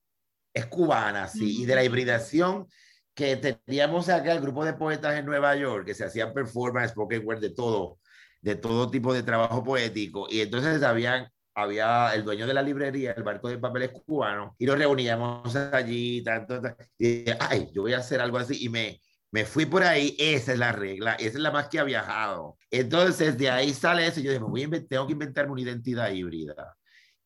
Es 0.53 0.67
cubana, 0.67 1.29
sí, 1.29 1.63
y 1.63 1.65
de 1.65 1.77
la 1.77 1.85
hibridación 1.85 2.67
que 3.21 3.37
teníamos 3.37 4.09
acá 4.09 4.33
el 4.33 4.41
grupo 4.41 4.65
de 4.65 4.73
poetas 4.73 5.19
en 5.19 5.27
Nueva 5.27 5.55
York, 5.55 5.85
que 5.85 5.93
se 5.93 6.07
hacían 6.07 6.33
performance, 6.33 6.93
spoken 6.93 7.27
word, 7.27 7.39
de 7.39 7.51
todo, 7.51 7.99
de 8.41 8.55
todo 8.55 8.91
tipo 8.91 9.13
de 9.13 9.23
trabajo 9.23 9.63
poético. 9.63 10.27
Y 10.31 10.41
entonces 10.41 10.83
habían, 10.83 11.29
había 11.55 12.15
el 12.15 12.25
dueño 12.25 12.47
de 12.47 12.55
la 12.55 12.63
librería, 12.63 13.13
el 13.13 13.23
barco 13.23 13.51
de 13.51 13.59
papeles 13.59 13.91
cubano, 13.91 14.57
y 14.59 14.65
nos 14.65 14.79
reuníamos 14.79 15.55
allí, 15.55 16.25
tanto, 16.25 16.63
y 16.97 17.25
dije, 17.25 17.37
ay, 17.39 17.69
yo 17.75 17.83
voy 17.83 17.93
a 17.93 17.99
hacer 17.99 18.23
algo 18.23 18.39
así, 18.39 18.65
y 18.65 18.71
me, 18.71 18.99
me 19.31 19.45
fui 19.45 19.67
por 19.67 19.83
ahí, 19.83 20.17
esa 20.19 20.55
es 20.55 20.59
la 20.59 20.73
regla, 20.73 21.13
esa 21.17 21.37
es 21.37 21.43
la 21.43 21.51
más 21.51 21.69
que 21.69 21.79
ha 21.79 21.85
viajado. 21.85 22.57
Entonces, 22.71 23.37
de 23.37 23.51
ahí 23.51 23.75
sale 23.75 24.07
eso, 24.07 24.21
y 24.21 24.23
yo 24.23 24.33
dije, 24.33 24.43
voy 24.43 24.65
a 24.65 24.89
tengo 24.89 25.07
que 25.07 25.13
inventarme 25.13 25.53
una 25.53 25.61
identidad 25.61 26.11
híbrida. 26.11 26.75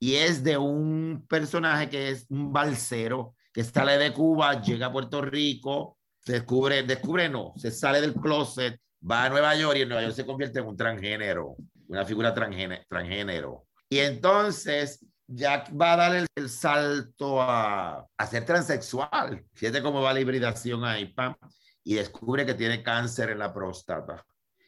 Y 0.00 0.16
es 0.16 0.42
de 0.42 0.58
un 0.58 1.24
personaje 1.28 1.88
que 1.88 2.10
es 2.10 2.26
un 2.30 2.52
balsero, 2.52 3.33
que 3.54 3.62
sale 3.62 3.96
de 3.96 4.12
Cuba, 4.12 4.60
llega 4.60 4.86
a 4.86 4.92
Puerto 4.92 5.22
Rico, 5.22 5.96
se 6.18 6.32
descubre, 6.32 6.82
descubre 6.82 7.28
no, 7.28 7.52
se 7.56 7.70
sale 7.70 8.00
del 8.00 8.14
closet, 8.14 8.80
va 9.08 9.24
a 9.24 9.28
Nueva 9.28 9.54
York 9.54 9.76
y 9.78 9.82
en 9.82 9.88
Nueva 9.88 10.02
York 10.02 10.16
se 10.16 10.26
convierte 10.26 10.58
en 10.58 10.66
un 10.66 10.76
transgénero, 10.76 11.54
una 11.86 12.04
figura 12.04 12.34
transgénero. 12.34 13.68
Y 13.88 14.00
entonces 14.00 15.06
ya 15.28 15.64
va 15.80 15.92
a 15.92 15.96
dar 15.96 16.26
el, 16.34 16.48
salto 16.48 17.40
a, 17.40 18.04
a, 18.16 18.26
ser 18.26 18.44
transexual. 18.44 19.44
Fíjate 19.52 19.82
cómo 19.82 20.02
va 20.02 20.12
la 20.12 20.20
hibridación 20.20 20.84
ahí, 20.84 21.06
pam, 21.12 21.36
y 21.84 21.94
descubre 21.94 22.44
que 22.44 22.54
tiene 22.54 22.82
cáncer 22.82 23.30
en 23.30 23.38
la 23.38 23.54
próstata. 23.54 24.24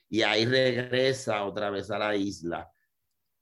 Y 0.08 0.22
ahí 0.22 0.46
regresa 0.46 1.42
otra 1.42 1.70
vez 1.70 1.90
a 1.90 1.98
la 1.98 2.14
isla, 2.14 2.70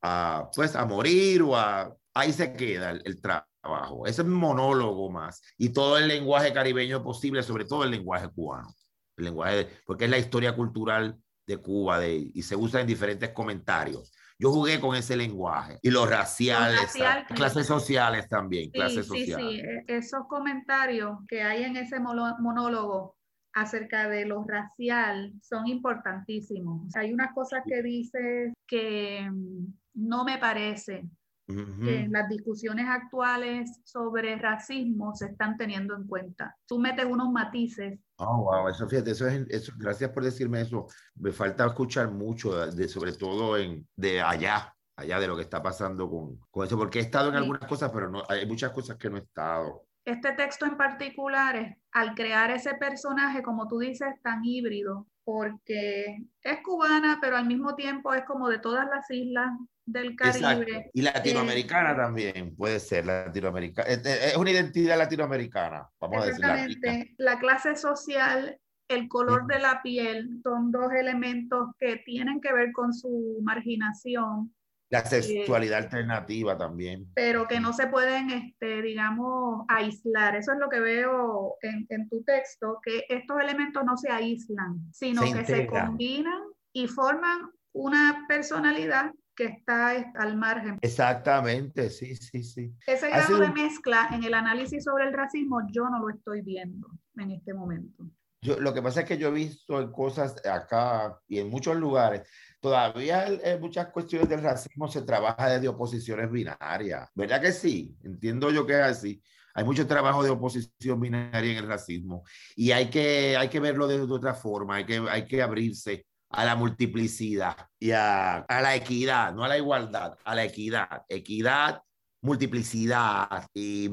a, 0.00 0.48
pues 0.56 0.74
a 0.74 0.86
morir 0.86 1.42
o 1.42 1.54
a... 1.54 1.94
Ahí 2.14 2.32
se 2.32 2.54
queda 2.54 2.92
el, 2.92 3.02
el 3.04 3.20
abajo. 3.64 4.06
Ese 4.06 4.22
es 4.22 4.28
un 4.28 4.34
monólogo 4.34 5.10
más. 5.10 5.42
Y 5.58 5.70
todo 5.70 5.98
el 5.98 6.08
lenguaje 6.08 6.52
caribeño 6.52 7.02
posible, 7.02 7.42
sobre 7.42 7.64
todo 7.64 7.84
el 7.84 7.90
lenguaje 7.90 8.28
cubano. 8.28 8.74
El 9.16 9.24
lenguaje, 9.24 9.68
porque 9.86 10.04
es 10.04 10.10
la 10.10 10.18
historia 10.18 10.54
cultural 10.54 11.16
de 11.46 11.58
Cuba 11.58 11.98
de, 11.98 12.30
y 12.34 12.42
se 12.42 12.56
usa 12.56 12.80
en 12.80 12.86
diferentes 12.86 13.30
comentarios. 13.30 14.12
Yo 14.38 14.50
jugué 14.50 14.80
con 14.80 14.96
ese 14.96 15.16
lenguaje 15.16 15.78
y 15.80 15.90
los 15.90 16.10
raciales, 16.10 16.92
clases 17.34 17.66
sociales 17.66 18.28
también, 18.28 18.70
clases 18.70 19.06
sí, 19.06 19.20
sociales. 19.20 19.48
Sí, 19.48 19.60
e, 19.60 19.96
esos 19.96 20.26
comentarios 20.28 21.18
que 21.28 21.42
hay 21.42 21.62
en 21.62 21.76
ese 21.76 22.00
monólogo 22.00 23.16
acerca 23.52 24.08
de 24.08 24.26
lo 24.26 24.44
racial 24.44 25.32
son 25.40 25.68
importantísimos. 25.68 26.94
Hay 26.96 27.12
unas 27.12 27.32
cosas 27.32 27.62
que 27.66 27.82
dices 27.82 28.52
que 28.66 29.28
mm, 29.30 29.66
no 29.94 30.24
me 30.24 30.38
parece 30.38 31.08
que 31.46 32.08
las 32.10 32.28
discusiones 32.28 32.86
actuales 32.88 33.80
sobre 33.84 34.36
racismo 34.36 35.14
se 35.14 35.26
están 35.26 35.56
teniendo 35.56 35.94
en 35.94 36.06
cuenta. 36.06 36.56
Tú 36.66 36.78
metes 36.78 37.04
unos 37.04 37.30
matices. 37.30 37.98
Oh, 38.16 38.44
wow, 38.44 38.68
eso 38.68 38.88
fíjate, 38.88 39.10
eso 39.10 39.26
es, 39.26 39.46
eso, 39.48 39.72
gracias 39.76 40.10
por 40.10 40.24
decirme 40.24 40.62
eso. 40.62 40.86
Me 41.16 41.32
falta 41.32 41.66
escuchar 41.66 42.10
mucho, 42.10 42.66
de, 42.66 42.88
sobre 42.88 43.12
todo 43.12 43.58
en, 43.58 43.86
de 43.94 44.22
allá, 44.22 44.74
allá 44.96 45.20
de 45.20 45.26
lo 45.26 45.36
que 45.36 45.42
está 45.42 45.62
pasando 45.62 46.08
con, 46.08 46.38
con 46.50 46.66
eso, 46.66 46.78
porque 46.78 47.00
he 47.00 47.02
estado 47.02 47.28
en 47.28 47.36
algunas 47.36 47.68
cosas, 47.68 47.90
pero 47.92 48.08
no, 48.08 48.22
hay 48.28 48.46
muchas 48.46 48.72
cosas 48.72 48.96
que 48.96 49.10
no 49.10 49.16
he 49.16 49.20
estado. 49.20 49.82
Este 50.04 50.32
texto 50.32 50.66
en 50.66 50.76
particular, 50.76 51.76
al 51.92 52.14
crear 52.14 52.50
ese 52.50 52.74
personaje, 52.74 53.42
como 53.42 53.68
tú 53.68 53.78
dices, 53.78 54.08
tan 54.22 54.44
híbrido, 54.44 55.06
porque 55.24 56.26
es 56.42 56.62
cubana, 56.62 57.18
pero 57.20 57.36
al 57.36 57.46
mismo 57.46 57.74
tiempo 57.74 58.12
es 58.12 58.24
como 58.24 58.48
de 58.48 58.58
todas 58.58 58.86
las 58.86 59.10
islas 59.10 59.50
del 59.86 60.16
Caribe. 60.16 60.90
Y 60.92 61.02
latinoamericana 61.02 61.92
eh, 61.92 61.96
también, 61.96 62.56
puede 62.56 62.80
ser 62.80 63.06
latinoamericana. 63.06 63.88
Es, 63.88 64.36
una 64.36 64.50
identidad 64.50 64.98
latinoamericana, 64.98 65.88
vamos 66.00 66.22
a 66.22 66.26
decir. 66.26 67.14
La 67.18 67.38
clase 67.38 67.76
social, 67.76 68.58
el 68.88 69.08
color 69.08 69.46
de 69.46 69.58
la 69.58 69.82
piel, 69.82 70.40
son 70.42 70.70
dos 70.70 70.92
elementos 70.92 71.70
que 71.78 71.96
tienen 72.04 72.40
que 72.40 72.52
ver 72.52 72.72
con 72.72 72.92
su 72.94 73.38
marginación. 73.42 74.54
La 74.90 75.00
eh, 75.00 75.22
sexualidad 75.22 75.78
alternativa 75.78 76.56
también. 76.56 77.06
Pero 77.14 77.48
que 77.48 77.60
no 77.60 77.72
se 77.72 77.88
pueden, 77.88 78.30
este, 78.30 78.80
digamos, 78.82 79.64
aislar. 79.68 80.36
Eso 80.36 80.52
es 80.52 80.58
lo 80.58 80.68
que 80.68 80.80
veo 80.80 81.56
en, 81.62 81.86
en 81.88 82.08
tu 82.08 82.22
texto, 82.22 82.78
que 82.82 83.04
estos 83.08 83.40
elementos 83.40 83.84
no 83.84 83.96
se 83.96 84.10
aíslan, 84.10 84.80
sino 84.92 85.22
que 85.22 85.44
se 85.44 85.66
combinan 85.66 86.40
y 86.72 86.86
forman 86.86 87.50
una 87.72 88.24
personalidad 88.28 89.10
que 89.34 89.44
está 89.46 90.12
al 90.14 90.36
margen. 90.36 90.78
Exactamente, 90.80 91.90
sí, 91.90 92.16
sí, 92.16 92.42
sí. 92.42 92.72
Ese 92.86 93.08
grado 93.08 93.38
de 93.38 93.50
mezcla 93.50 94.08
en 94.12 94.24
el 94.24 94.34
análisis 94.34 94.84
sobre 94.84 95.04
el 95.04 95.12
racismo 95.12 95.60
yo 95.70 95.88
no 95.88 96.00
lo 96.00 96.10
estoy 96.10 96.42
viendo 96.42 96.88
en 97.16 97.32
este 97.32 97.54
momento. 97.54 98.04
Yo, 98.40 98.60
lo 98.60 98.74
que 98.74 98.82
pasa 98.82 99.00
es 99.00 99.06
que 99.06 99.16
yo 99.16 99.28
he 99.28 99.32
visto 99.32 99.90
cosas 99.90 100.36
acá 100.46 101.18
y 101.26 101.38
en 101.38 101.48
muchos 101.48 101.76
lugares, 101.76 102.28
todavía 102.60 103.26
en 103.26 103.60
muchas 103.60 103.86
cuestiones 103.88 104.28
del 104.28 104.42
racismo 104.42 104.86
se 104.86 105.02
trabaja 105.02 105.48
desde 105.48 105.68
oposiciones 105.68 106.30
binarias, 106.30 107.08
¿verdad 107.14 107.40
que 107.40 107.52
sí? 107.52 107.96
Entiendo 108.04 108.50
yo 108.50 108.66
que 108.66 108.74
es 108.74 108.82
así. 108.82 109.22
Hay 109.54 109.64
mucho 109.64 109.86
trabajo 109.86 110.22
de 110.22 110.30
oposición 110.30 111.00
binaria 111.00 111.52
en 111.52 111.58
el 111.58 111.68
racismo 111.68 112.24
y 112.56 112.72
hay 112.72 112.90
que, 112.90 113.36
hay 113.36 113.48
que 113.48 113.60
verlo 113.60 113.86
de, 113.86 113.98
de 113.98 114.12
otra 114.12 114.34
forma, 114.34 114.76
hay 114.76 114.84
que, 114.84 115.02
hay 115.08 115.26
que 115.26 115.40
abrirse 115.40 116.04
a 116.34 116.44
la 116.44 116.56
multiplicidad 116.56 117.56
y 117.78 117.92
a, 117.92 118.44
la 118.48 118.74
equidad, 118.74 119.32
no 119.32 119.44
a 119.44 119.48
la 119.48 119.58
igualdad, 119.58 120.18
a 120.24 120.34
la 120.34 120.44
equidad. 120.44 121.04
Equidad, 121.08 121.82
multiplicidad 122.22 123.46
y 123.54 123.88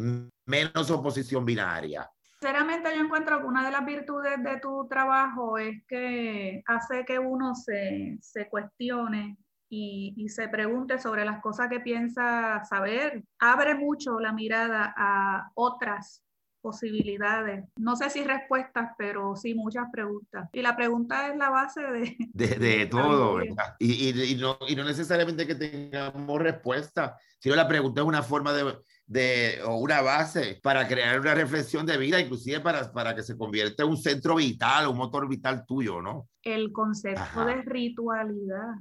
menos 0.45 0.89
oposición 0.91 1.45
binaria. 1.45 2.09
Sinceramente 2.39 2.89
yo 2.95 3.03
encuentro 3.03 3.39
que 3.39 3.45
una 3.45 3.65
de 3.65 3.71
las 3.71 3.85
virtudes 3.85 4.43
de 4.43 4.59
tu 4.59 4.87
trabajo 4.87 5.57
es 5.57 5.83
que 5.87 6.63
hace 6.65 7.05
que 7.05 7.19
uno 7.19 7.53
se, 7.53 8.17
se 8.21 8.49
cuestione 8.49 9.37
y, 9.69 10.27
se 10.29 10.49
pregunte 10.49 10.99
sobre 10.99 11.23
las 11.23 11.39
cosas 11.41 11.69
que 11.69 11.79
piensa 11.79 12.63
saber. 12.65 13.23
Abre 13.39 13.75
mucho 13.75 14.19
la 14.19 14.33
mirada 14.33 14.93
a 14.97 15.51
otras 15.55 16.23
posibilidades. 16.61 17.65
No 17.77 17.95
sé 17.95 18.09
si 18.09 18.23
respuestas, 18.23 18.91
pero 18.97 19.35
sí 19.35 19.53
muchas 19.53 19.87
preguntas. 19.91 20.49
Y 20.53 20.61
la 20.61 20.75
pregunta 20.75 21.27
es 21.27 21.37
la 21.37 21.49
base 21.49 21.81
de... 21.81 22.15
De, 22.33 22.85
todo, 22.85 23.35
¿verdad? 23.35 23.75
Y, 23.79 24.35
no, 24.39 24.57
y 24.67 24.75
no 24.75 24.83
necesariamente 24.83 25.45
que 25.45 25.55
tengamos 25.55 26.41
respuesta, 26.41 27.17
sino 27.39 27.55
la 27.55 27.67
pregunta 27.67 28.01
es 28.01 28.07
una 28.07 28.23
forma 28.23 28.53
de, 28.53 28.77
de, 29.05 29.59
o 29.65 29.77
una 29.77 30.01
base 30.01 30.59
para 30.61 30.87
crear 30.87 31.19
una 31.19 31.33
reflexión 31.33 31.85
de 31.85 31.97
vida, 31.97 32.19
inclusive 32.19 32.59
para, 32.59 32.91
para 32.91 33.15
que 33.15 33.23
se 33.23 33.37
convierta 33.37 33.83
en 33.83 33.89
un 33.89 33.97
centro 33.97 34.35
vital, 34.35 34.87
un 34.87 34.97
motor 34.97 35.27
vital 35.27 35.65
tuyo, 35.65 36.01
¿no? 36.01 36.29
El 36.43 36.71
concepto 36.71 37.45
de 37.45 37.61
ritualidad. 37.63 38.75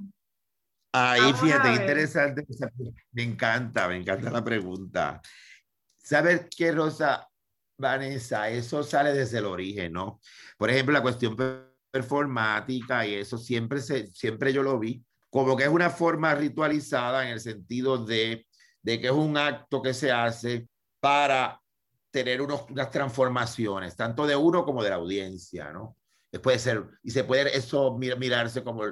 Ahí, 0.93 1.33
fíjate, 1.33 1.73
interesante. 1.73 2.45
Me 3.11 3.23
encanta, 3.23 3.87
me 3.87 3.97
encanta 3.97 4.29
la 4.29 4.43
pregunta. 4.43 5.21
¿Sabes 5.97 6.47
qué, 6.55 6.71
Rosa? 6.71 7.27
Vanessa, 7.81 8.49
eso 8.49 8.83
sale 8.83 9.13
desde 9.13 9.39
el 9.39 9.45
origen, 9.45 9.93
¿no? 9.93 10.19
Por 10.57 10.69
ejemplo, 10.69 10.93
la 10.93 11.01
cuestión 11.01 11.35
performática 11.91 13.05
y 13.05 13.15
eso 13.15 13.37
siempre, 13.37 13.81
se, 13.81 14.07
siempre 14.13 14.53
yo 14.53 14.63
lo 14.63 14.79
vi 14.79 15.03
como 15.29 15.55
que 15.55 15.63
es 15.63 15.69
una 15.69 15.89
forma 15.89 16.35
ritualizada 16.35 17.23
en 17.25 17.33
el 17.33 17.39
sentido 17.39 17.97
de, 18.05 18.45
de 18.81 18.99
que 18.99 19.07
es 19.07 19.13
un 19.13 19.37
acto 19.37 19.81
que 19.81 19.93
se 19.93 20.11
hace 20.11 20.67
para 20.99 21.61
tener 22.11 22.41
unos, 22.41 22.65
unas 22.69 22.91
transformaciones, 22.91 23.95
tanto 23.95 24.27
de 24.27 24.35
uno 24.35 24.65
como 24.65 24.83
de 24.83 24.89
la 24.89 24.97
audiencia, 24.97 25.71
¿no? 25.71 25.97
Puede 26.43 26.59
ser, 26.59 26.85
y 27.03 27.11
se 27.11 27.23
puede 27.25 27.57
eso 27.57 27.97
mirarse 27.97 28.63
como 28.63 28.83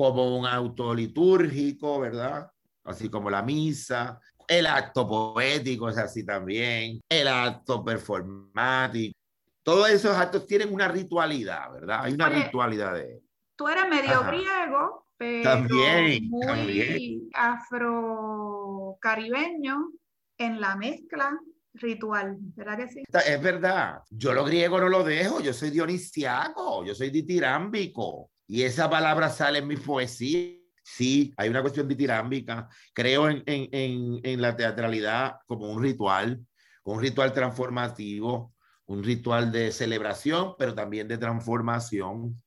como 0.00 0.34
un 0.34 0.46
auto 0.46 0.94
litúrgico, 0.94 2.00
¿verdad? 2.00 2.50
Así 2.84 3.10
como 3.10 3.28
la 3.28 3.42
misa. 3.42 4.18
El 4.50 4.66
acto 4.66 5.06
poético 5.06 5.88
es 5.88 5.96
así 5.96 6.26
también. 6.26 7.00
El 7.08 7.28
acto 7.28 7.84
performático. 7.84 9.16
Todos 9.62 9.88
esos 9.90 10.16
actos 10.16 10.44
tienen 10.44 10.74
una 10.74 10.88
ritualidad, 10.88 11.72
¿verdad? 11.72 12.00
Hay 12.02 12.14
una 12.14 12.28
ritualidad 12.28 12.94
de 12.94 13.22
Tú 13.54 13.68
eres 13.68 13.88
medio 13.88 14.24
griego, 14.24 15.06
pero 15.16 15.44
también, 15.44 16.28
muy 16.28 16.44
también. 16.44 17.28
afrocaribeño 17.32 19.92
en 20.38 20.60
la 20.60 20.74
mezcla 20.74 21.38
ritual, 21.74 22.36
¿verdad 22.56 22.78
que 22.78 22.88
sí? 22.88 23.04
Es 23.24 23.40
verdad. 23.40 24.02
Yo 24.10 24.32
lo 24.32 24.44
griego 24.44 24.80
no 24.80 24.88
lo 24.88 25.04
dejo, 25.04 25.40
yo 25.40 25.52
soy 25.52 25.70
dionisiaco, 25.70 26.84
yo 26.84 26.96
soy 26.96 27.10
ditirámbico. 27.10 28.32
Y 28.48 28.64
esa 28.64 28.90
palabra 28.90 29.28
sale 29.28 29.60
en 29.60 29.68
mi 29.68 29.76
poesía. 29.76 30.59
Sí, 30.96 31.32
hay 31.36 31.48
una 31.48 31.62
cuestión 31.62 31.86
ditirámbica. 31.86 32.68
Creo 32.92 33.28
en, 33.28 33.42
en, 33.46 33.68
en, 33.72 34.20
en 34.22 34.42
la 34.42 34.56
teatralidad 34.56 35.36
como 35.46 35.70
un 35.70 35.82
ritual, 35.82 36.44
un 36.84 37.00
ritual 37.00 37.32
transformativo, 37.32 38.52
un 38.86 39.04
ritual 39.04 39.52
de 39.52 39.70
celebración, 39.72 40.54
pero 40.58 40.74
también 40.74 41.06
de 41.06 41.18
transformación. 41.18 42.42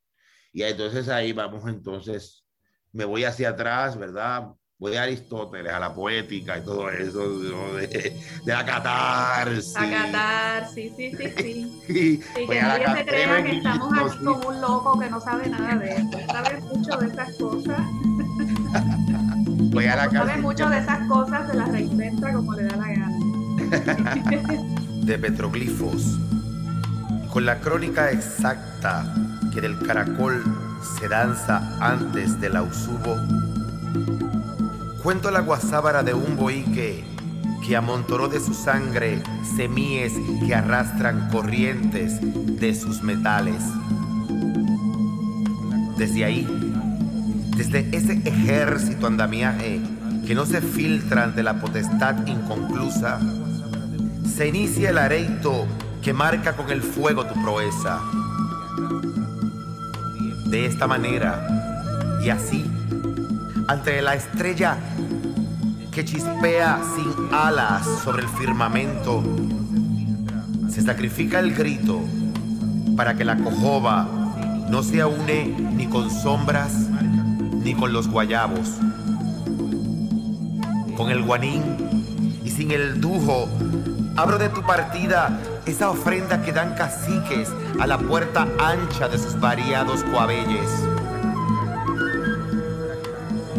Y 0.51 0.63
entonces 0.63 1.07
ahí 1.07 1.31
vamos, 1.31 1.67
entonces, 1.67 2.45
me 2.91 3.05
voy 3.05 3.23
hacia 3.23 3.49
atrás, 3.49 3.97
¿verdad? 3.97 4.53
voy 4.83 4.97
a 4.97 5.03
Aristóteles, 5.03 5.71
a 5.71 5.79
la 5.79 5.93
poética 5.93 6.57
y 6.57 6.61
todo 6.61 6.89
eso, 6.89 7.39
de, 7.75 7.87
de, 7.87 8.21
la 8.45 8.65
catarsis. 8.65 9.73
La 9.75 9.89
catarsis, 9.89 10.93
sí, 10.97 11.15
sí, 11.15 11.33
sí. 11.87 12.23
y 12.41 12.47
que 12.47 12.61
nadie 12.61 12.87
se 12.97 13.05
crea 13.05 13.43
que 13.43 13.57
estamos 13.57 13.93
aquí 13.97 14.25
con 14.25 14.45
un 14.45 14.61
loco 14.61 14.99
que 14.99 15.09
no 15.09 15.21
sabe 15.21 15.47
nada 15.47 15.75
de 15.77 15.89
eso. 15.89 16.19
Sabe 16.27 16.59
mucho 16.59 16.97
de 16.97 17.07
esas 17.07 17.37
cosas. 17.37 17.81
Voy 19.73 19.85
a 19.85 19.95
la 19.95 20.09
sabe 20.09 20.37
mucho 20.37 20.69
de 20.69 20.77
esas 20.77 21.07
cosas, 21.07 21.49
se 21.49 21.57
las 21.57 21.69
reinventa 21.69 22.31
como 22.31 22.53
le 22.53 22.63
da 22.63 22.77
la 22.77 22.87
gana. 22.87 23.09
de 25.03 25.17
petroglifos, 25.19 26.19
con 27.31 27.45
la 27.45 27.59
crónica 27.59 28.11
exacta 28.11 29.13
que 29.51 29.61
del 29.61 29.77
caracol 29.79 30.43
se 30.99 31.07
danza 31.07 31.77
antes 31.79 32.39
del 32.39 32.55
ausubo 32.55 33.17
Cuento 35.03 35.31
la 35.31 35.41
guasábara 35.41 36.01
de 36.01 36.13
un 36.13 36.37
boique 36.37 37.03
que 37.67 37.75
amontoró 37.75 38.29
de 38.29 38.39
su 38.39 38.53
sangre 38.53 39.21
semíes 39.57 40.13
que 40.47 40.55
arrastran 40.55 41.27
corrientes 41.29 42.19
de 42.21 42.73
sus 42.73 43.03
metales. 43.03 43.61
Desde 45.97 46.23
ahí, 46.23 46.72
desde 47.55 47.87
ese 47.95 48.21
ejército 48.25 49.07
andamiaje 49.07 49.79
que 50.25 50.35
no 50.35 50.45
se 50.45 50.61
filtra 50.61 51.23
ante 51.23 51.43
la 51.43 51.59
potestad 51.59 52.25
inconclusa, 52.25 53.19
se 54.25 54.47
inicia 54.47 54.89
el 54.89 54.97
areito 54.97 55.67
que 56.01 56.13
marca 56.13 56.55
con 56.55 56.69
el 56.71 56.81
fuego 56.81 57.25
tu 57.25 57.41
proeza. 57.43 57.99
De 60.45 60.65
esta 60.65 60.87
manera, 60.87 62.19
y 62.23 62.29
así, 62.29 62.65
ante 63.67 64.01
la 64.01 64.15
estrella 64.15 64.77
que 65.91 66.05
chispea 66.05 66.81
sin 66.95 67.33
alas 67.33 67.85
sobre 68.03 68.23
el 68.23 68.29
firmamento, 68.29 69.23
se 70.69 70.81
sacrifica 70.81 71.39
el 71.39 71.53
grito 71.53 72.01
para 72.95 73.15
que 73.15 73.23
la 73.23 73.37
cojoba 73.37 74.07
no 74.69 74.81
se 74.81 75.05
une 75.05 75.55
ni 75.75 75.85
con 75.85 76.09
sombras 76.09 76.73
ni 77.63 77.73
con 77.73 77.93
los 77.93 78.07
guayabos. 78.07 78.69
Con 80.97 81.09
el 81.09 81.23
guanín 81.23 81.63
y 82.43 82.49
sin 82.49 82.71
el 82.71 83.01
dujo, 83.01 83.47
abro 84.15 84.37
de 84.37 84.49
tu 84.49 84.61
partida 84.61 85.39
esa 85.65 85.89
ofrenda 85.89 86.41
que 86.41 86.51
dan 86.51 86.75
caciques 86.75 87.49
a 87.79 87.87
la 87.87 87.97
puerta 87.97 88.47
ancha 88.59 89.07
de 89.07 89.17
sus 89.17 89.39
variados 89.39 90.03
coabelles 90.03 90.69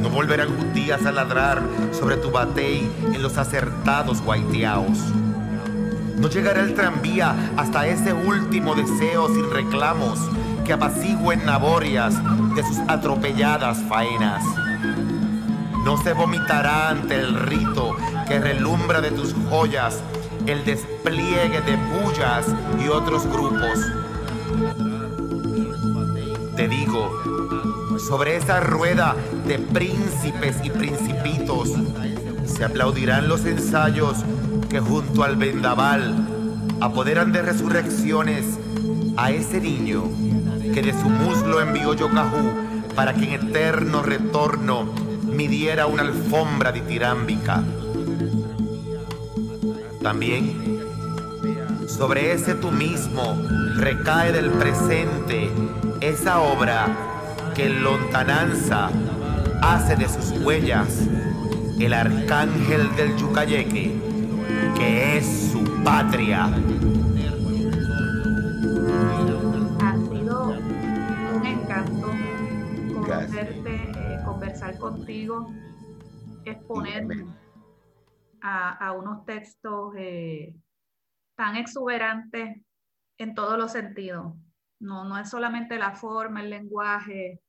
no 0.04 0.10
volverán 0.10 0.74
días 0.74 1.06
a 1.06 1.12
ladrar 1.12 1.62
sobre 1.92 2.18
tu 2.18 2.30
batey 2.30 2.86
en 3.14 3.22
los 3.22 3.38
acertados 3.38 4.20
guaiteaos. 4.20 4.98
No 6.18 6.28
llegará 6.28 6.60
el 6.60 6.74
tranvía 6.74 7.34
hasta 7.56 7.86
ese 7.86 8.12
último 8.12 8.74
deseo 8.74 9.28
sin 9.28 9.50
reclamos 9.50 10.18
que 10.64 10.72
apacigüen 10.72 11.44
naborias 11.44 12.14
de 12.54 12.62
sus 12.62 12.78
atropelladas 12.88 13.78
faenas. 13.88 14.42
No 15.84 15.98
se 15.98 16.14
vomitará 16.14 16.88
ante 16.88 17.16
el 17.16 17.34
rito 17.34 17.96
que 18.26 18.40
relumbra 18.40 19.00
de 19.00 19.10
tus 19.10 19.34
joyas 19.50 20.02
el 20.46 20.64
despliegue 20.64 21.60
de 21.60 21.76
bullas 21.76 22.46
y 22.82 22.88
otros 22.88 23.26
grupos. 23.26 23.80
Te 26.56 26.68
digo, 26.68 27.10
sobre 27.98 28.36
esa 28.36 28.60
rueda 28.60 29.14
de 29.46 29.58
príncipes 29.58 30.56
y 30.62 30.70
principitos 30.70 31.70
se 32.46 32.64
aplaudirán 32.64 33.28
los 33.28 33.44
ensayos 33.44 34.18
que 34.68 34.80
junto 34.80 35.24
al 35.24 35.36
vendaval 35.36 36.14
apoderan 36.80 37.32
de 37.32 37.42
resurrecciones 37.42 38.58
a 39.16 39.30
ese 39.30 39.60
niño 39.60 40.04
que 40.74 40.82
de 40.82 40.92
su 40.92 41.08
muslo 41.08 41.60
envió 41.60 41.94
Yocajú 41.94 42.50
para 42.96 43.14
que 43.14 43.32
en 43.32 43.48
eterno 43.48 44.02
retorno 44.02 44.92
midiera 45.22 45.86
una 45.86 46.02
alfombra 46.02 46.72
ditirámbica. 46.72 47.62
También 50.02 50.80
sobre 51.86 52.32
ese 52.32 52.54
tú 52.54 52.72
mismo 52.72 53.40
recae 53.76 54.32
del 54.32 54.50
presente 54.50 55.48
esa 56.00 56.40
obra 56.40 56.88
que 57.54 57.66
en 57.66 57.84
lontananza 57.84 58.90
hace 59.62 59.94
de 59.94 60.08
sus 60.08 60.32
huellas 60.40 60.88
el 61.78 61.92
arcángel 61.92 62.96
del 62.96 63.16
Yucayeque, 63.16 63.94
que 64.76 65.18
es 65.18 65.50
su 65.52 65.62
patria. 65.84 66.50
Contigo, 74.84 75.48
exponer 76.44 77.06
a, 78.42 78.92
unos 78.92 79.24
textos 79.24 79.94
eh, 79.96 80.54
tan 81.38 81.56
exuberantes 81.56 82.60
en 83.18 83.34
todos 83.34 83.56
los 83.56 83.72
sentidos. 83.72 84.34
No, 84.80 85.04
no 85.04 85.16
es 85.16 85.30
solamente 85.30 85.78
la 85.78 85.92
forma, 85.92 86.42
el 86.42 86.50
lenguaje, 86.50 87.40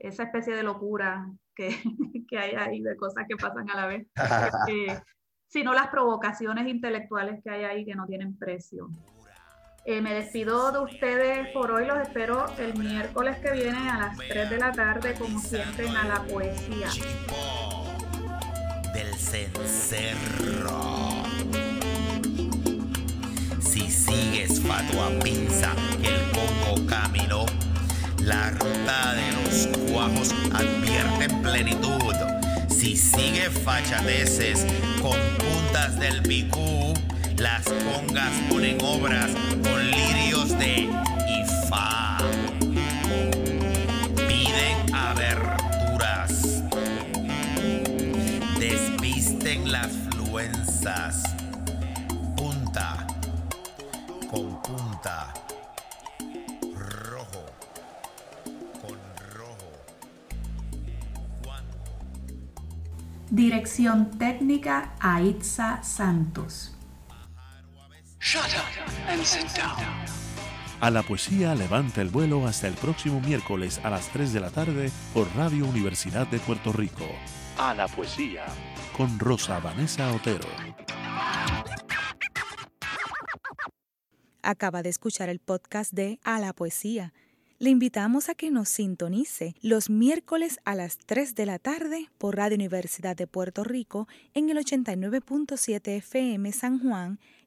esa 0.00 0.24
especie 0.24 0.56
de 0.56 0.64
locura 0.64 1.30
que, 1.54 1.68
que 2.28 2.38
hay 2.38 2.56
ahí, 2.56 2.82
de 2.82 2.96
cosas 2.96 3.24
que 3.28 3.36
pasan 3.36 3.70
a 3.70 3.76
la 3.76 3.86
vez, 3.86 4.08
sino 5.46 5.72
las 5.72 5.90
provocaciones 5.90 6.66
intelectuales 6.66 7.40
que 7.44 7.50
hay 7.50 7.62
ahí 7.62 7.84
que 7.84 7.94
no 7.94 8.06
tienen 8.06 8.36
precio. 8.36 8.88
Eh, 9.86 10.02
me 10.02 10.12
despido 10.12 10.72
de 10.72 10.78
ustedes 10.80 11.48
por 11.54 11.70
hoy, 11.70 11.86
los 11.86 11.98
espero 12.00 12.44
el 12.58 12.74
miércoles 12.74 13.38
que 13.38 13.50
viene 13.52 13.88
a 13.88 13.98
las 13.98 14.18
3 14.18 14.50
de 14.50 14.58
la 14.58 14.72
tarde, 14.72 15.14
como 15.18 15.40
siempre, 15.40 15.86
en 15.86 15.96
A 15.96 16.04
la 16.04 16.22
Poesía. 16.24 16.88
Del 18.92 19.14
cencerro. 19.14 20.70
Si 23.58 23.90
sigues 23.90 24.60
fatua 24.60 25.08
pinza, 25.24 25.72
el 26.02 26.30
Congo 26.32 26.86
caminó. 26.86 27.46
La 28.18 28.50
ruta 28.50 29.14
de 29.14 29.32
los 29.32 29.90
cuajos 29.90 30.34
advierte 30.52 31.24
en 31.24 31.42
plenitud. 31.42 32.14
Si 32.68 32.98
sigue 32.98 33.48
fachadeces 33.48 34.66
con 35.00 35.16
puntas 35.38 35.98
del 35.98 36.22
picú 36.22 36.92
las 37.40 37.64
congas 37.64 38.32
ponen 38.50 38.76
obras 38.82 39.30
con 39.62 39.90
lirios 39.90 40.50
de 40.58 40.90
Ifá. 41.40 42.18
Piden 44.28 44.94
aberturas. 44.94 46.62
Despisten 48.58 49.72
las 49.72 49.90
fluenzas. 50.10 51.22
Punta 52.36 53.06
con 54.30 54.60
punta. 54.62 55.32
Rojo 56.74 57.46
con 58.82 58.98
rojo. 59.34 59.72
Dirección 63.30 64.10
técnica 64.18 64.92
Aitza 65.00 65.82
Santos. 65.82 66.74
A 70.80 70.90
la 70.90 71.02
poesía 71.02 71.54
levanta 71.54 72.02
el 72.02 72.10
vuelo 72.10 72.46
hasta 72.46 72.68
el 72.68 72.74
próximo 72.74 73.20
miércoles 73.20 73.80
a 73.82 73.88
las 73.88 74.08
3 74.12 74.34
de 74.34 74.40
la 74.40 74.50
tarde 74.50 74.90
por 75.14 75.34
Radio 75.34 75.66
Universidad 75.66 76.26
de 76.26 76.38
Puerto 76.38 76.72
Rico. 76.72 77.06
A 77.56 77.74
la 77.74 77.88
poesía 77.88 78.44
con 78.96 79.18
Rosa 79.18 79.58
Vanessa 79.60 80.12
Otero. 80.12 80.48
Acaba 84.42 84.82
de 84.82 84.90
escuchar 84.90 85.28
el 85.28 85.38
podcast 85.38 85.92
de 85.92 86.18
A 86.22 86.40
la 86.40 86.52
poesía 86.52 87.12
le 87.60 87.68
invitamos 87.68 88.30
a 88.30 88.34
que 88.34 88.50
nos 88.50 88.70
sintonice 88.70 89.54
los 89.60 89.90
miércoles 89.90 90.60
a 90.64 90.74
las 90.74 90.96
3 90.96 91.34
de 91.34 91.44
la 91.44 91.58
tarde 91.58 92.08
por 92.16 92.36
Radio 92.36 92.54
Universidad 92.56 93.14
de 93.14 93.26
Puerto 93.26 93.64
Rico 93.64 94.08
en 94.32 94.48
el 94.48 94.56
89.7 94.56 95.98
FM 95.98 96.52
San 96.52 96.78
Juan 96.78 97.20